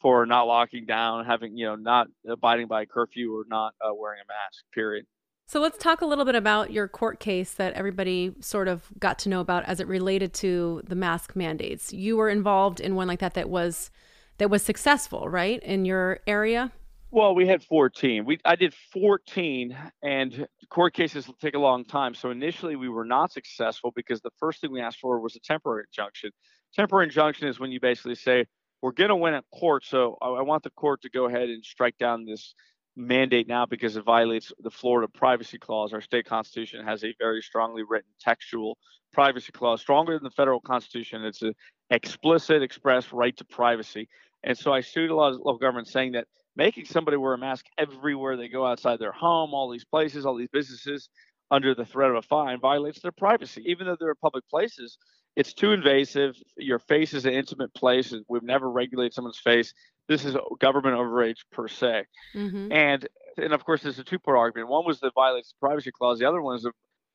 for 0.00 0.26
not 0.26 0.46
locking 0.46 0.86
down, 0.86 1.24
having 1.24 1.56
you 1.56 1.66
know 1.66 1.76
not 1.76 2.08
abiding 2.28 2.66
by 2.66 2.84
curfew 2.86 3.36
or 3.36 3.44
not 3.48 3.74
uh, 3.80 3.94
wearing 3.94 4.20
a 4.20 4.28
mask. 4.28 4.64
Period. 4.72 5.06
So 5.46 5.60
let's 5.60 5.78
talk 5.78 6.00
a 6.00 6.06
little 6.06 6.24
bit 6.24 6.36
about 6.36 6.72
your 6.72 6.86
court 6.86 7.18
case 7.18 7.54
that 7.54 7.72
everybody 7.72 8.32
sort 8.38 8.68
of 8.68 8.84
got 9.00 9.18
to 9.20 9.28
know 9.28 9.40
about 9.40 9.64
as 9.64 9.80
it 9.80 9.88
related 9.88 10.32
to 10.34 10.80
the 10.86 10.94
mask 10.94 11.34
mandates. 11.34 11.92
You 11.92 12.16
were 12.16 12.28
involved 12.28 12.78
in 12.78 12.94
one 12.94 13.08
like 13.08 13.18
that 13.18 13.34
that 13.34 13.50
was 13.50 13.90
that 14.38 14.48
was 14.48 14.62
successful, 14.62 15.28
right, 15.28 15.62
in 15.62 15.84
your 15.84 16.20
area? 16.26 16.72
Well, 17.10 17.34
we 17.34 17.48
had 17.48 17.64
14. 17.64 18.24
We 18.24 18.38
I 18.44 18.54
did 18.54 18.72
14 18.92 19.76
and 20.02 20.46
court 20.68 20.94
cases 20.94 21.28
take 21.40 21.54
a 21.54 21.58
long 21.58 21.84
time. 21.84 22.14
So 22.14 22.30
initially 22.30 22.76
we 22.76 22.88
were 22.88 23.04
not 23.04 23.32
successful 23.32 23.92
because 23.94 24.20
the 24.20 24.30
first 24.38 24.60
thing 24.60 24.70
we 24.70 24.80
asked 24.80 25.00
for 25.00 25.18
was 25.18 25.34
a 25.34 25.40
temporary 25.40 25.84
injunction. 25.92 26.30
Temporary 26.74 27.06
injunction 27.06 27.48
is 27.48 27.58
when 27.58 27.72
you 27.72 27.80
basically 27.80 28.14
say 28.14 28.46
we're 28.82 28.92
going 28.92 29.08
to 29.08 29.16
win 29.16 29.34
at 29.34 29.44
court. 29.52 29.84
So 29.84 30.16
I, 30.20 30.28
I, 30.28 30.42
want 30.42 30.62
the 30.62 30.70
court 30.70 31.02
to 31.02 31.10
go 31.10 31.26
ahead 31.26 31.48
and 31.48 31.64
strike 31.64 31.98
down 31.98 32.24
this 32.24 32.54
mandate 32.96 33.48
now 33.48 33.66
because 33.66 33.96
it 33.96 34.04
violates 34.04 34.52
the 34.60 34.70
Florida 34.70 35.10
privacy 35.12 35.58
clause. 35.58 35.92
Our 35.92 36.00
state 36.00 36.26
constitution 36.26 36.84
has 36.86 37.04
a 37.04 37.14
very 37.18 37.42
strongly 37.42 37.82
written 37.88 38.10
textual 38.20 38.78
privacy 39.12 39.52
clause, 39.52 39.80
stronger 39.80 40.14
than 40.14 40.24
the 40.24 40.30
federal 40.30 40.60
constitution. 40.60 41.24
It's 41.24 41.42
an 41.42 41.54
explicit, 41.90 42.62
express 42.62 43.12
right 43.12 43.36
to 43.36 43.44
privacy. 43.44 44.08
And 44.42 44.56
so 44.56 44.72
I 44.72 44.80
sued 44.80 45.10
a 45.10 45.14
lot 45.14 45.32
of 45.32 45.38
local 45.38 45.58
governments 45.58 45.92
saying 45.92 46.12
that 46.12 46.26
making 46.56 46.86
somebody 46.86 47.16
wear 47.16 47.34
a 47.34 47.38
mask 47.38 47.66
everywhere 47.78 48.36
they 48.36 48.48
go 48.48 48.66
outside 48.66 48.98
their 48.98 49.12
home, 49.12 49.52
all 49.52 49.70
these 49.70 49.84
places, 49.84 50.24
all 50.24 50.36
these 50.36 50.48
businesses, 50.52 51.08
under 51.50 51.74
the 51.74 51.84
threat 51.84 52.10
of 52.10 52.16
a 52.16 52.22
fine 52.22 52.60
violates 52.60 53.00
their 53.00 53.12
privacy, 53.12 53.62
even 53.66 53.86
though 53.86 53.96
they're 53.98 54.14
public 54.14 54.48
places 54.48 54.98
it's 55.36 55.52
too 55.52 55.72
invasive. 55.72 56.36
Your 56.56 56.78
face 56.78 57.14
is 57.14 57.24
an 57.24 57.34
intimate 57.34 57.72
place. 57.74 58.14
We've 58.28 58.42
never 58.42 58.70
regulated 58.70 59.14
someone's 59.14 59.38
face. 59.38 59.74
This 60.08 60.24
is 60.24 60.36
government 60.58 60.96
overreach 60.96 61.44
per 61.52 61.68
se. 61.68 62.04
Mm-hmm. 62.34 62.72
And 62.72 63.08
and 63.36 63.52
of 63.52 63.64
course, 63.64 63.82
there's 63.82 63.98
a 63.98 64.04
two-part 64.04 64.36
argument. 64.36 64.68
One 64.68 64.84
was 64.84 65.00
that 65.00 65.14
violates 65.14 65.50
the 65.50 65.66
privacy 65.66 65.92
clause. 65.92 66.18
The 66.18 66.28
other 66.28 66.42
one 66.42 66.56
is, 66.56 66.66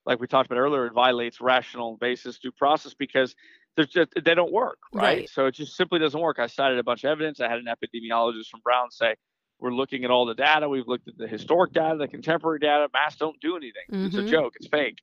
like 0.05 0.19
we 0.19 0.27
talked 0.27 0.49
about 0.49 0.59
earlier, 0.59 0.85
it 0.87 0.93
violates 0.93 1.41
rational 1.41 1.97
basis 1.97 2.39
due 2.39 2.51
process 2.51 2.93
because 2.93 3.35
just, 3.77 4.13
they 4.23 4.33
don't 4.33 4.53
work, 4.53 4.77
right? 4.93 5.03
right? 5.03 5.29
So 5.29 5.47
it 5.47 5.55
just 5.55 5.75
simply 5.75 5.99
doesn't 5.99 6.19
work. 6.19 6.39
I 6.39 6.47
cited 6.47 6.79
a 6.79 6.83
bunch 6.83 7.03
of 7.03 7.09
evidence. 7.09 7.41
I 7.41 7.49
had 7.49 7.59
an 7.59 7.65
epidemiologist 7.65 8.47
from 8.49 8.61
Brown 8.63 8.89
say, 8.91 9.15
we're 9.59 9.73
looking 9.73 10.05
at 10.05 10.11
all 10.11 10.25
the 10.25 10.33
data. 10.33 10.69
We've 10.69 10.87
looked 10.87 11.09
at 11.09 11.17
the 11.17 11.27
historic 11.27 11.73
data, 11.73 11.97
the 11.97 12.07
contemporary 12.07 12.59
data. 12.59 12.87
Masks 12.93 13.19
don't 13.19 13.39
do 13.41 13.57
anything. 13.57 13.83
Mm-hmm. 13.91 14.05
It's 14.05 14.15
a 14.15 14.19
mm-hmm. 14.19 14.27
joke. 14.29 14.53
It's 14.55 14.67
fake. 14.67 14.99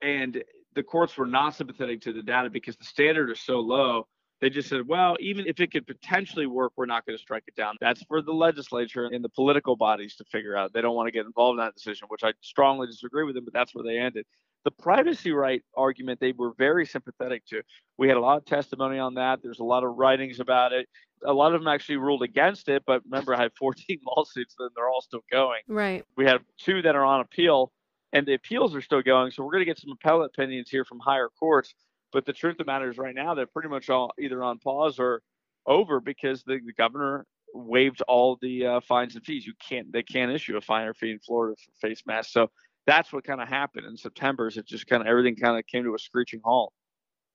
And 0.00 0.42
the 0.76 0.82
courts 0.82 1.16
were 1.16 1.26
not 1.26 1.56
sympathetic 1.56 2.02
to 2.02 2.12
the 2.12 2.22
data 2.22 2.50
because 2.50 2.76
the 2.76 2.84
standard 2.84 3.30
is 3.30 3.40
so 3.40 3.58
low. 3.58 4.06
They 4.42 4.50
just 4.50 4.68
said, 4.68 4.86
well, 4.86 5.16
even 5.18 5.46
if 5.46 5.58
it 5.60 5.72
could 5.72 5.86
potentially 5.86 6.46
work, 6.46 6.72
we're 6.76 6.84
not 6.84 7.06
going 7.06 7.16
to 7.16 7.22
strike 7.22 7.44
it 7.46 7.56
down. 7.56 7.76
That's 7.80 8.02
for 8.04 8.20
the 8.20 8.34
legislature 8.34 9.06
and 9.06 9.24
the 9.24 9.30
political 9.30 9.76
bodies 9.76 10.14
to 10.16 10.24
figure 10.24 10.54
out. 10.54 10.74
They 10.74 10.82
don't 10.82 10.94
want 10.94 11.06
to 11.06 11.10
get 11.10 11.24
involved 11.24 11.58
in 11.58 11.64
that 11.64 11.74
decision, 11.74 12.06
which 12.08 12.22
I 12.22 12.34
strongly 12.42 12.86
disagree 12.86 13.24
with 13.24 13.34
them, 13.34 13.46
but 13.46 13.54
that's 13.54 13.74
where 13.74 13.82
they 13.82 13.98
ended. 13.98 14.26
The 14.64 14.70
privacy 14.72 15.32
right 15.32 15.62
argument, 15.74 16.20
they 16.20 16.32
were 16.32 16.52
very 16.58 16.84
sympathetic 16.84 17.46
to. 17.46 17.62
We 17.96 18.08
had 18.08 18.18
a 18.18 18.20
lot 18.20 18.36
of 18.36 18.44
testimony 18.44 18.98
on 18.98 19.14
that. 19.14 19.38
There's 19.42 19.60
a 19.60 19.64
lot 19.64 19.84
of 19.84 19.96
writings 19.96 20.38
about 20.38 20.74
it. 20.74 20.86
A 21.24 21.32
lot 21.32 21.54
of 21.54 21.60
them 21.62 21.68
actually 21.68 21.96
ruled 21.96 22.22
against 22.22 22.68
it, 22.68 22.82
but 22.86 23.02
remember, 23.04 23.34
I 23.34 23.40
had 23.40 23.52
14 23.58 24.00
lawsuits, 24.16 24.54
and 24.58 24.68
they're 24.76 24.88
all 24.88 25.00
still 25.00 25.24
going. 25.32 25.60
Right. 25.66 26.04
We 26.18 26.26
have 26.26 26.42
two 26.58 26.82
that 26.82 26.94
are 26.94 27.04
on 27.04 27.20
appeal, 27.20 27.72
and 28.16 28.26
the 28.26 28.32
appeals 28.32 28.74
are 28.74 28.80
still 28.80 29.02
going. 29.02 29.30
So 29.30 29.44
we're 29.44 29.52
going 29.52 29.60
to 29.60 29.66
get 29.66 29.78
some 29.78 29.92
appellate 29.92 30.30
opinions 30.34 30.70
here 30.70 30.86
from 30.86 30.98
higher 30.98 31.28
courts. 31.38 31.74
But 32.12 32.24
the 32.24 32.32
truth 32.32 32.52
of 32.52 32.58
the 32.58 32.64
matter 32.64 32.88
is, 32.88 32.96
right 32.96 33.14
now, 33.14 33.34
they're 33.34 33.46
pretty 33.46 33.68
much 33.68 33.90
all 33.90 34.10
either 34.18 34.42
on 34.42 34.58
pause 34.58 34.98
or 34.98 35.20
over 35.66 36.00
because 36.00 36.42
the, 36.44 36.58
the 36.64 36.72
governor 36.72 37.26
waived 37.52 38.00
all 38.08 38.38
the 38.40 38.64
uh, 38.64 38.80
fines 38.80 39.16
and 39.16 39.24
fees. 39.24 39.46
You 39.46 39.52
can't 39.68 39.92
they 39.92 40.02
can't 40.02 40.32
issue 40.32 40.56
a 40.56 40.60
fine 40.62 40.86
or 40.86 40.94
fee 40.94 41.10
in 41.10 41.18
Florida 41.18 41.56
for 41.62 41.88
face 41.88 42.02
masks. 42.06 42.32
So 42.32 42.48
that's 42.86 43.12
what 43.12 43.24
kind 43.24 43.42
of 43.42 43.48
happened 43.48 43.84
in 43.86 43.98
September. 43.98 44.46
Is 44.46 44.56
it 44.56 44.66
just 44.66 44.86
kind 44.86 45.02
of 45.02 45.08
everything 45.08 45.36
kind 45.36 45.58
of 45.58 45.66
came 45.66 45.84
to 45.84 45.94
a 45.94 45.98
screeching 45.98 46.40
halt. 46.42 46.72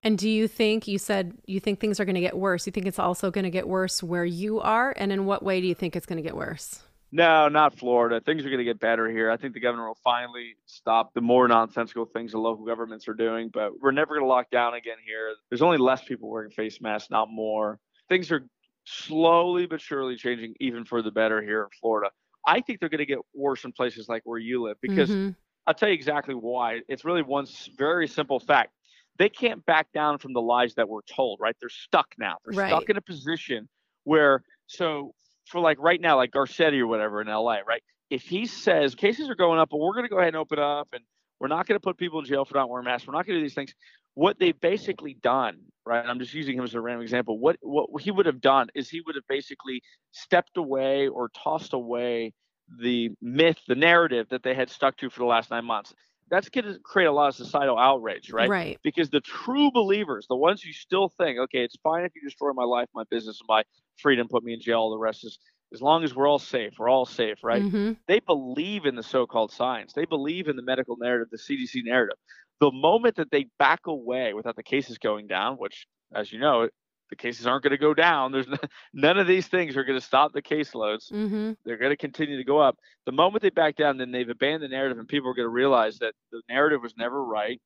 And 0.02 0.18
do 0.18 0.28
you 0.28 0.48
think 0.48 0.88
you 0.88 0.98
said 0.98 1.38
you 1.46 1.60
think 1.60 1.80
things 1.80 2.00
are 2.00 2.06
going 2.06 2.16
to 2.16 2.22
get 2.22 2.36
worse? 2.36 2.66
You 2.66 2.72
think 2.72 2.88
it's 2.88 2.98
also 2.98 3.30
going 3.30 3.44
to 3.44 3.52
get 3.52 3.68
worse 3.68 4.02
where 4.02 4.26
you 4.26 4.60
are, 4.62 4.96
and 4.98 5.12
in 5.12 5.26
what 5.26 5.44
way 5.44 5.62
do 5.62 5.68
you 5.68 5.76
think 5.76 5.96
it's 5.96 6.08
going 6.08 6.18
to 6.18 6.24
get 6.24 6.36
worse? 6.36 6.82
No, 7.12 7.50
not 7.50 7.78
Florida. 7.78 8.22
Things 8.22 8.46
are 8.46 8.50
going 8.50 8.60
to 8.60 8.64
get 8.64 8.80
better 8.80 9.10
here. 9.10 9.30
I 9.30 9.36
think 9.36 9.54
the 9.54 9.60
governor 9.60 9.88
will 9.88 9.98
finally 10.02 10.56
stop 10.66 11.14
the 11.14 11.22
more 11.22 11.48
nonsensical 11.48 12.06
things 12.06 12.32
the 12.32 12.38
local 12.38 12.66
governments 12.66 13.08
are 13.10 13.14
doing, 13.14 13.50
but 13.54 13.80
we're 13.82 13.92
never 13.92 14.16
going 14.16 14.24
to 14.24 14.30
lock 14.30 14.50
down 14.50 14.76
again 14.76 14.96
here. 15.06 15.34
There's 15.50 15.62
only 15.62 15.78
less 15.78 16.02
people 16.04 16.30
wearing 16.30 16.52
face 16.52 16.80
masks, 16.80 17.10
not 17.10 17.30
more. 17.30 17.80
Things 18.08 18.32
are 18.32 18.48
slowly 18.86 19.66
but 19.66 19.82
surely 19.82 20.16
changing 20.16 20.56
even 20.60 20.86
for 20.86 21.02
the 21.02 21.12
better 21.12 21.42
here 21.42 21.64
in 21.64 21.70
Florida. 21.82 22.12
I 22.48 22.62
think 22.62 22.80
they're 22.80 22.90
going 22.90 23.00
to 23.00 23.06
get 23.06 23.20
worse 23.34 23.66
in 23.66 23.74
places 23.74 24.08
like 24.08 24.22
where 24.24 24.40
you 24.40 24.64
live 24.64 24.78
because 24.82 25.10
mm-hmm. 25.10 25.32
I'll 25.68 25.74
tell 25.74 25.90
you 25.90 25.96
exactly 25.96 26.34
why. 26.34 26.80
It's 26.88 27.06
really 27.06 27.22
one 27.22 27.46
very 27.78 28.08
simple 28.08 28.40
fact. 28.40 28.72
They 29.20 29.30
can't 29.30 29.64
back 29.66 29.92
down 29.94 30.18
from 30.18 30.34
the 30.34 30.42
lies 30.42 30.76
that 30.76 30.88
we're 30.88 31.02
told, 31.02 31.40
right? 31.42 31.56
They're 31.60 31.70
stuck 31.70 32.16
now. 32.18 32.38
They're 32.46 32.58
right. 32.58 32.70
stuck 32.70 32.90
in 32.90 32.98
a 32.98 33.02
position 33.02 33.68
where, 34.06 34.44
so 34.66 35.14
for 35.48 35.60
like 35.60 35.80
right 35.80 36.00
now, 36.00 36.18
like 36.18 36.32
Garcetti 36.32 36.80
or 36.80 36.88
whatever 36.88 37.22
in 37.22 37.28
LA, 37.28 37.60
right? 37.68 37.84
If 38.10 38.24
he 38.24 38.46
says 38.46 38.96
cases 38.96 39.30
are 39.30 39.36
going 39.36 39.60
up, 39.60 39.70
but 39.70 39.78
we're 39.78 39.94
going 39.94 40.06
to 40.06 40.10
go 40.10 40.18
ahead 40.18 40.30
and 40.30 40.38
open 40.38 40.60
up 40.60 40.90
and 40.94 41.04
we're 41.40 41.48
not 41.48 41.66
going 41.68 41.76
to 41.76 41.84
put 41.84 41.98
people 41.98 42.20
in 42.20 42.26
jail 42.26 42.46
for 42.46 42.56
not 42.56 42.70
wearing 42.70 42.86
masks. 42.86 43.08
We're 43.08 43.14
not 43.14 43.26
going 43.26 43.36
to 43.36 43.40
do 43.40 43.46
these 43.46 43.56
things. 43.56 43.74
What 44.14 44.38
they've 44.38 44.60
basically 44.60 45.16
done, 45.24 45.60
right? 45.86 46.06
I'm 46.06 46.20
just 46.20 46.34
using 46.34 46.58
him 46.58 46.64
as 46.64 46.76
a 46.76 46.82
random 46.82 47.02
example. 47.02 47.40
What 47.40 47.58
what 47.62 48.02
he 48.02 48.12
would 48.12 48.26
have 48.26 48.42
done 48.42 48.68
is 48.76 48.90
he 48.90 49.02
would 49.06 49.16
have 49.16 49.28
basically 49.28 49.82
stepped 50.12 50.58
away 50.58 51.08
or 51.08 51.30
tossed 51.30 51.74
away 51.74 52.34
the 52.80 53.10
myth, 53.22 53.58
the 53.68 53.76
narrative 53.76 54.28
that 54.30 54.44
they 54.44 54.54
had 54.54 54.70
stuck 54.70 54.98
to 54.98 55.10
for 55.10 55.20
the 55.20 55.26
last 55.26 55.50
nine 55.50 55.66
months. 55.66 55.94
That's 56.32 56.50
going 56.50 56.66
to 56.66 56.80
create 56.80 57.08
a 57.08 57.12
lot 57.12 57.28
of 57.28 57.36
societal 57.36 57.78
outrage, 57.78 58.32
right? 58.32 58.50
Right. 58.50 58.80
Because 58.84 59.10
the 59.10 59.20
true 59.20 59.70
believers, 59.72 60.26
the 60.28 60.36
ones 60.36 60.62
who 60.62 60.72
still 60.72 61.10
think, 61.10 61.38
okay, 61.38 61.60
it's 61.60 61.76
fine 61.84 62.06
if 62.06 62.14
you 62.16 62.22
destroy 62.22 62.54
my 62.54 62.64
life, 62.64 62.88
my 62.96 63.04
business, 63.12 63.40
my 63.48 63.64
freedom, 63.98 64.28
put 64.30 64.44
me 64.44 64.54
in 64.54 64.62
jail, 64.62 64.80
all 64.80 64.92
the 64.92 64.98
rest 64.98 65.26
is 65.26 65.38
as 65.74 65.82
long 65.82 66.04
as 66.04 66.14
we're 66.14 66.28
all 66.28 66.40
safe, 66.40 66.74
we're 66.78 66.90
all 66.90 67.06
safe, 67.06 67.44
right? 67.44 67.62
Mm-hmm. 67.62 67.94
They 68.08 68.20
believe 68.20 68.86
in 68.86 68.96
the 68.96 69.04
so 69.04 69.26
called 69.26 69.52
science. 69.52 69.94
They 69.94 70.06
believe 70.06 70.48
in 70.48 70.56
the 70.56 70.62
medical 70.62 70.98
narrative, 70.98 71.30
the 71.32 71.38
CDC 71.38 71.84
narrative. 71.86 72.18
The 72.60 72.72
moment 72.72 73.16
that 73.16 73.32
they 73.32 73.48
back 73.58 73.88
away 73.88 74.34
without 74.34 74.56
the 74.56 74.64
cases 74.64 74.98
going 74.98 75.28
down, 75.28 75.56
which, 75.56 75.88
as 76.14 76.32
you 76.32 76.40
know, 76.40 76.70
the 77.12 77.16
cases 77.16 77.46
aren't 77.46 77.64
going 77.64 77.72
to 77.72 77.78
go 77.78 77.94
down. 77.94 78.32
There's 78.32 78.48
none 78.94 79.20
of 79.20 79.28
these 79.28 79.46
things 79.46 79.78
are 79.78 79.84
going 79.84 80.00
to 80.00 80.06
stop 80.06 80.34
the 80.34 80.42
caseloads. 80.42 81.12
Mm-hmm. 81.12 81.52
They're 81.64 81.78
going 81.78 81.92
to 81.92 81.98
continue 81.98 82.38
to 82.38 82.44
go 82.44 82.58
up. 82.58 82.78
The 83.06 83.12
moment 83.12 83.44
they 83.44 83.52
back 83.52 83.76
down, 83.76 83.98
then 83.98 84.12
they've 84.12 84.28
abandoned 84.28 84.64
the 84.64 84.76
narrative, 84.76 84.98
and 84.98 85.08
people 85.08 85.30
are 85.30 85.36
going 85.36 85.46
to 85.46 85.50
realize 85.50 86.00
that 86.00 86.14
the 86.32 86.42
narrative 86.50 86.82
was 86.82 86.96
never 86.98 87.24
right, 87.24 87.62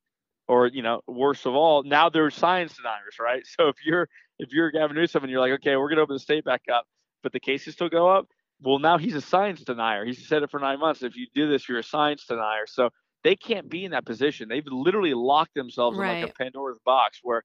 or 0.47 0.67
you 0.67 0.81
know, 0.81 1.01
worst 1.07 1.45
of 1.45 1.55
all, 1.55 1.83
now 1.83 2.09
they're 2.09 2.31
science 2.31 2.75
deniers, 2.75 3.17
right? 3.19 3.43
So 3.57 3.69
if 3.69 3.77
you're 3.85 4.09
if 4.39 4.51
you're 4.51 4.71
Gavin 4.71 4.97
Newsom 4.97 5.23
and 5.23 5.31
you're 5.31 5.39
like, 5.39 5.53
okay, 5.53 5.77
we're 5.77 5.87
going 5.87 5.97
to 5.97 6.03
open 6.03 6.15
the 6.15 6.19
state 6.19 6.43
back 6.43 6.63
up, 6.73 6.85
but 7.23 7.31
the 7.31 7.39
cases 7.39 7.75
still 7.75 7.87
go 7.87 8.09
up. 8.09 8.27
Well, 8.61 8.79
now 8.79 8.97
he's 8.97 9.15
a 9.15 9.21
science 9.21 9.61
denier. 9.61 10.05
He's 10.05 10.27
said 10.27 10.43
it 10.43 10.49
for 10.49 10.59
nine 10.59 10.79
months. 10.79 11.03
If 11.03 11.15
you 11.15 11.27
do 11.33 11.49
this, 11.49 11.69
you're 11.69 11.79
a 11.79 11.83
science 11.83 12.25
denier. 12.25 12.65
So 12.67 12.89
they 13.23 13.35
can't 13.35 13.69
be 13.69 13.85
in 13.85 13.91
that 13.91 14.05
position. 14.05 14.47
They've 14.49 14.65
literally 14.65 15.13
locked 15.13 15.55
themselves 15.55 15.97
right. 15.97 16.17
in 16.17 16.21
like 16.23 16.31
a 16.31 16.33
Pandora's 16.33 16.79
box 16.85 17.19
where 17.21 17.43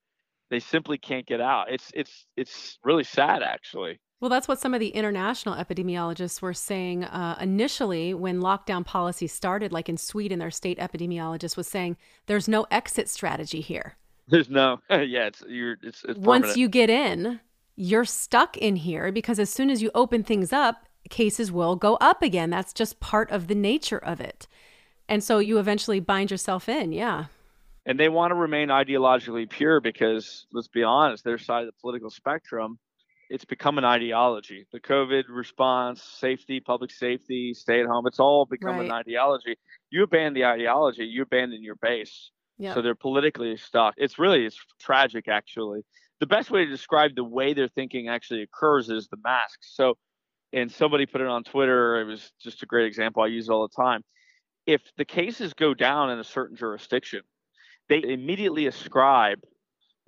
they 0.50 0.60
simply 0.60 0.98
can't 0.98 1.26
get 1.26 1.40
out. 1.40 1.70
It's 1.70 1.90
it's 1.94 2.26
it's 2.36 2.78
really 2.84 3.04
sad, 3.04 3.42
actually. 3.42 4.00
Well, 4.20 4.28
that's 4.28 4.48
what 4.48 4.60
some 4.60 4.74
of 4.74 4.80
the 4.80 4.88
international 4.88 5.54
epidemiologists 5.54 6.42
were 6.42 6.52
saying 6.52 7.04
uh, 7.04 7.38
initially 7.40 8.12
when 8.12 8.42
lockdown 8.42 8.84
policy 8.84 9.26
started. 9.26 9.72
Like 9.72 9.88
in 9.88 9.96
Sweden, 9.96 10.40
their 10.40 10.50
state 10.50 10.78
epidemiologist 10.78 11.56
was 11.56 11.66
saying 11.66 11.96
there's 12.26 12.46
no 12.46 12.66
exit 12.70 13.08
strategy 13.08 13.62
here. 13.62 13.96
There's 14.28 14.50
no, 14.50 14.80
yeah, 14.90 15.26
it's 15.26 15.42
you're 15.48 15.78
it's, 15.82 16.04
it's 16.04 16.18
once 16.18 16.56
you 16.56 16.68
get 16.68 16.90
in, 16.90 17.40
you're 17.76 18.04
stuck 18.04 18.58
in 18.58 18.76
here 18.76 19.10
because 19.10 19.38
as 19.38 19.48
soon 19.48 19.70
as 19.70 19.80
you 19.80 19.90
open 19.94 20.22
things 20.22 20.52
up, 20.52 20.86
cases 21.08 21.50
will 21.50 21.76
go 21.76 21.96
up 21.96 22.22
again. 22.22 22.50
That's 22.50 22.74
just 22.74 23.00
part 23.00 23.30
of 23.30 23.46
the 23.46 23.54
nature 23.54 23.98
of 23.98 24.20
it. 24.20 24.46
And 25.08 25.24
so 25.24 25.38
you 25.38 25.58
eventually 25.58 25.98
bind 25.98 26.30
yourself 26.30 26.68
in. 26.68 26.92
Yeah. 26.92 27.26
And 27.90 27.98
they 27.98 28.08
want 28.08 28.30
to 28.30 28.36
remain 28.36 28.68
ideologically 28.68 29.50
pure 29.50 29.80
because, 29.80 30.46
let's 30.52 30.68
be 30.68 30.84
honest, 30.84 31.24
their 31.24 31.38
side 31.38 31.62
of 31.62 31.66
the 31.66 31.80
political 31.80 32.08
spectrum, 32.08 32.78
it's 33.28 33.44
become 33.44 33.78
an 33.78 33.84
ideology. 33.84 34.66
The 34.72 34.78
COVID 34.78 35.24
response, 35.28 36.00
safety, 36.00 36.60
public 36.60 36.92
safety, 36.92 37.52
stay 37.52 37.80
at 37.80 37.86
home, 37.86 38.06
it's 38.06 38.20
all 38.20 38.46
become 38.46 38.76
right. 38.76 38.86
an 38.86 38.92
ideology. 38.92 39.56
You 39.90 40.04
abandon 40.04 40.34
the 40.34 40.44
ideology, 40.44 41.04
you 41.04 41.22
abandon 41.22 41.64
your 41.64 41.74
base. 41.82 42.30
Yep. 42.58 42.74
So 42.74 42.82
they're 42.82 42.94
politically 42.94 43.56
stuck. 43.56 43.94
It's 43.96 44.20
really 44.20 44.46
it's 44.46 44.58
tragic 44.78 45.26
actually 45.26 45.80
the 46.20 46.26
best 46.26 46.50
way 46.50 46.64
to 46.64 46.70
describe 46.70 47.14
the 47.16 47.24
way 47.24 47.54
their 47.54 47.68
thinking 47.68 48.08
actually 48.08 48.42
occurs 48.42 48.88
is 48.88 49.08
the 49.08 49.16
masks. 49.24 49.72
So, 49.74 49.96
and 50.52 50.70
somebody 50.70 51.06
put 51.06 51.22
it 51.22 51.26
on 51.26 51.42
Twitter. 51.42 52.00
It 52.00 52.04
was 52.04 52.30
just 52.40 52.62
a 52.62 52.66
great 52.66 52.86
example. 52.86 53.22
I 53.22 53.28
use 53.28 53.48
it 53.48 53.52
all 53.52 53.66
the 53.66 53.82
time. 53.82 54.02
If 54.66 54.82
the 54.96 55.04
cases 55.04 55.54
go 55.54 55.74
down 55.74 56.10
in 56.10 56.18
a 56.18 56.24
certain 56.24 56.56
jurisdiction, 56.56 57.22
they 57.90 58.02
immediately 58.02 58.66
ascribe 58.66 59.40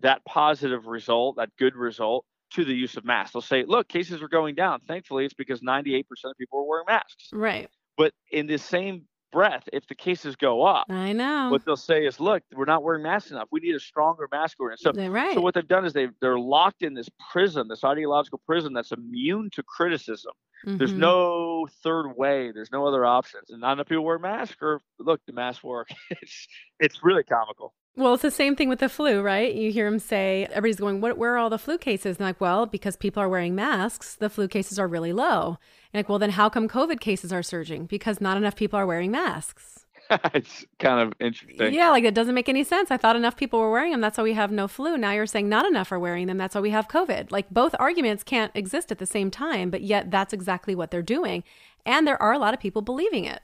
that 0.01 0.25
positive 0.25 0.87
result, 0.87 1.37
that 1.37 1.51
good 1.59 1.77
result, 1.77 2.25
to 2.53 2.64
the 2.64 2.73
use 2.73 2.97
of 2.97 3.05
masks. 3.05 3.33
They'll 3.33 3.42
say, 3.42 3.64
look, 3.66 3.88
cases 3.88 4.23
are 4.23 4.29
going 4.29 4.55
down. 4.55 4.81
Thankfully, 4.87 5.25
it's 5.25 5.35
because 5.35 5.61
98% 5.61 6.05
of 6.25 6.37
people 6.38 6.61
are 6.61 6.64
wearing 6.64 6.85
masks. 6.87 7.29
Right. 7.33 7.68
But 7.97 8.12
in 8.31 8.47
the 8.47 8.59
same 8.59 9.07
breath 9.33 9.68
if 9.73 9.87
the 9.87 9.95
cases 9.95 10.37
go 10.37 10.62
up. 10.62 10.87
I 10.90 11.12
know. 11.12 11.49
What 11.51 11.64
they'll 11.64 11.77
say 11.77 12.05
is, 12.07 12.21
look, 12.21 12.42
we're 12.55 12.66
not 12.66 12.83
wearing 12.83 13.03
masks 13.03 13.31
enough. 13.31 13.49
We 13.51 13.61
need 13.61 13.75
a 13.75 13.81
stronger 13.81 14.29
mask 14.31 14.61
ordinance. 14.61 14.83
So, 14.83 14.92
right. 15.09 15.35
so 15.35 15.40
what 15.40 15.55
they've 15.55 15.66
done 15.66 15.85
is 15.85 15.92
they 15.92 16.09
they're 16.21 16.38
locked 16.38 16.83
in 16.83 16.95
this 16.95 17.09
prison, 17.33 17.66
this 17.66 17.83
ideological 17.83 18.40
prison 18.47 18.75
that's 18.75 18.92
immune 18.92 19.49
to 19.55 19.62
criticism. 19.62 20.33
Mm-hmm. 20.66 20.79
There's 20.79 20.92
no 20.92 21.66
third 21.83 22.12
way. 22.12 22.53
There's 22.53 22.70
no 22.72 22.87
other 22.87 23.05
options. 23.05 23.51
And 23.51 23.61
not 23.61 23.72
enough 23.72 23.88
people 23.88 24.05
wear 24.05 24.18
masks 24.18 24.57
or 24.61 24.81
look, 24.98 25.20
the 25.27 25.33
masks 25.33 25.64
work. 25.64 25.88
it's 26.11 26.46
it's 26.79 26.98
really 27.03 27.25
comical. 27.25 27.75
Well, 27.94 28.14
it's 28.14 28.22
the 28.22 28.31
same 28.31 28.57
thing 28.57 28.70
with 28.70 28.79
the 28.79 28.88
flu, 28.88 29.20
right? 29.20 29.55
You 29.55 29.70
hear 29.70 29.90
them 29.90 29.98
say, 29.98 30.48
everybody's 30.51 30.81
going, 30.81 31.03
what, 31.03 31.18
where 31.18 31.35
are 31.35 31.38
all 31.38 31.51
the 31.51 31.59
flu 31.59 31.77
cases? 31.77 32.16
And 32.16 32.25
like, 32.25 32.40
well, 32.40 32.64
because 32.64 32.96
people 32.96 33.22
are 33.22 33.29
wearing 33.29 33.55
masks, 33.55 34.14
the 34.14 34.31
flu 34.31 34.48
cases 34.48 34.79
are 34.79 34.88
really 34.88 35.12
low. 35.12 35.59
And 35.92 35.98
like, 35.98 36.09
well, 36.09 36.18
then 36.18 36.31
how 36.31 36.48
come 36.48 36.68
COVID 36.68 37.01
cases 37.01 37.35
are 37.35 37.42
surging? 37.42 37.85
Because 37.85 38.18
not 38.18 38.38
enough 38.38 38.57
people 38.57 38.79
are 38.79 38.87
wearing 38.87 39.11
masks. 39.11 39.82
it's 40.34 40.64
kind 40.78 41.00
of 41.00 41.12
interesting. 41.20 41.72
Yeah, 41.72 41.90
like 41.90 42.04
it 42.04 42.14
doesn't 42.14 42.34
make 42.34 42.48
any 42.48 42.64
sense. 42.64 42.90
I 42.90 42.96
thought 42.96 43.16
enough 43.16 43.36
people 43.36 43.60
were 43.60 43.70
wearing 43.70 43.92
them. 43.92 44.00
That's 44.00 44.18
why 44.18 44.24
we 44.24 44.34
have 44.34 44.50
no 44.50 44.68
flu. 44.68 44.96
Now 44.96 45.12
you're 45.12 45.26
saying 45.26 45.48
not 45.48 45.66
enough 45.66 45.92
are 45.92 45.98
wearing 45.98 46.26
them. 46.26 46.38
That's 46.38 46.54
why 46.54 46.60
we 46.60 46.70
have 46.70 46.88
COVID. 46.88 47.30
Like 47.30 47.50
both 47.50 47.74
arguments 47.78 48.22
can't 48.22 48.52
exist 48.54 48.92
at 48.92 48.98
the 48.98 49.06
same 49.06 49.30
time, 49.30 49.70
but 49.70 49.82
yet 49.82 50.10
that's 50.10 50.32
exactly 50.32 50.74
what 50.74 50.90
they're 50.90 51.02
doing. 51.02 51.44
And 51.86 52.06
there 52.06 52.20
are 52.20 52.32
a 52.32 52.38
lot 52.38 52.54
of 52.54 52.60
people 52.60 52.82
believing 52.82 53.24
it. 53.24 53.42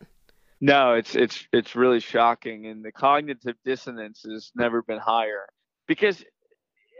No, 0.60 0.94
it's 0.94 1.14
it's 1.14 1.46
it's 1.52 1.76
really 1.76 2.00
shocking, 2.00 2.66
and 2.66 2.84
the 2.84 2.90
cognitive 2.90 3.56
dissonance 3.64 4.24
has 4.28 4.50
never 4.56 4.82
been 4.82 4.98
higher 4.98 5.46
because 5.86 6.24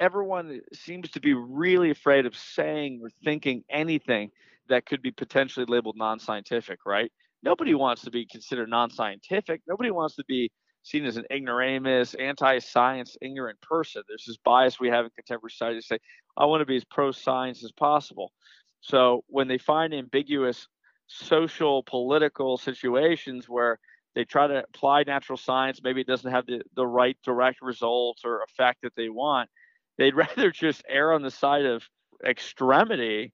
everyone 0.00 0.60
seems 0.72 1.10
to 1.10 1.20
be 1.20 1.34
really 1.34 1.90
afraid 1.90 2.24
of 2.24 2.36
saying 2.36 3.00
or 3.02 3.10
thinking 3.24 3.64
anything 3.68 4.30
that 4.68 4.86
could 4.86 5.02
be 5.02 5.10
potentially 5.10 5.66
labeled 5.66 5.96
non-scientific, 5.96 6.80
right? 6.86 7.10
Nobody 7.42 7.74
wants 7.74 8.02
to 8.02 8.10
be 8.10 8.26
considered 8.26 8.68
non-scientific. 8.68 9.62
Nobody 9.66 9.90
wants 9.90 10.16
to 10.16 10.24
be 10.26 10.50
seen 10.82 11.04
as 11.04 11.16
an 11.16 11.24
ignoramus, 11.30 12.14
anti-science, 12.14 13.16
ignorant 13.20 13.60
person. 13.60 14.02
There's 14.08 14.24
this 14.26 14.38
bias 14.44 14.80
we 14.80 14.88
have 14.88 15.04
in 15.04 15.10
contemporary 15.14 15.50
society 15.50 15.80
to 15.80 15.86
say, 15.86 15.98
I 16.36 16.46
want 16.46 16.62
to 16.62 16.66
be 16.66 16.76
as 16.76 16.84
pro-science 16.84 17.64
as 17.64 17.72
possible. 17.72 18.32
So 18.80 19.24
when 19.28 19.48
they 19.48 19.58
find 19.58 19.92
ambiguous 19.92 20.66
social 21.08 21.82
political 21.82 22.56
situations 22.58 23.48
where 23.48 23.78
they 24.14 24.24
try 24.24 24.46
to 24.46 24.64
apply 24.64 25.04
natural 25.04 25.38
science 25.38 25.80
maybe 25.82 26.02
it 26.02 26.06
doesn't 26.06 26.30
have 26.30 26.46
the, 26.46 26.62
the 26.76 26.86
right 26.86 27.16
direct 27.24 27.62
results 27.62 28.22
or 28.24 28.42
effect 28.42 28.82
that 28.82 28.94
they 28.94 29.08
want 29.08 29.48
they'd 29.96 30.14
rather 30.16 30.50
just 30.50 30.82
err 30.88 31.12
on 31.12 31.22
the 31.22 31.30
side 31.30 31.64
of 31.64 31.82
extremity 32.26 33.32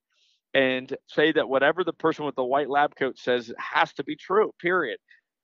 and 0.55 0.97
say 1.09 1.33
that 1.33 1.49
whatever 1.49 1.85
the 1.85 1.93
person 1.93 2.25
with 2.25 2.37
the 2.37 2.45
white 2.45 2.71
lab 2.71 2.95
coat 2.97 3.19
says 3.19 3.53
has 3.59 3.93
to 3.95 4.05
be 4.05 4.17
true 4.17 4.53
period 4.61 4.99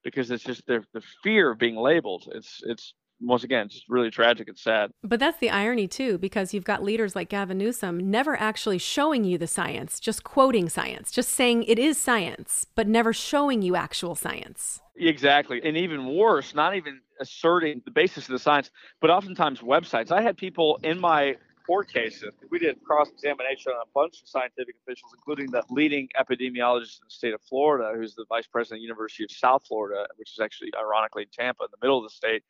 because 0.04 0.30
it's 0.30 0.44
just 0.44 0.66
the 0.66 0.84
the 0.94 1.02
fear 1.22 1.50
of 1.50 1.58
being 1.58 1.76
labeled. 1.76 2.28
It's 2.34 2.60
it's 2.64 2.94
once 3.20 3.44
again, 3.44 3.68
just 3.68 3.88
really 3.88 4.10
tragic 4.10 4.48
and 4.48 4.58
sad. 4.58 4.90
But 5.02 5.20
that's 5.20 5.38
the 5.38 5.50
irony, 5.50 5.86
too, 5.86 6.18
because 6.18 6.54
you've 6.54 6.64
got 6.64 6.82
leaders 6.82 7.14
like 7.14 7.28
Gavin 7.28 7.58
Newsom 7.58 8.10
never 8.10 8.38
actually 8.38 8.78
showing 8.78 9.24
you 9.24 9.38
the 9.38 9.46
science, 9.46 10.00
just 10.00 10.24
quoting 10.24 10.68
science, 10.68 11.12
just 11.12 11.30
saying 11.30 11.64
it 11.64 11.78
is 11.78 11.98
science, 11.98 12.66
but 12.74 12.88
never 12.88 13.12
showing 13.12 13.62
you 13.62 13.76
actual 13.76 14.14
science. 14.14 14.80
Exactly. 14.96 15.60
And 15.62 15.76
even 15.76 16.14
worse, 16.14 16.54
not 16.54 16.76
even 16.76 17.00
asserting 17.20 17.82
the 17.84 17.90
basis 17.90 18.24
of 18.24 18.32
the 18.32 18.38
science, 18.38 18.70
but 19.00 19.10
oftentimes 19.10 19.60
websites. 19.60 20.10
I 20.10 20.22
had 20.22 20.36
people 20.36 20.78
in 20.82 21.00
my 21.00 21.36
court 21.70 21.88
cases. 21.88 22.32
We 22.50 22.58
did 22.58 22.82
cross 22.82 23.10
examination 23.10 23.70
on 23.70 23.78
a 23.80 23.90
bunch 23.94 24.20
of 24.20 24.28
scientific 24.28 24.74
officials, 24.82 25.12
including 25.14 25.52
the 25.52 25.62
leading 25.70 26.08
epidemiologist 26.20 26.98
in 26.98 27.04
the 27.06 27.10
state 27.10 27.32
of 27.32 27.40
Florida, 27.42 27.96
who's 27.96 28.16
the 28.16 28.24
vice 28.28 28.48
president 28.48 28.78
of 28.78 28.80
the 28.80 28.86
University 28.86 29.22
of 29.22 29.30
South 29.30 29.62
Florida, 29.68 30.08
which 30.16 30.32
is 30.32 30.40
actually 30.40 30.72
ironically 30.76 31.22
in 31.22 31.28
Tampa, 31.28 31.62
in 31.62 31.68
the 31.70 31.78
middle 31.80 31.96
of 31.96 32.02
the 32.02 32.10
state. 32.10 32.42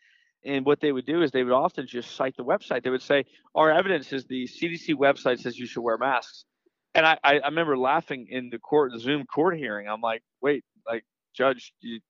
And 0.42 0.64
what 0.64 0.80
they 0.80 0.90
would 0.90 1.04
do 1.04 1.20
is 1.20 1.32
they 1.32 1.44
would 1.44 1.52
often 1.52 1.86
just 1.86 2.16
cite 2.16 2.34
the 2.38 2.44
website. 2.44 2.82
They 2.82 2.88
would 2.88 3.02
say, 3.02 3.26
Our 3.54 3.70
evidence 3.70 4.10
is 4.10 4.24
the 4.24 4.44
CDC 4.44 4.94
website 4.94 5.38
says 5.38 5.58
you 5.58 5.66
should 5.66 5.82
wear 5.82 5.98
masks. 5.98 6.46
And 6.94 7.04
I, 7.04 7.18
I 7.22 7.32
remember 7.44 7.76
laughing 7.76 8.26
in 8.30 8.48
the 8.48 8.58
court, 8.58 8.92
the 8.92 9.00
Zoom 9.00 9.26
court 9.26 9.58
hearing. 9.58 9.86
I'm 9.86 10.00
like, 10.00 10.22
wait, 10.40 10.64
like, 10.88 11.04
Judge, 11.34 11.74
you, 11.80 12.00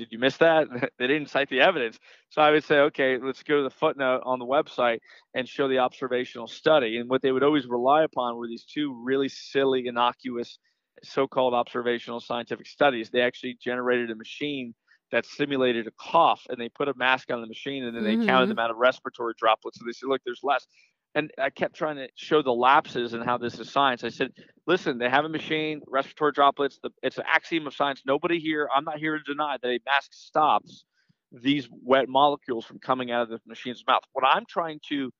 did 0.00 0.10
you 0.10 0.18
miss 0.18 0.38
that? 0.38 0.66
they 0.98 1.06
didn't 1.06 1.28
cite 1.28 1.50
the 1.50 1.60
evidence. 1.60 1.98
So 2.30 2.40
I 2.42 2.50
would 2.50 2.64
say, 2.64 2.78
okay, 2.78 3.18
let's 3.22 3.42
go 3.42 3.58
to 3.58 3.62
the 3.62 3.70
footnote 3.70 4.22
on 4.24 4.38
the 4.38 4.46
website 4.46 4.98
and 5.34 5.46
show 5.46 5.68
the 5.68 5.78
observational 5.78 6.48
study. 6.48 6.96
And 6.96 7.08
what 7.08 7.22
they 7.22 7.32
would 7.32 7.42
always 7.42 7.66
rely 7.66 8.02
upon 8.02 8.36
were 8.36 8.48
these 8.48 8.64
two 8.64 8.98
really 9.04 9.28
silly, 9.28 9.86
innocuous 9.86 10.58
so 11.02 11.26
called 11.26 11.54
observational 11.54 12.20
scientific 12.20 12.66
studies. 12.66 13.10
They 13.10 13.20
actually 13.20 13.58
generated 13.62 14.10
a 14.10 14.16
machine 14.16 14.74
that 15.12 15.26
simulated 15.26 15.86
a 15.86 15.90
cough 15.98 16.46
and 16.48 16.58
they 16.58 16.68
put 16.68 16.88
a 16.88 16.94
mask 16.96 17.30
on 17.30 17.40
the 17.40 17.46
machine 17.46 17.84
and 17.84 17.96
then 17.96 18.04
they 18.04 18.14
mm-hmm. 18.14 18.26
counted 18.26 18.46
the 18.46 18.52
amount 18.52 18.70
of 18.70 18.76
respiratory 18.78 19.34
droplets. 19.38 19.78
So 19.78 19.84
they 19.84 19.92
said, 19.92 20.08
look, 20.08 20.22
there's 20.24 20.40
less. 20.42 20.66
And 21.14 21.32
I 21.38 21.50
kept 21.50 21.74
trying 21.74 21.96
to 21.96 22.08
show 22.14 22.42
the 22.42 22.52
lapses 22.52 23.14
and 23.14 23.24
how 23.24 23.36
this 23.36 23.58
is 23.58 23.70
science. 23.70 24.04
I 24.04 24.10
said, 24.10 24.30
listen, 24.66 24.98
they 24.98 25.08
have 25.08 25.24
a 25.24 25.28
machine, 25.28 25.80
respiratory 25.88 26.32
droplets. 26.32 26.78
The, 26.82 26.90
it's 27.02 27.18
an 27.18 27.24
axiom 27.26 27.66
of 27.66 27.74
science. 27.74 28.02
Nobody 28.06 28.38
here, 28.38 28.68
I'm 28.74 28.84
not 28.84 28.98
here 28.98 29.18
to 29.18 29.24
deny 29.24 29.56
that 29.60 29.68
a 29.68 29.80
mask 29.84 30.12
stops 30.12 30.84
these 31.32 31.68
wet 31.84 32.08
molecules 32.08 32.64
from 32.64 32.78
coming 32.78 33.10
out 33.10 33.22
of 33.22 33.28
the 33.28 33.40
machine's 33.46 33.84
mouth. 33.86 34.02
What 34.12 34.24
I'm 34.24 34.44
trying 34.48 34.80
to 34.88 35.12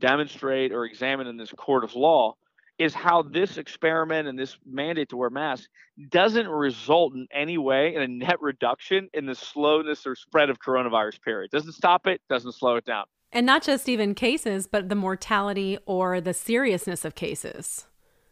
demonstrate 0.00 0.72
or 0.72 0.84
examine 0.84 1.26
in 1.26 1.36
this 1.36 1.52
court 1.52 1.84
of 1.84 1.94
law 1.94 2.34
is 2.78 2.92
how 2.92 3.22
this 3.22 3.56
experiment 3.56 4.28
and 4.28 4.38
this 4.38 4.56
mandate 4.66 5.08
to 5.08 5.16
wear 5.16 5.30
masks 5.30 5.66
doesn't 6.10 6.46
result 6.46 7.14
in 7.14 7.26
any 7.32 7.56
way 7.56 7.94
in 7.94 8.02
a 8.02 8.08
net 8.08 8.40
reduction 8.40 9.08
in 9.14 9.24
the 9.24 9.34
slowness 9.34 10.06
or 10.06 10.14
spread 10.14 10.50
of 10.50 10.58
coronavirus 10.58 11.20
period. 11.22 11.50
Doesn't 11.50 11.72
stop 11.72 12.06
it, 12.06 12.20
doesn't 12.28 12.52
slow 12.52 12.76
it 12.76 12.84
down. 12.84 13.06
And 13.36 13.44
not 13.44 13.62
just 13.62 13.86
even 13.86 14.14
cases, 14.14 14.66
but 14.66 14.88
the 14.88 14.94
mortality 14.94 15.76
or 15.84 16.22
the 16.22 16.32
seriousness 16.32 17.04
of 17.04 17.14
cases. 17.14 17.84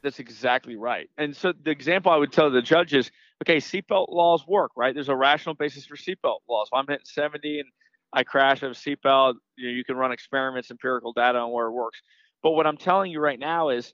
That's 0.02 0.18
exactly 0.18 0.76
right. 0.76 1.10
And 1.18 1.36
so 1.36 1.52
the 1.52 1.70
example 1.70 2.10
I 2.10 2.16
would 2.16 2.32
tell 2.32 2.50
the 2.50 2.62
judge 2.62 2.94
is 2.94 3.10
okay, 3.42 3.58
seatbelt 3.58 4.06
laws 4.08 4.46
work, 4.48 4.70
right? 4.78 4.94
There's 4.94 5.10
a 5.10 5.14
rational 5.14 5.56
basis 5.56 5.84
for 5.84 5.96
seatbelt 5.96 6.38
laws. 6.48 6.68
If 6.72 6.78
I'm 6.78 6.86
hitting 6.88 7.04
70 7.04 7.60
and 7.60 7.68
I 8.14 8.24
crash, 8.24 8.62
I 8.62 8.66
have 8.68 8.74
a 8.74 8.78
seatbelt, 8.78 9.34
you, 9.56 9.68
know, 9.68 9.74
you 9.74 9.84
can 9.84 9.96
run 9.96 10.10
experiments, 10.10 10.70
empirical 10.70 11.12
data 11.12 11.38
on 11.38 11.52
where 11.52 11.66
it 11.66 11.72
works. 11.72 12.00
But 12.42 12.52
what 12.52 12.66
I'm 12.66 12.78
telling 12.78 13.12
you 13.12 13.20
right 13.20 13.38
now 13.38 13.68
is 13.68 13.92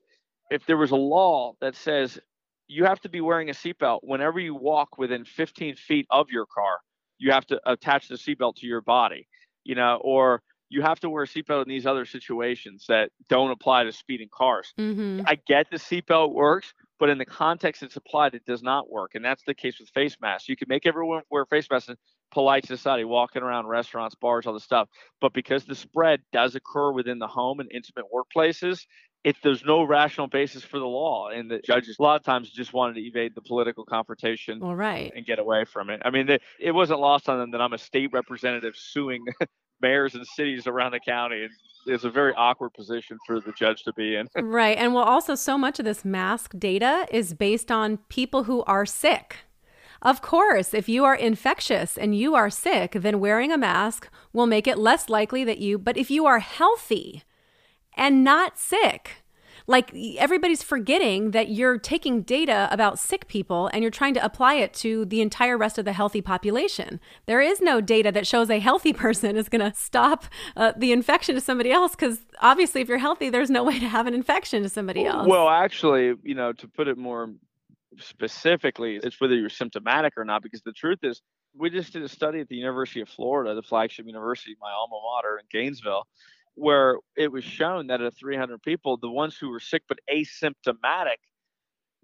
if 0.48 0.64
there 0.66 0.76
was 0.76 0.92
a 0.92 0.96
law 0.96 1.54
that 1.60 1.74
says 1.74 2.20
you 2.68 2.84
have 2.84 3.00
to 3.00 3.08
be 3.08 3.20
wearing 3.20 3.50
a 3.50 3.52
seatbelt 3.52 3.98
whenever 4.04 4.38
you 4.38 4.54
walk 4.54 4.96
within 4.96 5.24
15 5.24 5.74
feet 5.74 6.06
of 6.08 6.30
your 6.30 6.46
car, 6.46 6.76
you 7.18 7.32
have 7.32 7.46
to 7.46 7.60
attach 7.68 8.06
the 8.06 8.14
seatbelt 8.14 8.54
to 8.58 8.66
your 8.68 8.80
body, 8.80 9.26
you 9.64 9.74
know, 9.74 10.00
or 10.04 10.40
you 10.70 10.82
have 10.82 11.00
to 11.00 11.10
wear 11.10 11.24
a 11.24 11.26
seatbelt 11.26 11.64
in 11.64 11.68
these 11.68 11.84
other 11.84 12.06
situations 12.06 12.86
that 12.88 13.10
don't 13.28 13.50
apply 13.50 13.84
to 13.84 13.92
speeding 13.92 14.28
cars. 14.32 14.72
Mm-hmm. 14.78 15.22
I 15.26 15.36
get 15.46 15.70
the 15.70 15.76
seatbelt 15.76 16.32
works, 16.32 16.72
but 16.98 17.10
in 17.10 17.18
the 17.18 17.26
context 17.26 17.82
it's 17.82 17.96
applied, 17.96 18.34
it 18.34 18.46
does 18.46 18.62
not 18.62 18.88
work. 18.88 19.12
And 19.14 19.24
that's 19.24 19.42
the 19.44 19.54
case 19.54 19.80
with 19.80 19.88
face 19.90 20.16
masks. 20.22 20.48
You 20.48 20.56
can 20.56 20.68
make 20.68 20.86
everyone 20.86 21.22
wear 21.28 21.44
face 21.44 21.66
masks 21.70 21.88
in 21.88 21.96
polite 22.30 22.66
society, 22.66 23.04
walking 23.04 23.42
around 23.42 23.66
restaurants, 23.66 24.14
bars, 24.14 24.46
all 24.46 24.54
this 24.54 24.62
stuff. 24.62 24.88
But 25.20 25.32
because 25.32 25.64
the 25.64 25.74
spread 25.74 26.20
does 26.32 26.54
occur 26.54 26.92
within 26.92 27.18
the 27.18 27.26
home 27.26 27.58
and 27.58 27.70
intimate 27.72 28.06
workplaces, 28.14 28.86
if 29.24 29.36
there's 29.42 29.64
no 29.64 29.82
rational 29.82 30.28
basis 30.28 30.62
for 30.62 30.78
the 30.78 30.86
law 30.86 31.28
and 31.28 31.50
the 31.50 31.58
judges 31.58 31.96
a 31.98 32.02
lot 32.02 32.16
of 32.16 32.24
times 32.24 32.50
just 32.50 32.72
wanted 32.72 32.94
to 32.94 33.00
evade 33.02 33.34
the 33.34 33.42
political 33.42 33.84
confrontation 33.84 34.62
All 34.62 34.74
right. 34.74 35.12
and 35.14 35.26
get 35.26 35.38
away 35.38 35.64
from 35.64 35.90
it 35.90 36.00
i 36.04 36.10
mean 36.10 36.38
it 36.58 36.72
wasn't 36.72 37.00
lost 37.00 37.28
on 37.28 37.38
them 37.38 37.50
that 37.50 37.60
i'm 37.60 37.72
a 37.72 37.78
state 37.78 38.10
representative 38.12 38.74
suing 38.76 39.24
mayors 39.82 40.14
and 40.14 40.26
cities 40.26 40.66
around 40.66 40.92
the 40.92 41.00
county 41.00 41.48
it's 41.86 42.04
a 42.04 42.10
very 42.10 42.34
awkward 42.34 42.72
position 42.74 43.18
for 43.26 43.40
the 43.40 43.52
judge 43.52 43.82
to 43.84 43.92
be 43.94 44.16
in 44.16 44.28
right 44.42 44.76
and 44.78 44.94
well 44.94 45.04
also 45.04 45.34
so 45.34 45.56
much 45.56 45.78
of 45.78 45.84
this 45.84 46.04
mask 46.04 46.52
data 46.58 47.06
is 47.10 47.34
based 47.34 47.70
on 47.70 47.96
people 48.08 48.44
who 48.44 48.62
are 48.64 48.86
sick 48.86 49.38
of 50.02 50.22
course, 50.22 50.72
if 50.72 50.88
you 50.88 51.04
are 51.04 51.14
infectious 51.14 51.98
and 51.98 52.16
you 52.16 52.34
are 52.34 52.48
sick, 52.48 52.92
then 52.92 53.20
wearing 53.20 53.52
a 53.52 53.58
mask 53.58 54.08
will 54.32 54.46
make 54.46 54.66
it 54.66 54.78
less 54.78 55.10
likely 55.10 55.44
that 55.44 55.58
you, 55.58 55.76
but 55.76 55.98
if 55.98 56.10
you 56.10 56.24
are 56.24 56.38
healthy, 56.38 57.22
and 57.94 58.24
not 58.24 58.58
sick. 58.58 59.19
Like 59.70 59.94
everybody's 60.18 60.64
forgetting 60.64 61.30
that 61.30 61.50
you're 61.50 61.78
taking 61.78 62.22
data 62.22 62.68
about 62.72 62.98
sick 62.98 63.28
people 63.28 63.70
and 63.72 63.82
you're 63.82 63.90
trying 63.92 64.14
to 64.14 64.24
apply 64.24 64.54
it 64.54 64.74
to 64.74 65.04
the 65.04 65.20
entire 65.20 65.56
rest 65.56 65.78
of 65.78 65.84
the 65.84 65.92
healthy 65.92 66.20
population. 66.20 66.98
There 67.26 67.40
is 67.40 67.60
no 67.60 67.80
data 67.80 68.10
that 68.10 68.26
shows 68.26 68.50
a 68.50 68.58
healthy 68.58 68.92
person 69.04 69.36
is 69.36 69.48
going 69.48 69.60
to 69.60 69.72
stop 69.78 70.24
uh, 70.56 70.72
the 70.76 70.90
infection 70.90 71.36
to 71.36 71.40
somebody 71.40 71.70
else 71.70 71.92
because 71.92 72.18
obviously, 72.40 72.80
if 72.80 72.88
you're 72.88 72.98
healthy, 72.98 73.30
there's 73.30 73.48
no 73.48 73.62
way 73.62 73.78
to 73.78 73.88
have 73.88 74.08
an 74.08 74.14
infection 74.14 74.64
to 74.64 74.68
somebody 74.68 75.06
else. 75.06 75.28
Well, 75.28 75.48
actually, 75.48 76.14
you 76.24 76.34
know, 76.34 76.52
to 76.52 76.66
put 76.66 76.88
it 76.88 76.98
more 76.98 77.30
specifically, 78.00 78.98
it's 79.00 79.20
whether 79.20 79.36
you're 79.36 79.48
symptomatic 79.48 80.14
or 80.16 80.24
not, 80.24 80.42
because 80.42 80.62
the 80.62 80.72
truth 80.72 80.98
is, 81.04 81.22
we 81.56 81.70
just 81.70 81.92
did 81.92 82.02
a 82.02 82.08
study 82.08 82.40
at 82.40 82.48
the 82.48 82.56
University 82.56 83.02
of 83.02 83.08
Florida, 83.08 83.54
the 83.54 83.62
flagship 83.62 84.06
university, 84.06 84.56
my 84.60 84.72
alma 84.72 84.96
mater 85.00 85.38
in 85.38 85.44
Gainesville 85.48 86.08
where 86.54 86.98
it 87.16 87.30
was 87.30 87.44
shown 87.44 87.88
that 87.88 88.00
of 88.00 88.14
300 88.18 88.62
people, 88.62 88.96
the 88.96 89.10
ones 89.10 89.36
who 89.36 89.50
were 89.50 89.60
sick 89.60 89.82
but 89.88 89.98
asymptomatic, 90.12 91.16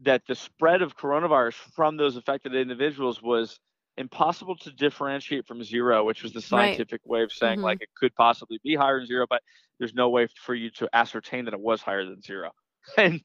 that 0.00 0.22
the 0.28 0.34
spread 0.34 0.82
of 0.82 0.96
coronavirus 0.96 1.54
from 1.74 1.96
those 1.96 2.16
affected 2.16 2.54
individuals 2.54 3.22
was 3.22 3.58
impossible 3.96 4.56
to 4.56 4.70
differentiate 4.72 5.46
from 5.46 5.62
zero, 5.62 6.04
which 6.04 6.22
was 6.22 6.32
the 6.32 6.40
scientific 6.40 7.00
right. 7.04 7.10
way 7.10 7.22
of 7.22 7.32
saying 7.32 7.56
mm-hmm. 7.56 7.64
like 7.64 7.80
it 7.80 7.88
could 7.96 8.14
possibly 8.14 8.60
be 8.62 8.74
higher 8.74 8.98
than 8.98 9.06
zero, 9.06 9.26
but 9.28 9.42
there's 9.78 9.94
no 9.94 10.10
way 10.10 10.28
for 10.44 10.54
you 10.54 10.70
to 10.70 10.88
ascertain 10.92 11.44
that 11.46 11.54
it 11.54 11.60
was 11.60 11.80
higher 11.80 12.04
than 12.04 12.20
zero. 12.22 12.50
And 12.96 13.20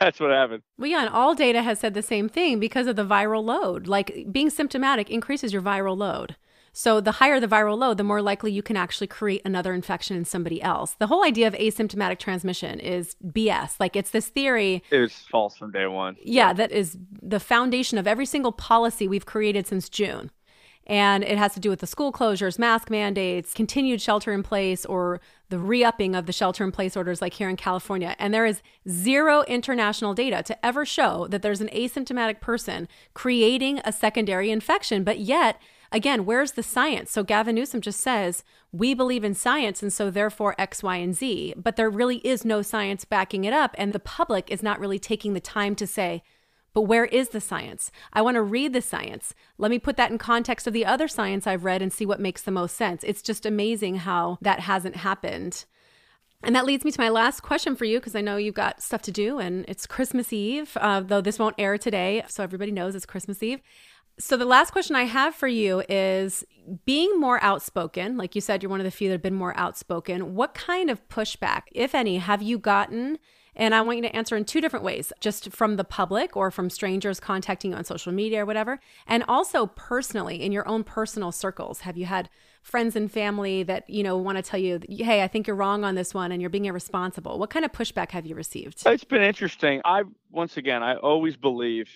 that's 0.00 0.18
what 0.18 0.30
happened. 0.30 0.62
Well, 0.78 0.88
yeah, 0.88 1.00
and 1.00 1.10
all 1.10 1.34
data 1.34 1.62
has 1.62 1.78
said 1.78 1.92
the 1.92 2.02
same 2.02 2.26
thing 2.26 2.58
because 2.58 2.86
of 2.86 2.96
the 2.96 3.04
viral 3.04 3.44
load. 3.44 3.86
Like 3.86 4.26
being 4.32 4.48
symptomatic 4.48 5.10
increases 5.10 5.52
your 5.52 5.60
viral 5.60 5.96
load. 5.96 6.36
So 6.76 7.00
the 7.00 7.12
higher 7.12 7.38
the 7.38 7.46
viral 7.46 7.78
load, 7.78 7.98
the 7.98 8.04
more 8.04 8.20
likely 8.20 8.50
you 8.50 8.62
can 8.62 8.76
actually 8.76 9.06
create 9.06 9.40
another 9.44 9.72
infection 9.72 10.16
in 10.16 10.24
somebody 10.24 10.60
else. 10.60 10.96
The 10.98 11.06
whole 11.06 11.24
idea 11.24 11.46
of 11.46 11.54
asymptomatic 11.54 12.18
transmission 12.18 12.80
is 12.80 13.14
BS. 13.24 13.76
Like 13.78 13.94
it's 13.94 14.10
this 14.10 14.26
theory. 14.26 14.82
It 14.90 14.98
was 14.98 15.12
false 15.12 15.56
from 15.56 15.70
day 15.70 15.86
one. 15.86 16.16
Yeah, 16.20 16.52
that 16.52 16.72
is 16.72 16.98
the 17.22 17.38
foundation 17.38 17.96
of 17.96 18.08
every 18.08 18.26
single 18.26 18.50
policy 18.50 19.06
we've 19.06 19.24
created 19.24 19.68
since 19.68 19.88
June. 19.88 20.32
And 20.86 21.24
it 21.24 21.38
has 21.38 21.54
to 21.54 21.60
do 21.60 21.70
with 21.70 21.78
the 21.78 21.86
school 21.86 22.12
closures, 22.12 22.58
mask 22.58 22.90
mandates, 22.90 23.54
continued 23.54 24.02
shelter 24.02 24.32
in 24.32 24.42
place, 24.42 24.84
or 24.84 25.20
the 25.48 25.58
re 25.58 25.84
upping 25.84 26.14
of 26.14 26.26
the 26.26 26.32
shelter 26.32 26.64
in 26.64 26.72
place 26.72 26.96
orders, 26.96 27.22
like 27.22 27.34
here 27.34 27.48
in 27.48 27.56
California. 27.56 28.16
And 28.18 28.34
there 28.34 28.44
is 28.44 28.62
zero 28.88 29.42
international 29.44 30.12
data 30.12 30.42
to 30.42 30.66
ever 30.66 30.84
show 30.84 31.28
that 31.30 31.40
there's 31.40 31.60
an 31.60 31.68
asymptomatic 31.68 32.40
person 32.40 32.88
creating 33.14 33.80
a 33.84 33.92
secondary 33.92 34.50
infection. 34.50 35.04
But 35.04 35.20
yet, 35.20 35.58
Again, 35.94 36.26
where's 36.26 36.52
the 36.52 36.64
science? 36.64 37.12
So 37.12 37.22
Gavin 37.22 37.54
Newsom 37.54 37.80
just 37.80 38.00
says, 38.00 38.42
we 38.72 38.94
believe 38.94 39.22
in 39.22 39.32
science, 39.32 39.80
and 39.80 39.92
so 39.92 40.10
therefore 40.10 40.56
X, 40.58 40.82
Y, 40.82 40.96
and 40.96 41.14
Z. 41.14 41.54
But 41.56 41.76
there 41.76 41.88
really 41.88 42.16
is 42.26 42.44
no 42.44 42.62
science 42.62 43.04
backing 43.04 43.44
it 43.44 43.52
up. 43.52 43.76
And 43.78 43.92
the 43.92 44.00
public 44.00 44.50
is 44.50 44.60
not 44.60 44.80
really 44.80 44.98
taking 44.98 45.34
the 45.34 45.40
time 45.40 45.76
to 45.76 45.86
say, 45.86 46.24
but 46.72 46.82
where 46.82 47.04
is 47.04 47.28
the 47.28 47.40
science? 47.40 47.92
I 48.12 48.22
want 48.22 48.34
to 48.34 48.42
read 48.42 48.72
the 48.72 48.82
science. 48.82 49.34
Let 49.56 49.70
me 49.70 49.78
put 49.78 49.96
that 49.96 50.10
in 50.10 50.18
context 50.18 50.66
of 50.66 50.72
the 50.72 50.84
other 50.84 51.06
science 51.06 51.46
I've 51.46 51.64
read 51.64 51.80
and 51.80 51.92
see 51.92 52.04
what 52.04 52.18
makes 52.18 52.42
the 52.42 52.50
most 52.50 52.74
sense. 52.74 53.04
It's 53.04 53.22
just 53.22 53.46
amazing 53.46 53.98
how 53.98 54.38
that 54.42 54.58
hasn't 54.58 54.96
happened. 54.96 55.64
And 56.42 56.56
that 56.56 56.66
leads 56.66 56.84
me 56.84 56.90
to 56.90 57.00
my 57.00 57.08
last 57.08 57.42
question 57.42 57.76
for 57.76 57.84
you 57.84 58.00
because 58.00 58.16
I 58.16 58.20
know 58.20 58.36
you've 58.36 58.54
got 58.54 58.82
stuff 58.82 59.02
to 59.02 59.12
do 59.12 59.38
and 59.38 59.64
it's 59.68 59.86
Christmas 59.86 60.32
Eve, 60.32 60.76
uh, 60.80 61.00
though 61.00 61.20
this 61.20 61.38
won't 61.38 61.54
air 61.56 61.78
today. 61.78 62.24
So 62.26 62.42
everybody 62.42 62.72
knows 62.72 62.96
it's 62.96 63.06
Christmas 63.06 63.44
Eve. 63.44 63.62
So, 64.18 64.36
the 64.36 64.44
last 64.44 64.70
question 64.70 64.94
I 64.94 65.04
have 65.04 65.34
for 65.34 65.48
you 65.48 65.82
is 65.88 66.44
being 66.84 67.18
more 67.18 67.42
outspoken, 67.42 68.16
like 68.16 68.34
you 68.36 68.40
said, 68.40 68.62
you're 68.62 68.70
one 68.70 68.80
of 68.80 68.84
the 68.84 68.92
few 68.92 69.08
that 69.08 69.14
have 69.14 69.22
been 69.22 69.34
more 69.34 69.56
outspoken. 69.56 70.34
What 70.34 70.54
kind 70.54 70.88
of 70.88 71.06
pushback, 71.08 71.62
if 71.72 71.94
any, 71.94 72.18
have 72.18 72.40
you 72.40 72.58
gotten? 72.58 73.18
And 73.56 73.74
I 73.74 73.80
want 73.82 73.98
you 73.98 74.02
to 74.02 74.14
answer 74.16 74.36
in 74.36 74.44
two 74.44 74.60
different 74.60 74.84
ways 74.84 75.12
just 75.20 75.52
from 75.52 75.76
the 75.76 75.84
public 75.84 76.36
or 76.36 76.50
from 76.50 76.70
strangers 76.70 77.20
contacting 77.20 77.72
you 77.72 77.76
on 77.76 77.84
social 77.84 78.12
media 78.12 78.42
or 78.42 78.46
whatever. 78.46 78.80
And 79.06 79.24
also 79.28 79.66
personally, 79.66 80.42
in 80.42 80.52
your 80.52 80.66
own 80.68 80.84
personal 80.84 81.32
circles, 81.32 81.80
have 81.80 81.96
you 81.96 82.06
had 82.06 82.28
friends 82.62 82.96
and 82.96 83.10
family 83.10 83.62
that, 83.64 83.88
you 83.88 84.02
know, 84.02 84.16
want 84.16 84.36
to 84.36 84.42
tell 84.42 84.58
you, 84.58 84.80
hey, 84.88 85.22
I 85.22 85.28
think 85.28 85.46
you're 85.46 85.56
wrong 85.56 85.84
on 85.84 85.94
this 85.94 86.14
one 86.14 86.32
and 86.32 86.40
you're 86.40 86.50
being 86.50 86.64
irresponsible? 86.64 87.38
What 87.38 87.50
kind 87.50 87.64
of 87.64 87.72
pushback 87.72 88.10
have 88.10 88.26
you 88.26 88.34
received? 88.34 88.82
It's 88.86 89.04
been 89.04 89.22
interesting. 89.22 89.80
I, 89.84 90.02
once 90.30 90.56
again, 90.56 90.82
I 90.82 90.96
always 90.96 91.36
believe 91.36 91.88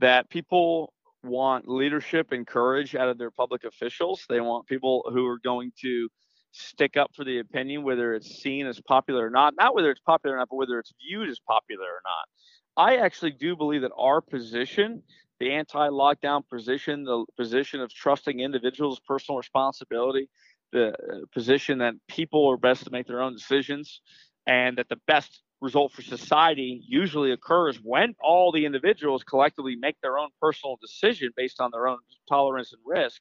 that 0.00 0.30
people 0.30 0.92
want 1.28 1.68
leadership 1.68 2.32
and 2.32 2.46
courage 2.46 2.94
out 2.94 3.08
of 3.08 3.18
their 3.18 3.30
public 3.30 3.64
officials. 3.64 4.24
They 4.28 4.40
want 4.40 4.66
people 4.66 5.04
who 5.12 5.26
are 5.26 5.38
going 5.38 5.72
to 5.82 6.08
stick 6.52 6.96
up 6.96 7.10
for 7.14 7.24
the 7.24 7.38
opinion, 7.38 7.82
whether 7.82 8.14
it's 8.14 8.42
seen 8.42 8.66
as 8.66 8.80
popular 8.80 9.26
or 9.26 9.30
not, 9.30 9.54
not 9.56 9.74
whether 9.74 9.90
it's 9.90 10.00
popular 10.00 10.36
or 10.36 10.38
not, 10.38 10.48
but 10.50 10.56
whether 10.56 10.78
it's 10.78 10.92
viewed 11.06 11.28
as 11.28 11.38
popular 11.46 11.84
or 11.84 12.02
not. 12.04 12.88
I 12.88 12.96
actually 12.96 13.32
do 13.32 13.56
believe 13.56 13.82
that 13.82 13.92
our 13.98 14.20
position, 14.20 15.02
the 15.40 15.52
anti 15.52 15.88
lockdown 15.88 16.42
position, 16.48 17.04
the 17.04 17.24
position 17.36 17.80
of 17.80 17.92
trusting 17.92 18.40
individuals' 18.40 19.00
personal 19.00 19.38
responsibility, 19.38 20.28
the 20.72 20.88
uh, 20.88 20.92
position 21.32 21.78
that 21.78 21.94
people 22.08 22.50
are 22.50 22.56
best 22.56 22.84
to 22.84 22.90
make 22.90 23.06
their 23.06 23.22
own 23.22 23.32
decisions, 23.32 24.00
and 24.46 24.78
that 24.78 24.88
the 24.88 25.00
best 25.06 25.42
result 25.60 25.92
for 25.92 26.02
society 26.02 26.82
usually 26.86 27.32
occurs 27.32 27.78
when 27.82 28.14
all 28.22 28.52
the 28.52 28.64
individuals 28.64 29.24
collectively 29.24 29.76
make 29.76 30.00
their 30.00 30.18
own 30.18 30.28
personal 30.40 30.78
decision 30.80 31.30
based 31.36 31.60
on 31.60 31.70
their 31.72 31.88
own 31.88 31.98
tolerance 32.28 32.72
and 32.72 32.82
risk. 32.84 33.20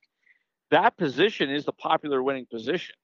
That 0.71 0.97
position 0.97 1.49
is 1.49 1.65
the 1.65 1.71
popular 1.71 2.21
winning 2.21 2.45
position. 2.45 2.95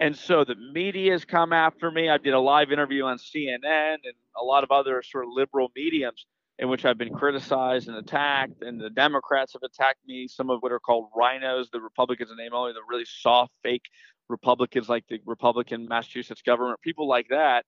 And 0.00 0.16
so 0.16 0.44
the 0.44 0.56
media 0.72 1.12
has 1.12 1.24
come 1.24 1.52
after 1.52 1.90
me. 1.90 2.08
I 2.08 2.18
did 2.18 2.34
a 2.34 2.40
live 2.40 2.72
interview 2.72 3.04
on 3.04 3.18
CNN 3.18 3.94
and 3.94 4.14
a 4.40 4.44
lot 4.44 4.64
of 4.64 4.72
other 4.72 5.02
sort 5.02 5.24
of 5.24 5.30
liberal 5.32 5.70
mediums 5.76 6.26
in 6.58 6.68
which 6.68 6.84
I've 6.84 6.98
been 6.98 7.14
criticized 7.14 7.88
and 7.88 7.96
attacked. 7.96 8.62
And 8.62 8.80
the 8.80 8.90
Democrats 8.90 9.52
have 9.52 9.62
attacked 9.62 10.00
me, 10.06 10.26
some 10.26 10.50
of 10.50 10.60
what 10.60 10.72
are 10.72 10.80
called 10.80 11.10
rhinos, 11.16 11.70
the 11.70 11.80
Republicans 11.80 12.30
in 12.30 12.36
name 12.36 12.54
only, 12.54 12.72
the 12.72 12.80
really 12.88 13.04
soft, 13.04 13.52
fake 13.62 13.84
Republicans 14.28 14.88
like 14.88 15.04
the 15.08 15.20
Republican 15.26 15.86
Massachusetts 15.86 16.42
government, 16.42 16.80
people 16.80 17.06
like 17.06 17.28
that 17.28 17.64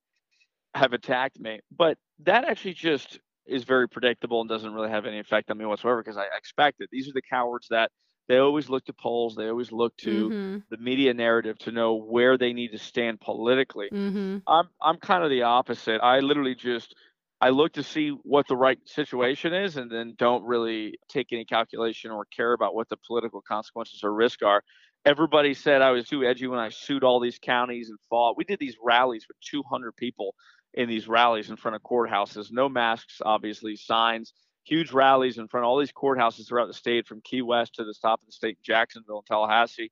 have 0.77 0.93
attacked 0.93 1.39
me. 1.39 1.61
But 1.77 1.99
that 2.21 2.45
actually 2.45 2.75
just 2.75 3.19
is 3.47 3.65
very 3.65 3.89
predictable 3.89 4.41
and 4.41 4.49
doesn't 4.49 4.73
really 4.73 4.91
have 4.91 5.07
any 5.07 5.19
effect 5.19 5.51
on 5.51 5.59
me 5.59 5.65
whatsoever 5.65 6.03
because 6.03 6.17
I 6.17 6.25
expect 6.37 6.81
it. 6.81 6.89
These 6.91 7.09
are 7.09 7.13
the 7.13 7.23
cowards 7.23 7.69
that 7.71 7.91
they 8.29 8.39
always 8.39 8.69
look 8.69 8.85
to 8.87 8.93
polls, 8.93 9.37
they 9.37 9.49
always 9.49 9.71
look 9.71 9.97
to 9.99 10.29
mm-hmm. 10.29 10.59
the 10.69 10.77
media 10.79 11.15
narrative 11.15 11.59
to 11.59 11.71
know 11.71 11.95
where 11.95 12.37
they 12.37 12.53
need 12.53 12.73
to 12.73 12.79
stand 12.79 13.21
politically. 13.21 13.89
Mm-hmm. 13.93 14.39
I'm 14.49 14.69
I'm 14.83 14.99
kind 14.99 15.23
of 15.23 15.31
the 15.31 15.43
opposite. 15.43 16.01
I 16.03 16.21
literally 16.21 16.57
just 16.57 16.95
I 17.41 17.51
look 17.51 17.75
to 17.75 17.83
see 17.83 18.11
what 18.25 18.49
the 18.49 18.57
right 18.57 18.79
situation 18.87 19.53
is 19.53 19.77
and 19.77 19.91
then 19.91 20.15
don't 20.19 20.43
really 20.45 20.99
take 21.09 21.33
any 21.33 21.45
calculation 21.45 22.11
or 22.11 22.25
care 22.25 22.53
about 22.53 22.75
what 22.75 22.89
the 22.89 22.97
political 23.07 23.43
consequences 23.47 24.01
or 24.03 24.13
risk 24.13 24.43
are. 24.43 24.63
Everybody 25.05 25.55
said 25.55 25.83
I 25.83 25.93
was 25.93 26.09
too 26.09 26.25
edgy 26.25 26.49
when 26.49 26.59
I 26.59 26.71
sued 26.71 27.05
all 27.05 27.21
these 27.21 27.39
counties 27.39 27.91
and 27.91 27.99
fought. 28.11 28.37
We 28.37 28.45
did 28.45 28.59
these 28.59 28.77
rallies 28.83 29.27
with 29.29 29.37
200 29.49 29.95
people 29.95 30.35
in 30.77 30.89
these 30.89 31.09
rallies 31.09 31.51
in 31.51 31.57
front 31.57 31.75
of 31.75 31.83
courthouses. 31.83 32.53
No 32.53 32.69
masks, 32.69 33.21
obviously, 33.25 33.77
signs, 33.77 34.35
huge 34.65 34.93
rallies 34.93 35.39
in 35.39 35.49
front 35.49 35.65
of 35.65 35.69
all 35.69 35.79
these 35.79 35.93
courthouses 35.93 36.47
throughout 36.47 36.67
the 36.67 36.75
state, 36.75 37.07
from 37.07 37.23
Key 37.23 37.43
West 37.43 37.75
to 37.77 37.85
the 37.85 37.95
top 38.01 38.21
of 38.21 38.27
the 38.27 38.33
state, 38.33 38.59
Jacksonville 38.63 39.19
and 39.19 39.27
Tallahassee, 39.27 39.91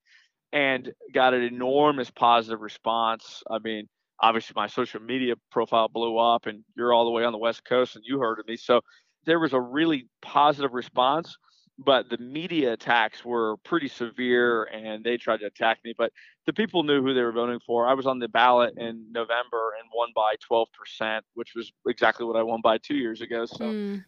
and 0.52 0.92
got 1.12 1.34
an 1.34 1.42
enormous 1.42 2.10
positive 2.10 2.60
response. 2.60 3.42
I 3.50 3.58
mean, 3.58 3.88
obviously, 4.20 4.52
my 4.56 4.66
social 4.66 5.00
media 5.00 5.34
profile 5.50 5.88
blew 5.88 6.18
up, 6.18 6.46
and 6.46 6.64
you're 6.76 6.92
all 6.92 7.06
the 7.06 7.10
way 7.10 7.24
on 7.24 7.32
the 7.32 7.38
West 7.38 7.64
Coast, 7.64 7.96
and 7.96 8.04
you 8.06 8.18
heard 8.18 8.38
of 8.38 8.46
me. 8.46 8.56
So 8.56 8.82
there 9.24 9.40
was 9.40 9.54
a 9.54 9.60
really 9.60 10.08
positive 10.20 10.74
response 10.74 11.36
but 11.78 12.08
the 12.08 12.18
media 12.18 12.72
attacks 12.72 13.24
were 13.24 13.56
pretty 13.58 13.88
severe 13.88 14.64
and 14.64 15.02
they 15.02 15.16
tried 15.16 15.40
to 15.40 15.46
attack 15.46 15.78
me 15.84 15.92
but 15.96 16.12
the 16.46 16.52
people 16.52 16.82
knew 16.82 17.02
who 17.02 17.14
they 17.14 17.22
were 17.22 17.32
voting 17.32 17.58
for. 17.66 17.88
I 17.88 17.94
was 17.94 18.06
on 18.06 18.18
the 18.18 18.28
ballot 18.28 18.74
in 18.76 19.06
november 19.10 19.72
and 19.80 19.88
won 19.94 20.10
by 20.14 20.36
12% 20.50 21.20
which 21.34 21.54
was 21.54 21.72
exactly 21.88 22.26
what 22.26 22.36
i 22.36 22.42
won 22.42 22.60
by 22.62 22.78
two 22.78 22.96
years 22.96 23.20
ago. 23.20 23.44
So 23.46 23.64
mm. 23.64 24.04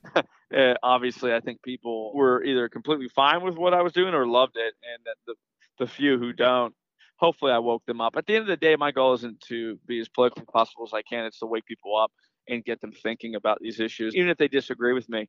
obviously 0.83 1.35
i 1.35 1.41
think 1.41 1.63
people 1.63 2.15
were 2.15 2.45
either 2.45 2.69
completely 2.69 3.09
fine 3.09 3.43
with 3.43 3.57
what 3.57 3.75
i 3.75 3.83
was 3.83 3.93
doing 3.93 4.15
or 4.15 4.27
loved 4.27 4.57
it 4.57 4.75
and 4.93 5.05
that 5.05 5.17
the, 5.27 5.35
the 5.79 5.87
few 5.91 6.19
who 6.19 6.33
don't 6.33 6.75
hopefully 7.17 7.53
i 7.53 7.59
woke 7.59 7.85
them 7.87 8.01
up. 8.01 8.17
At 8.17 8.27
the 8.27 8.35
end 8.35 8.43
of 8.43 8.49
the 8.49 8.57
day 8.57 8.77
my 8.77 8.93
goal 8.93 9.15
isn't 9.15 9.41
to 9.49 9.79
be 9.87 9.99
as 9.99 10.09
political 10.09 10.43
as 10.43 10.53
possible 10.53 10.85
as 10.85 10.93
i 10.95 11.03
can. 11.03 11.25
It's 11.25 11.41
to 11.41 11.47
wake 11.47 11.67
people 11.67 11.97
up 11.97 12.13
and 12.49 12.65
get 12.65 12.81
them 12.81 12.93
thinking 12.93 13.35
about 13.35 13.59
these 13.61 13.81
issues 13.81 14.15
even 14.15 14.31
if 14.31 14.39
they 14.39 14.47
disagree 14.47 14.93
with 14.93 15.09
me 15.09 15.29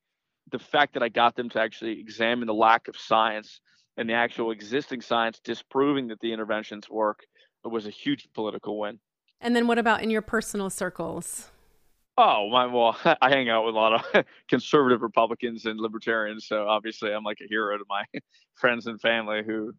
the 0.52 0.60
fact 0.60 0.94
that 0.94 1.04
I 1.04 1.10
got 1.10 1.36
them 1.36 1.50
to 1.50 1.60
actually 1.60 2.00
examine 2.00 2.48
the 2.48 2.54
lack 2.54 2.88
of 2.88 2.98
science 2.98 3.60
and 3.98 4.10
the 4.10 4.14
actual 4.14 4.52
existing 4.52 5.02
science 5.02 5.40
disproving 5.44 6.08
that 6.08 6.20
the 6.20 6.32
interventions 6.32 6.90
work 6.90 7.26
was 7.64 7.86
a 7.86 7.90
huge 7.90 8.28
political 8.34 8.80
win. 8.80 9.00
And 9.42 9.56
then 9.56 9.68
what 9.68 9.78
about 9.78 10.02
in 10.02 10.10
your 10.10 10.22
personal 10.22 10.70
circles? 10.70 11.52
Oh, 12.18 12.50
my, 12.50 12.66
well, 12.66 12.98
I 13.22 13.30
hang 13.30 13.50
out 13.50 13.66
with 13.66 13.76
a 13.76 13.78
lot 13.78 14.16
of 14.16 14.26
conservative 14.50 15.02
Republicans 15.02 15.66
and 15.66 15.80
libertarians. 15.80 16.48
So 16.48 16.68
obviously, 16.68 17.14
I'm 17.14 17.24
like 17.24 17.40
a 17.42 17.48
hero 17.48 17.78
to 17.78 17.84
my 17.88 18.04
friends 18.56 18.88
and 18.88 19.00
family 19.00 19.42
who 19.46 19.74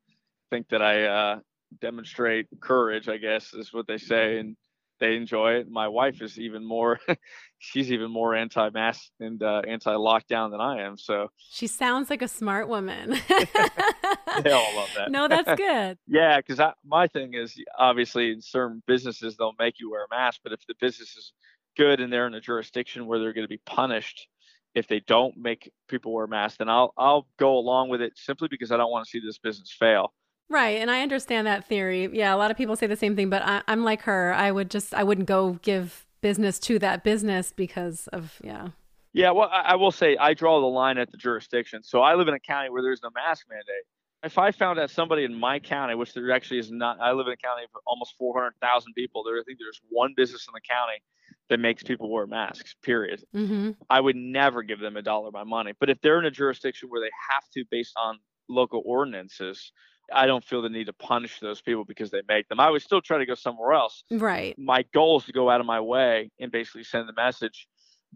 think 0.51 0.69
that 0.69 0.83
I 0.83 1.05
uh, 1.05 1.39
demonstrate 1.81 2.47
courage, 2.61 3.09
I 3.09 3.16
guess 3.16 3.55
is 3.55 3.73
what 3.73 3.87
they 3.87 3.99
say. 3.99 4.39
And 4.39 4.57
they 4.99 5.16
enjoy 5.16 5.55
it. 5.55 5.70
My 5.70 5.88
wife 5.88 6.22
is 6.22 6.38
even 6.38 6.64
more, 6.64 6.99
she's 7.59 7.92
even 7.92 8.11
more 8.11 8.34
anti-mask 8.34 9.11
and 9.20 9.42
uh, 9.42 9.62
anti-lockdown 9.66 10.51
than 10.51 10.61
I 10.61 10.82
am. 10.82 10.96
So 10.96 11.30
she 11.51 11.66
sounds 11.66 12.11
like 12.11 12.22
a 12.22 12.28
smart 12.28 12.68
woman. 12.68 13.11
they 13.28 14.51
all 14.51 14.76
love 14.76 14.90
that. 14.96 15.11
No, 15.11 15.28
that's 15.28 15.55
good. 15.55 15.99
yeah, 16.07 16.38
because 16.38 16.61
my 16.84 17.07
thing 17.07 17.34
is 17.34 17.61
obviously 17.78 18.30
in 18.30 18.40
certain 18.40 18.82
businesses 18.86 19.36
they'll 19.36 19.55
make 19.59 19.80
you 19.80 19.90
wear 19.90 20.05
a 20.05 20.14
mask, 20.14 20.40
but 20.42 20.53
if 20.53 20.66
the 20.66 20.74
business 20.80 21.16
is 21.16 21.32
good 21.76 22.01
and 22.01 22.12
they're 22.12 22.26
in 22.26 22.34
a 22.34 22.40
jurisdiction 22.40 23.07
where 23.07 23.18
they're 23.18 23.32
going 23.32 23.44
to 23.44 23.49
be 23.49 23.61
punished 23.64 24.28
if 24.74 24.86
they 24.86 25.01
don't 25.01 25.36
make 25.36 25.70
people 25.88 26.12
wear 26.12 26.26
masks, 26.26 26.59
then 26.59 26.68
I'll 26.68 26.92
I'll 26.96 27.26
go 27.38 27.57
along 27.57 27.88
with 27.88 28.01
it 28.01 28.12
simply 28.16 28.49
because 28.49 28.70
I 28.70 28.76
don't 28.76 28.90
want 28.90 29.05
to 29.05 29.11
see 29.11 29.20
this 29.20 29.38
business 29.38 29.74
fail. 29.76 30.12
Right. 30.51 30.80
And 30.80 30.90
I 30.90 31.03
understand 31.03 31.46
that 31.46 31.66
theory. 31.66 32.09
Yeah. 32.12 32.34
A 32.34 32.36
lot 32.36 32.51
of 32.51 32.57
people 32.57 32.76
say 32.76 32.86
the 32.86 32.96
same 32.96 33.16
thing, 33.16 33.28
but 33.28 33.42
I, 33.42 33.62
am 33.68 33.84
like 33.84 34.03
her. 34.03 34.32
I 34.32 34.51
would 34.51 34.70
just, 34.70 34.94
I 34.94 35.05
wouldn't 35.05 35.28
go 35.28 35.59
give 35.62 36.07
business 36.20 36.59
to 36.61 36.78
that 36.78 37.05
business 37.05 37.53
because 37.55 38.09
of, 38.09 38.38
yeah. 38.42 38.68
Yeah. 39.12 39.32
Well, 39.32 39.51
I, 39.53 39.72
I 39.72 39.74
will 39.76 39.90
say 39.90 40.16
I 40.16 40.34
draw 40.34 40.61
the 40.61 40.66
line 40.66 40.96
at 40.96 41.11
the 41.11 41.18
jurisdiction. 41.18 41.82
So 41.82 42.01
I 42.01 42.14
live 42.14 42.28
in 42.28 42.34
a 42.34 42.40
county 42.40 42.70
where 42.70 42.82
there's 42.82 43.03
no 43.03 43.11
mask 43.14 43.46
mandate. 43.49 43.84
If 44.24 44.36
I 44.36 44.51
found 44.51 44.80
out 44.80 44.90
somebody 44.90 45.24
in 45.24 45.38
my 45.38 45.59
county, 45.59 45.94
which 45.94 46.12
there 46.12 46.32
actually 46.32 46.59
is 46.59 46.72
not, 46.72 46.99
I 47.01 47.12
live 47.12 47.26
in 47.26 47.34
a 47.34 47.36
county 47.36 47.64
of 47.64 47.70
almost 47.86 48.14
400,000 48.18 48.92
people. 48.94 49.22
There, 49.22 49.36
I 49.36 49.42
think 49.44 49.59
there's 49.61 49.80
one 49.90 50.14
business 50.16 50.46
in 50.49 50.55
the 50.55 50.61
county 50.61 51.01
that 51.51 51.61
makes 51.61 51.82
people 51.82 52.11
wear 52.11 52.26
masks, 52.26 52.74
period. 52.82 53.22
Mm-hmm. 53.34 53.72
I 53.88 54.01
would 54.01 54.16
never 54.16 54.62
give 54.62 54.80
them 54.80 54.96
a 54.96 55.03
dollar 55.03 55.28
of 55.28 55.34
my 55.34 55.44
money. 55.44 55.72
But 55.78 55.90
if 55.90 56.01
they're 56.01 56.18
in 56.18 56.26
a 56.26 56.30
jurisdiction 56.30 56.88
where 56.88 57.01
they 57.01 57.11
have 57.30 57.44
to, 57.55 57.64
based 57.70 57.94
on 57.96 58.18
local 58.49 58.82
ordinances, 58.84 59.72
I 60.13 60.27
don't 60.27 60.45
feel 60.45 60.63
the 60.63 60.69
need 60.69 60.87
to 60.87 60.93
punish 60.93 61.41
those 61.41 61.61
people 61.61 61.85
because 61.85 62.11
they 62.11 62.23
make 62.29 62.49
them. 62.49 62.61
I 62.61 62.71
would 62.71 62.83
still 62.83 63.01
try 63.01 63.19
to 63.19 63.27
go 63.27 63.35
somewhere 63.35 63.73
else. 63.73 64.05
Right. 64.11 64.59
My 64.59 64.85
goal 64.95 65.19
is 65.19 65.25
to 65.27 65.33
go 65.33 65.51
out 65.51 65.61
of 65.61 65.67
my 65.67 65.81
way 65.81 66.31
and 66.41 66.51
basically 66.51 66.85
send 66.85 67.09
the 67.09 67.13
message. 67.13 67.69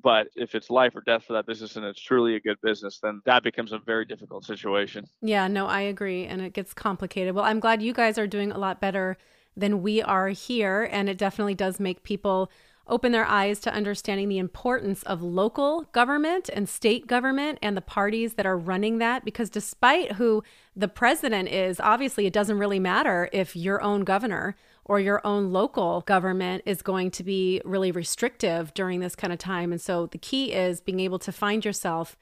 But 0.03 0.29
if 0.37 0.55
it's 0.55 0.71
life 0.71 0.97
or 0.97 1.03
death 1.03 1.25
for 1.25 1.35
that 1.35 1.47
business 1.47 1.77
and 1.77 1.85
it's 1.85 2.01
truly 2.01 2.35
a 2.35 2.41
good 2.41 2.57
business, 2.63 2.99
then 3.03 3.21
that 3.27 3.43
becomes 3.43 3.73
a 3.73 3.79
very 3.79 4.07
difficult 4.07 4.45
situation. 4.45 5.05
Yeah, 5.21 5.49
no, 5.49 5.67
I 5.67 5.83
agree. 5.83 6.25
And 6.25 6.41
it 6.41 6.55
gets 6.55 6.73
complicated. 6.73 7.35
Well, 7.35 7.45
I'm 7.45 7.61
glad 7.61 7.83
you 7.83 7.93
guys 7.93 8.17
are 8.17 8.27
doing 8.27 8.53
a 8.53 8.59
lot 8.59 8.81
better 8.81 9.19
than 9.55 9.83
we 9.83 10.01
are 10.01 10.29
here. 10.29 10.89
And 10.91 11.11
it 11.11 11.19
definitely 11.19 11.55
does 11.55 11.79
make 11.79 12.05
people 12.05 12.51
open 12.89 13.13
their 13.13 13.25
eyes 13.25 13.61
to 13.61 13.73
understanding 13.73 14.29
the 14.29 14.39
importance 14.39 15.03
of 15.05 15.23
local 15.23 15.83
government 15.93 16.51
and 16.53 16.69
state 16.69 17.07
government 17.07 17.59
and 17.63 17.77
the 17.77 17.81
parties 17.81 18.35
that 18.35 18.47
are 18.47 18.57
running 18.57 18.99
that. 18.99 19.25
Because 19.25 19.51
despite 19.51 20.13
who 20.13 20.43
the 20.75 20.89
president 20.89 21.49
is, 21.49 21.79
obviously 21.81 22.27
it 22.27 22.33
doesn't 22.33 22.59
really 22.59 22.81
matter 22.81 23.29
if 23.33 23.55
your 23.55 23.81
own 23.83 24.03
governor 24.03 24.57
or 24.85 24.99
your 24.99 25.25
own 25.25 25.53
local 25.53 26.01
government 26.03 26.63
is 26.67 26.83
going 26.83 27.11
to 27.13 27.23
be 27.23 27.61
really 27.65 27.93
restrictive 27.93 28.75
during 28.75 29.01
this 29.01 29.15
kind 29.15 29.33
of 29.33 29.39
time. 29.39 29.71
And 29.71 29.81
so 29.81 30.07
the 30.07 30.19
key 30.19 30.53
is 30.53 30.81
being 30.81 31.01
able 31.01 31.21
to 31.21 31.33
find 31.33 31.65
yourself 31.65 32.17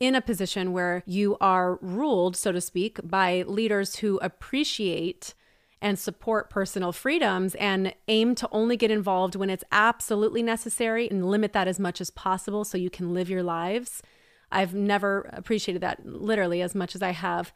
in 0.00 0.14
a 0.14 0.22
position 0.22 0.72
where 0.72 1.02
you 1.06 1.36
are 1.40 1.76
ruled, 1.82 2.36
so 2.36 2.52
to 2.52 2.60
speak, 2.60 3.00
by 3.02 3.42
leaders 3.46 3.96
who 3.96 4.18
appreciate 4.22 5.34
and 5.80 5.98
support 5.98 6.50
personal 6.50 6.92
freedoms 6.92 7.54
and 7.56 7.94
aim 8.08 8.34
to 8.34 8.48
only 8.50 8.76
get 8.76 8.90
involved 8.90 9.36
when 9.36 9.50
it's 9.50 9.64
absolutely 9.70 10.42
necessary 10.42 11.08
and 11.08 11.30
limit 11.30 11.52
that 11.52 11.68
as 11.68 11.78
much 11.78 12.00
as 12.00 12.10
possible 12.10 12.64
so 12.64 12.76
you 12.76 12.90
can 12.90 13.14
live 13.14 13.30
your 13.30 13.42
lives 13.42 14.02
I've 14.50 14.74
never 14.74 15.30
appreciated 15.32 15.82
that 15.82 16.06
literally 16.06 16.62
as 16.62 16.74
much 16.74 16.94
as 16.94 17.02
I 17.02 17.10
have 17.10 17.52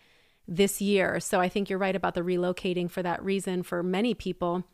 this 0.47 0.81
year. 0.81 1.21
So 1.21 1.41
I 1.41 1.49
think 1.49 1.71
you're 1.71 1.79
right 1.79 1.97
about 1.97 2.15
the 2.15 2.23
relocating 2.23 2.91
for 2.91 3.03
that 3.03 3.25
reason 3.25 3.63
for 3.63 3.83
many 3.83 4.15
people. 4.15 4.65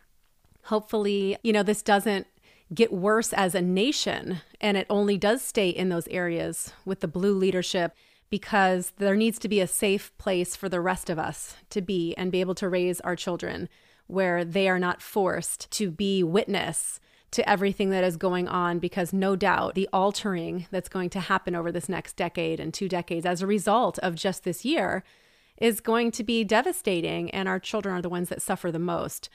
Hopefully, 0.64 1.36
you 1.42 1.53
know, 1.53 1.62
this 1.62 1.82
doesn't 1.82 2.26
get 2.74 2.92
worse 2.92 3.32
as 3.32 3.55
a 3.55 3.62
nation 3.62 4.40
and 4.61 4.76
it 4.76 4.86
only 4.90 5.16
does 5.16 5.42
stay 5.42 5.70
in 5.70 5.88
those 5.88 6.09
areas 6.09 6.72
with 6.84 7.01
the 7.01 7.09
blue 7.09 7.34
leadership 7.34 7.94
because 8.30 8.92
there 8.98 9.16
needs 9.16 9.38
to 9.38 9.48
be 9.48 9.60
a 9.60 9.66
safe 9.66 10.16
place 10.18 10.54
for 10.54 10.68
the 10.68 10.80
rest 10.80 11.08
of 11.08 11.18
us 11.18 11.54
to 11.70 11.80
be 11.80 12.14
and 12.16 12.32
be 12.32 12.40
able 12.40 12.54
to 12.56 12.68
raise 12.68 13.00
our 13.00 13.16
children 13.16 13.68
where 14.06 14.44
they 14.44 14.68
are 14.68 14.78
not 14.78 15.02
forced 15.02 15.70
to 15.70 15.90
be 15.90 16.22
witness 16.22 17.00
to 17.30 17.48
everything 17.48 17.90
that 17.90 18.04
is 18.04 18.16
going 18.16 18.48
on 18.48 18.78
because 18.78 19.12
no 19.12 19.36
doubt 19.36 19.74
the 19.74 19.88
altering 19.92 20.66
that's 20.70 20.88
going 20.88 21.10
to 21.10 21.20
happen 21.20 21.54
over 21.54 21.70
this 21.70 21.88
next 21.88 22.16
decade 22.16 22.58
and 22.58 22.72
two 22.72 22.88
decades 22.88 23.26
as 23.26 23.42
a 23.42 23.46
result 23.46 23.98
of 23.98 24.14
just 24.14 24.44
this 24.44 24.64
year 24.64 25.04
is 25.58 25.80
going 25.80 26.10
to 26.10 26.24
be 26.24 26.44
devastating 26.44 27.30
and 27.30 27.48
our 27.48 27.58
children 27.58 27.94
are 27.94 28.02
the 28.02 28.08
ones 28.08 28.28
that 28.28 28.40
suffer 28.40 28.72
the 28.72 28.78
most. 28.78 29.28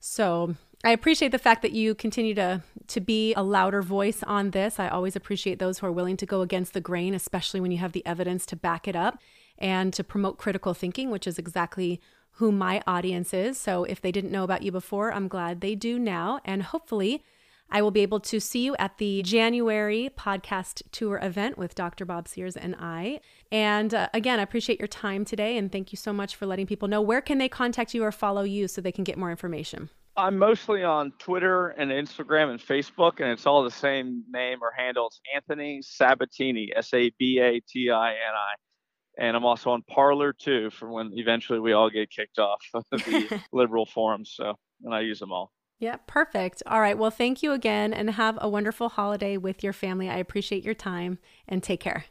So, 0.00 0.56
I 0.84 0.92
appreciate 0.92 1.32
the 1.32 1.38
fact 1.38 1.62
that 1.62 1.72
you 1.72 1.94
continue 1.94 2.34
to 2.34 2.62
to 2.86 3.00
be 3.00 3.34
a 3.34 3.42
louder 3.42 3.82
voice 3.82 4.22
on 4.22 4.52
this. 4.52 4.78
I 4.78 4.88
always 4.88 5.14
appreciate 5.14 5.58
those 5.58 5.78
who 5.78 5.86
are 5.86 5.92
willing 5.92 6.16
to 6.18 6.26
go 6.26 6.40
against 6.40 6.72
the 6.72 6.80
grain, 6.80 7.14
especially 7.14 7.60
when 7.60 7.70
you 7.70 7.78
have 7.78 7.92
the 7.92 8.06
evidence 8.06 8.46
to 8.46 8.56
back 8.56 8.88
it 8.88 8.96
up 8.96 9.18
and 9.58 9.92
to 9.92 10.02
promote 10.02 10.38
critical 10.38 10.72
thinking, 10.72 11.10
which 11.10 11.26
is 11.26 11.38
exactly 11.38 12.00
who 12.32 12.50
my 12.50 12.82
audience 12.86 13.34
is. 13.34 13.58
So 13.58 13.84
if 13.84 14.00
they 14.00 14.12
didn't 14.12 14.32
know 14.32 14.44
about 14.44 14.62
you 14.62 14.72
before, 14.72 15.12
I'm 15.12 15.28
glad 15.28 15.60
they 15.60 15.74
do 15.74 15.98
now 15.98 16.40
and 16.44 16.62
hopefully 16.62 17.22
I 17.70 17.82
will 17.82 17.90
be 17.90 18.00
able 18.00 18.20
to 18.20 18.40
see 18.40 18.64
you 18.64 18.74
at 18.78 18.96
the 18.96 19.22
January 19.22 20.08
podcast 20.16 20.82
tour 20.90 21.18
event 21.20 21.58
with 21.58 21.74
Dr. 21.74 22.06
Bob 22.06 22.26
Sears 22.26 22.56
and 22.56 22.74
I. 22.78 23.20
And 23.52 23.92
uh, 23.92 24.08
again, 24.14 24.38
I 24.38 24.44
appreciate 24.44 24.78
your 24.78 24.88
time 24.88 25.26
today 25.26 25.58
and 25.58 25.70
thank 25.70 25.92
you 25.92 25.96
so 25.96 26.12
much 26.14 26.36
for 26.36 26.46
letting 26.46 26.66
people 26.66 26.88
know 26.88 27.02
where 27.02 27.20
can 27.20 27.36
they 27.36 27.48
contact 27.48 27.92
you 27.92 28.02
or 28.04 28.12
follow 28.12 28.42
you 28.42 28.68
so 28.68 28.80
they 28.80 28.92
can 28.92 29.04
get 29.04 29.18
more 29.18 29.30
information. 29.30 29.90
I'm 30.18 30.36
mostly 30.36 30.82
on 30.82 31.12
Twitter 31.18 31.68
and 31.68 31.92
Instagram 31.92 32.50
and 32.50 32.60
Facebook, 32.60 33.20
and 33.20 33.30
it's 33.30 33.46
all 33.46 33.62
the 33.62 33.70
same 33.70 34.24
name 34.28 34.58
or 34.60 34.72
handle. 34.76 35.06
It's 35.06 35.20
Anthony 35.32 35.80
Sabatini, 35.80 36.72
S 36.74 36.92
A 36.92 37.12
B 37.20 37.38
A 37.38 37.60
T 37.60 37.88
I 37.88 38.10
N 38.10 38.16
I. 38.16 39.24
And 39.24 39.36
I'm 39.36 39.44
also 39.44 39.70
on 39.70 39.82
Parler 39.82 40.32
too, 40.32 40.70
for 40.70 40.90
when 40.90 41.12
eventually 41.14 41.60
we 41.60 41.72
all 41.72 41.88
get 41.88 42.10
kicked 42.10 42.40
off 42.40 42.60
of 42.74 42.84
the 42.90 43.40
liberal 43.52 43.86
forums. 43.86 44.32
So, 44.34 44.54
and 44.84 44.92
I 44.92 45.00
use 45.00 45.20
them 45.20 45.30
all. 45.30 45.52
Yeah, 45.78 45.96
perfect. 46.08 46.64
All 46.66 46.80
right. 46.80 46.98
Well, 46.98 47.12
thank 47.12 47.40
you 47.44 47.52
again 47.52 47.92
and 47.94 48.10
have 48.10 48.38
a 48.40 48.48
wonderful 48.48 48.88
holiday 48.88 49.36
with 49.36 49.62
your 49.62 49.72
family. 49.72 50.08
I 50.08 50.16
appreciate 50.16 50.64
your 50.64 50.74
time 50.74 51.18
and 51.46 51.62
take 51.62 51.78
care. 51.78 52.06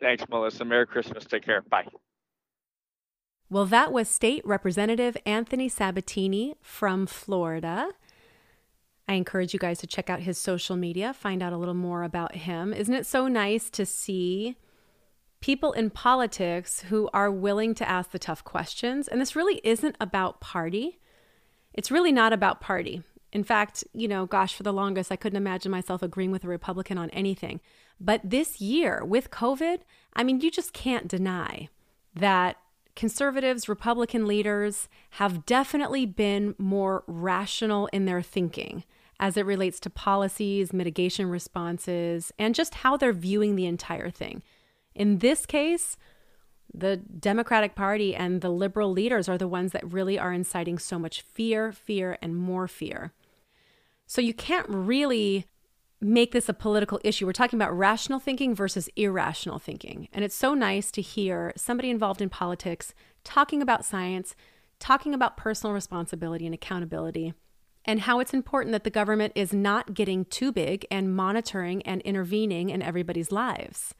Thanks, 0.00 0.22
Melissa. 0.28 0.64
Merry 0.64 0.86
Christmas. 0.86 1.24
Take 1.24 1.44
care. 1.44 1.62
Bye. 1.62 1.88
Well, 3.50 3.64
that 3.66 3.92
was 3.92 4.08
State 4.08 4.44
Representative 4.44 5.16
Anthony 5.24 5.70
Sabatini 5.70 6.54
from 6.60 7.06
Florida. 7.06 7.88
I 9.08 9.14
encourage 9.14 9.54
you 9.54 9.58
guys 9.58 9.78
to 9.78 9.86
check 9.86 10.10
out 10.10 10.20
his 10.20 10.36
social 10.36 10.76
media, 10.76 11.14
find 11.14 11.42
out 11.42 11.54
a 11.54 11.56
little 11.56 11.72
more 11.72 12.02
about 12.02 12.34
him. 12.34 12.74
Isn't 12.74 12.94
it 12.94 13.06
so 13.06 13.26
nice 13.26 13.70
to 13.70 13.86
see 13.86 14.56
people 15.40 15.72
in 15.72 15.88
politics 15.88 16.80
who 16.88 17.08
are 17.14 17.30
willing 17.30 17.74
to 17.76 17.88
ask 17.88 18.10
the 18.10 18.18
tough 18.18 18.44
questions? 18.44 19.08
And 19.08 19.18
this 19.18 19.34
really 19.34 19.62
isn't 19.64 19.96
about 19.98 20.42
party. 20.42 20.98
It's 21.72 21.90
really 21.90 22.12
not 22.12 22.34
about 22.34 22.60
party. 22.60 23.02
In 23.32 23.44
fact, 23.44 23.82
you 23.94 24.08
know, 24.08 24.26
gosh, 24.26 24.54
for 24.54 24.62
the 24.62 24.74
longest, 24.74 25.10
I 25.10 25.16
couldn't 25.16 25.38
imagine 25.38 25.72
myself 25.72 26.02
agreeing 26.02 26.32
with 26.32 26.44
a 26.44 26.48
Republican 26.48 26.98
on 26.98 27.08
anything. 27.10 27.60
But 27.98 28.20
this 28.22 28.60
year 28.60 29.02
with 29.02 29.30
COVID, 29.30 29.78
I 30.14 30.22
mean, 30.22 30.42
you 30.42 30.50
just 30.50 30.74
can't 30.74 31.08
deny 31.08 31.70
that 32.14 32.58
conservatives, 32.98 33.68
Republican 33.68 34.26
leaders 34.26 34.88
have 35.10 35.46
definitely 35.46 36.04
been 36.04 36.56
more 36.58 37.04
rational 37.06 37.86
in 37.92 38.06
their 38.06 38.20
thinking 38.20 38.82
as 39.20 39.36
it 39.36 39.46
relates 39.46 39.78
to 39.78 39.88
policies, 39.88 40.72
mitigation 40.72 41.30
responses, 41.30 42.32
and 42.40 42.56
just 42.56 42.74
how 42.74 42.96
they're 42.96 43.12
viewing 43.12 43.54
the 43.54 43.66
entire 43.66 44.10
thing. 44.10 44.42
In 44.96 45.18
this 45.18 45.46
case, 45.46 45.96
the 46.74 46.96
Democratic 46.96 47.76
Party 47.76 48.16
and 48.16 48.40
the 48.40 48.50
liberal 48.50 48.90
leaders 48.90 49.28
are 49.28 49.38
the 49.38 49.46
ones 49.46 49.70
that 49.70 49.92
really 49.92 50.18
are 50.18 50.32
inciting 50.32 50.76
so 50.76 50.98
much 50.98 51.20
fear, 51.22 51.70
fear, 51.70 52.18
and 52.20 52.36
more 52.36 52.66
fear. 52.66 53.12
So 54.06 54.20
you 54.20 54.34
can't 54.34 54.68
really 54.68 55.46
make 56.00 56.32
this 56.32 56.48
a 56.48 56.54
political 56.54 57.00
issue. 57.02 57.26
We're 57.26 57.32
talking 57.32 57.58
about 57.58 57.76
rational 57.76 58.20
thinking 58.20 58.54
versus 58.54 58.88
irrational 58.96 59.58
thinking. 59.58 60.08
And 60.12 60.24
it's 60.24 60.34
so 60.34 60.54
nice 60.54 60.90
to 60.92 61.02
hear 61.02 61.52
somebody 61.56 61.90
involved 61.90 62.22
in 62.22 62.28
politics 62.28 62.94
talking 63.24 63.60
about 63.60 63.84
science, 63.84 64.36
talking 64.78 65.12
about 65.12 65.36
personal 65.36 65.74
responsibility 65.74 66.46
and 66.46 66.54
accountability, 66.54 67.34
and 67.84 68.00
how 68.00 68.20
it's 68.20 68.34
important 68.34 68.72
that 68.72 68.84
the 68.84 68.90
government 68.90 69.32
is 69.34 69.52
not 69.52 69.94
getting 69.94 70.24
too 70.26 70.52
big 70.52 70.86
and 70.90 71.14
monitoring 71.16 71.82
and 71.82 72.00
intervening 72.02 72.70
in 72.70 72.82
everybody's 72.82 73.32
lives. 73.32 73.94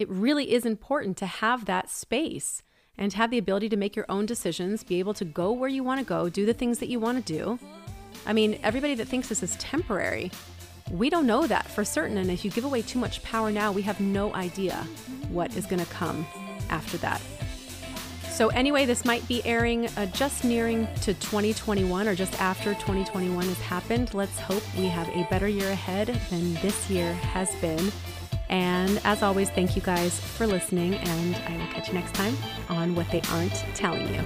It 0.00 0.08
really 0.08 0.52
is 0.52 0.64
important 0.64 1.16
to 1.18 1.26
have 1.26 1.66
that 1.66 1.90
space 1.90 2.62
and 2.96 3.12
to 3.12 3.16
have 3.16 3.30
the 3.30 3.38
ability 3.38 3.68
to 3.68 3.76
make 3.76 3.94
your 3.94 4.06
own 4.08 4.26
decisions, 4.26 4.82
be 4.82 4.98
able 4.98 5.14
to 5.14 5.24
go 5.24 5.52
where 5.52 5.68
you 5.68 5.84
want 5.84 6.00
to 6.00 6.06
go, 6.06 6.28
do 6.28 6.44
the 6.46 6.52
things 6.52 6.80
that 6.80 6.88
you 6.88 6.98
want 6.98 7.24
to 7.24 7.32
do. 7.32 7.58
I 8.26 8.32
mean, 8.32 8.58
everybody 8.64 8.94
that 8.96 9.06
thinks 9.06 9.28
this 9.28 9.42
is 9.42 9.54
temporary 9.56 10.32
we 10.90 11.10
don't 11.10 11.26
know 11.26 11.46
that 11.46 11.66
for 11.66 11.84
certain. 11.84 12.18
And 12.18 12.30
if 12.30 12.44
you 12.44 12.50
give 12.50 12.64
away 12.64 12.82
too 12.82 12.98
much 12.98 13.22
power 13.22 13.50
now, 13.50 13.72
we 13.72 13.82
have 13.82 14.00
no 14.00 14.34
idea 14.34 14.74
what 15.30 15.56
is 15.56 15.66
going 15.66 15.84
to 15.84 15.90
come 15.90 16.26
after 16.70 16.96
that. 16.98 17.20
So, 18.30 18.48
anyway, 18.48 18.86
this 18.86 19.04
might 19.04 19.26
be 19.26 19.44
airing 19.44 19.88
uh, 19.88 20.06
just 20.06 20.44
nearing 20.44 20.86
to 21.02 21.12
2021 21.14 22.06
or 22.06 22.14
just 22.14 22.40
after 22.40 22.72
2021 22.74 23.44
has 23.44 23.58
happened. 23.58 24.14
Let's 24.14 24.38
hope 24.38 24.62
we 24.76 24.84
have 24.86 25.08
a 25.08 25.26
better 25.28 25.48
year 25.48 25.70
ahead 25.72 26.06
than 26.30 26.54
this 26.54 26.88
year 26.88 27.14
has 27.14 27.52
been. 27.56 27.90
And 28.48 29.00
as 29.04 29.24
always, 29.24 29.50
thank 29.50 29.74
you 29.74 29.82
guys 29.82 30.20
for 30.20 30.46
listening, 30.46 30.94
and 30.94 31.36
I 31.36 31.56
will 31.56 31.72
catch 31.72 31.88
you 31.88 31.94
next 31.94 32.14
time 32.14 32.36
on 32.68 32.94
What 32.94 33.10
They 33.10 33.20
Aren't 33.32 33.64
Telling 33.74 34.14
You. 34.14 34.22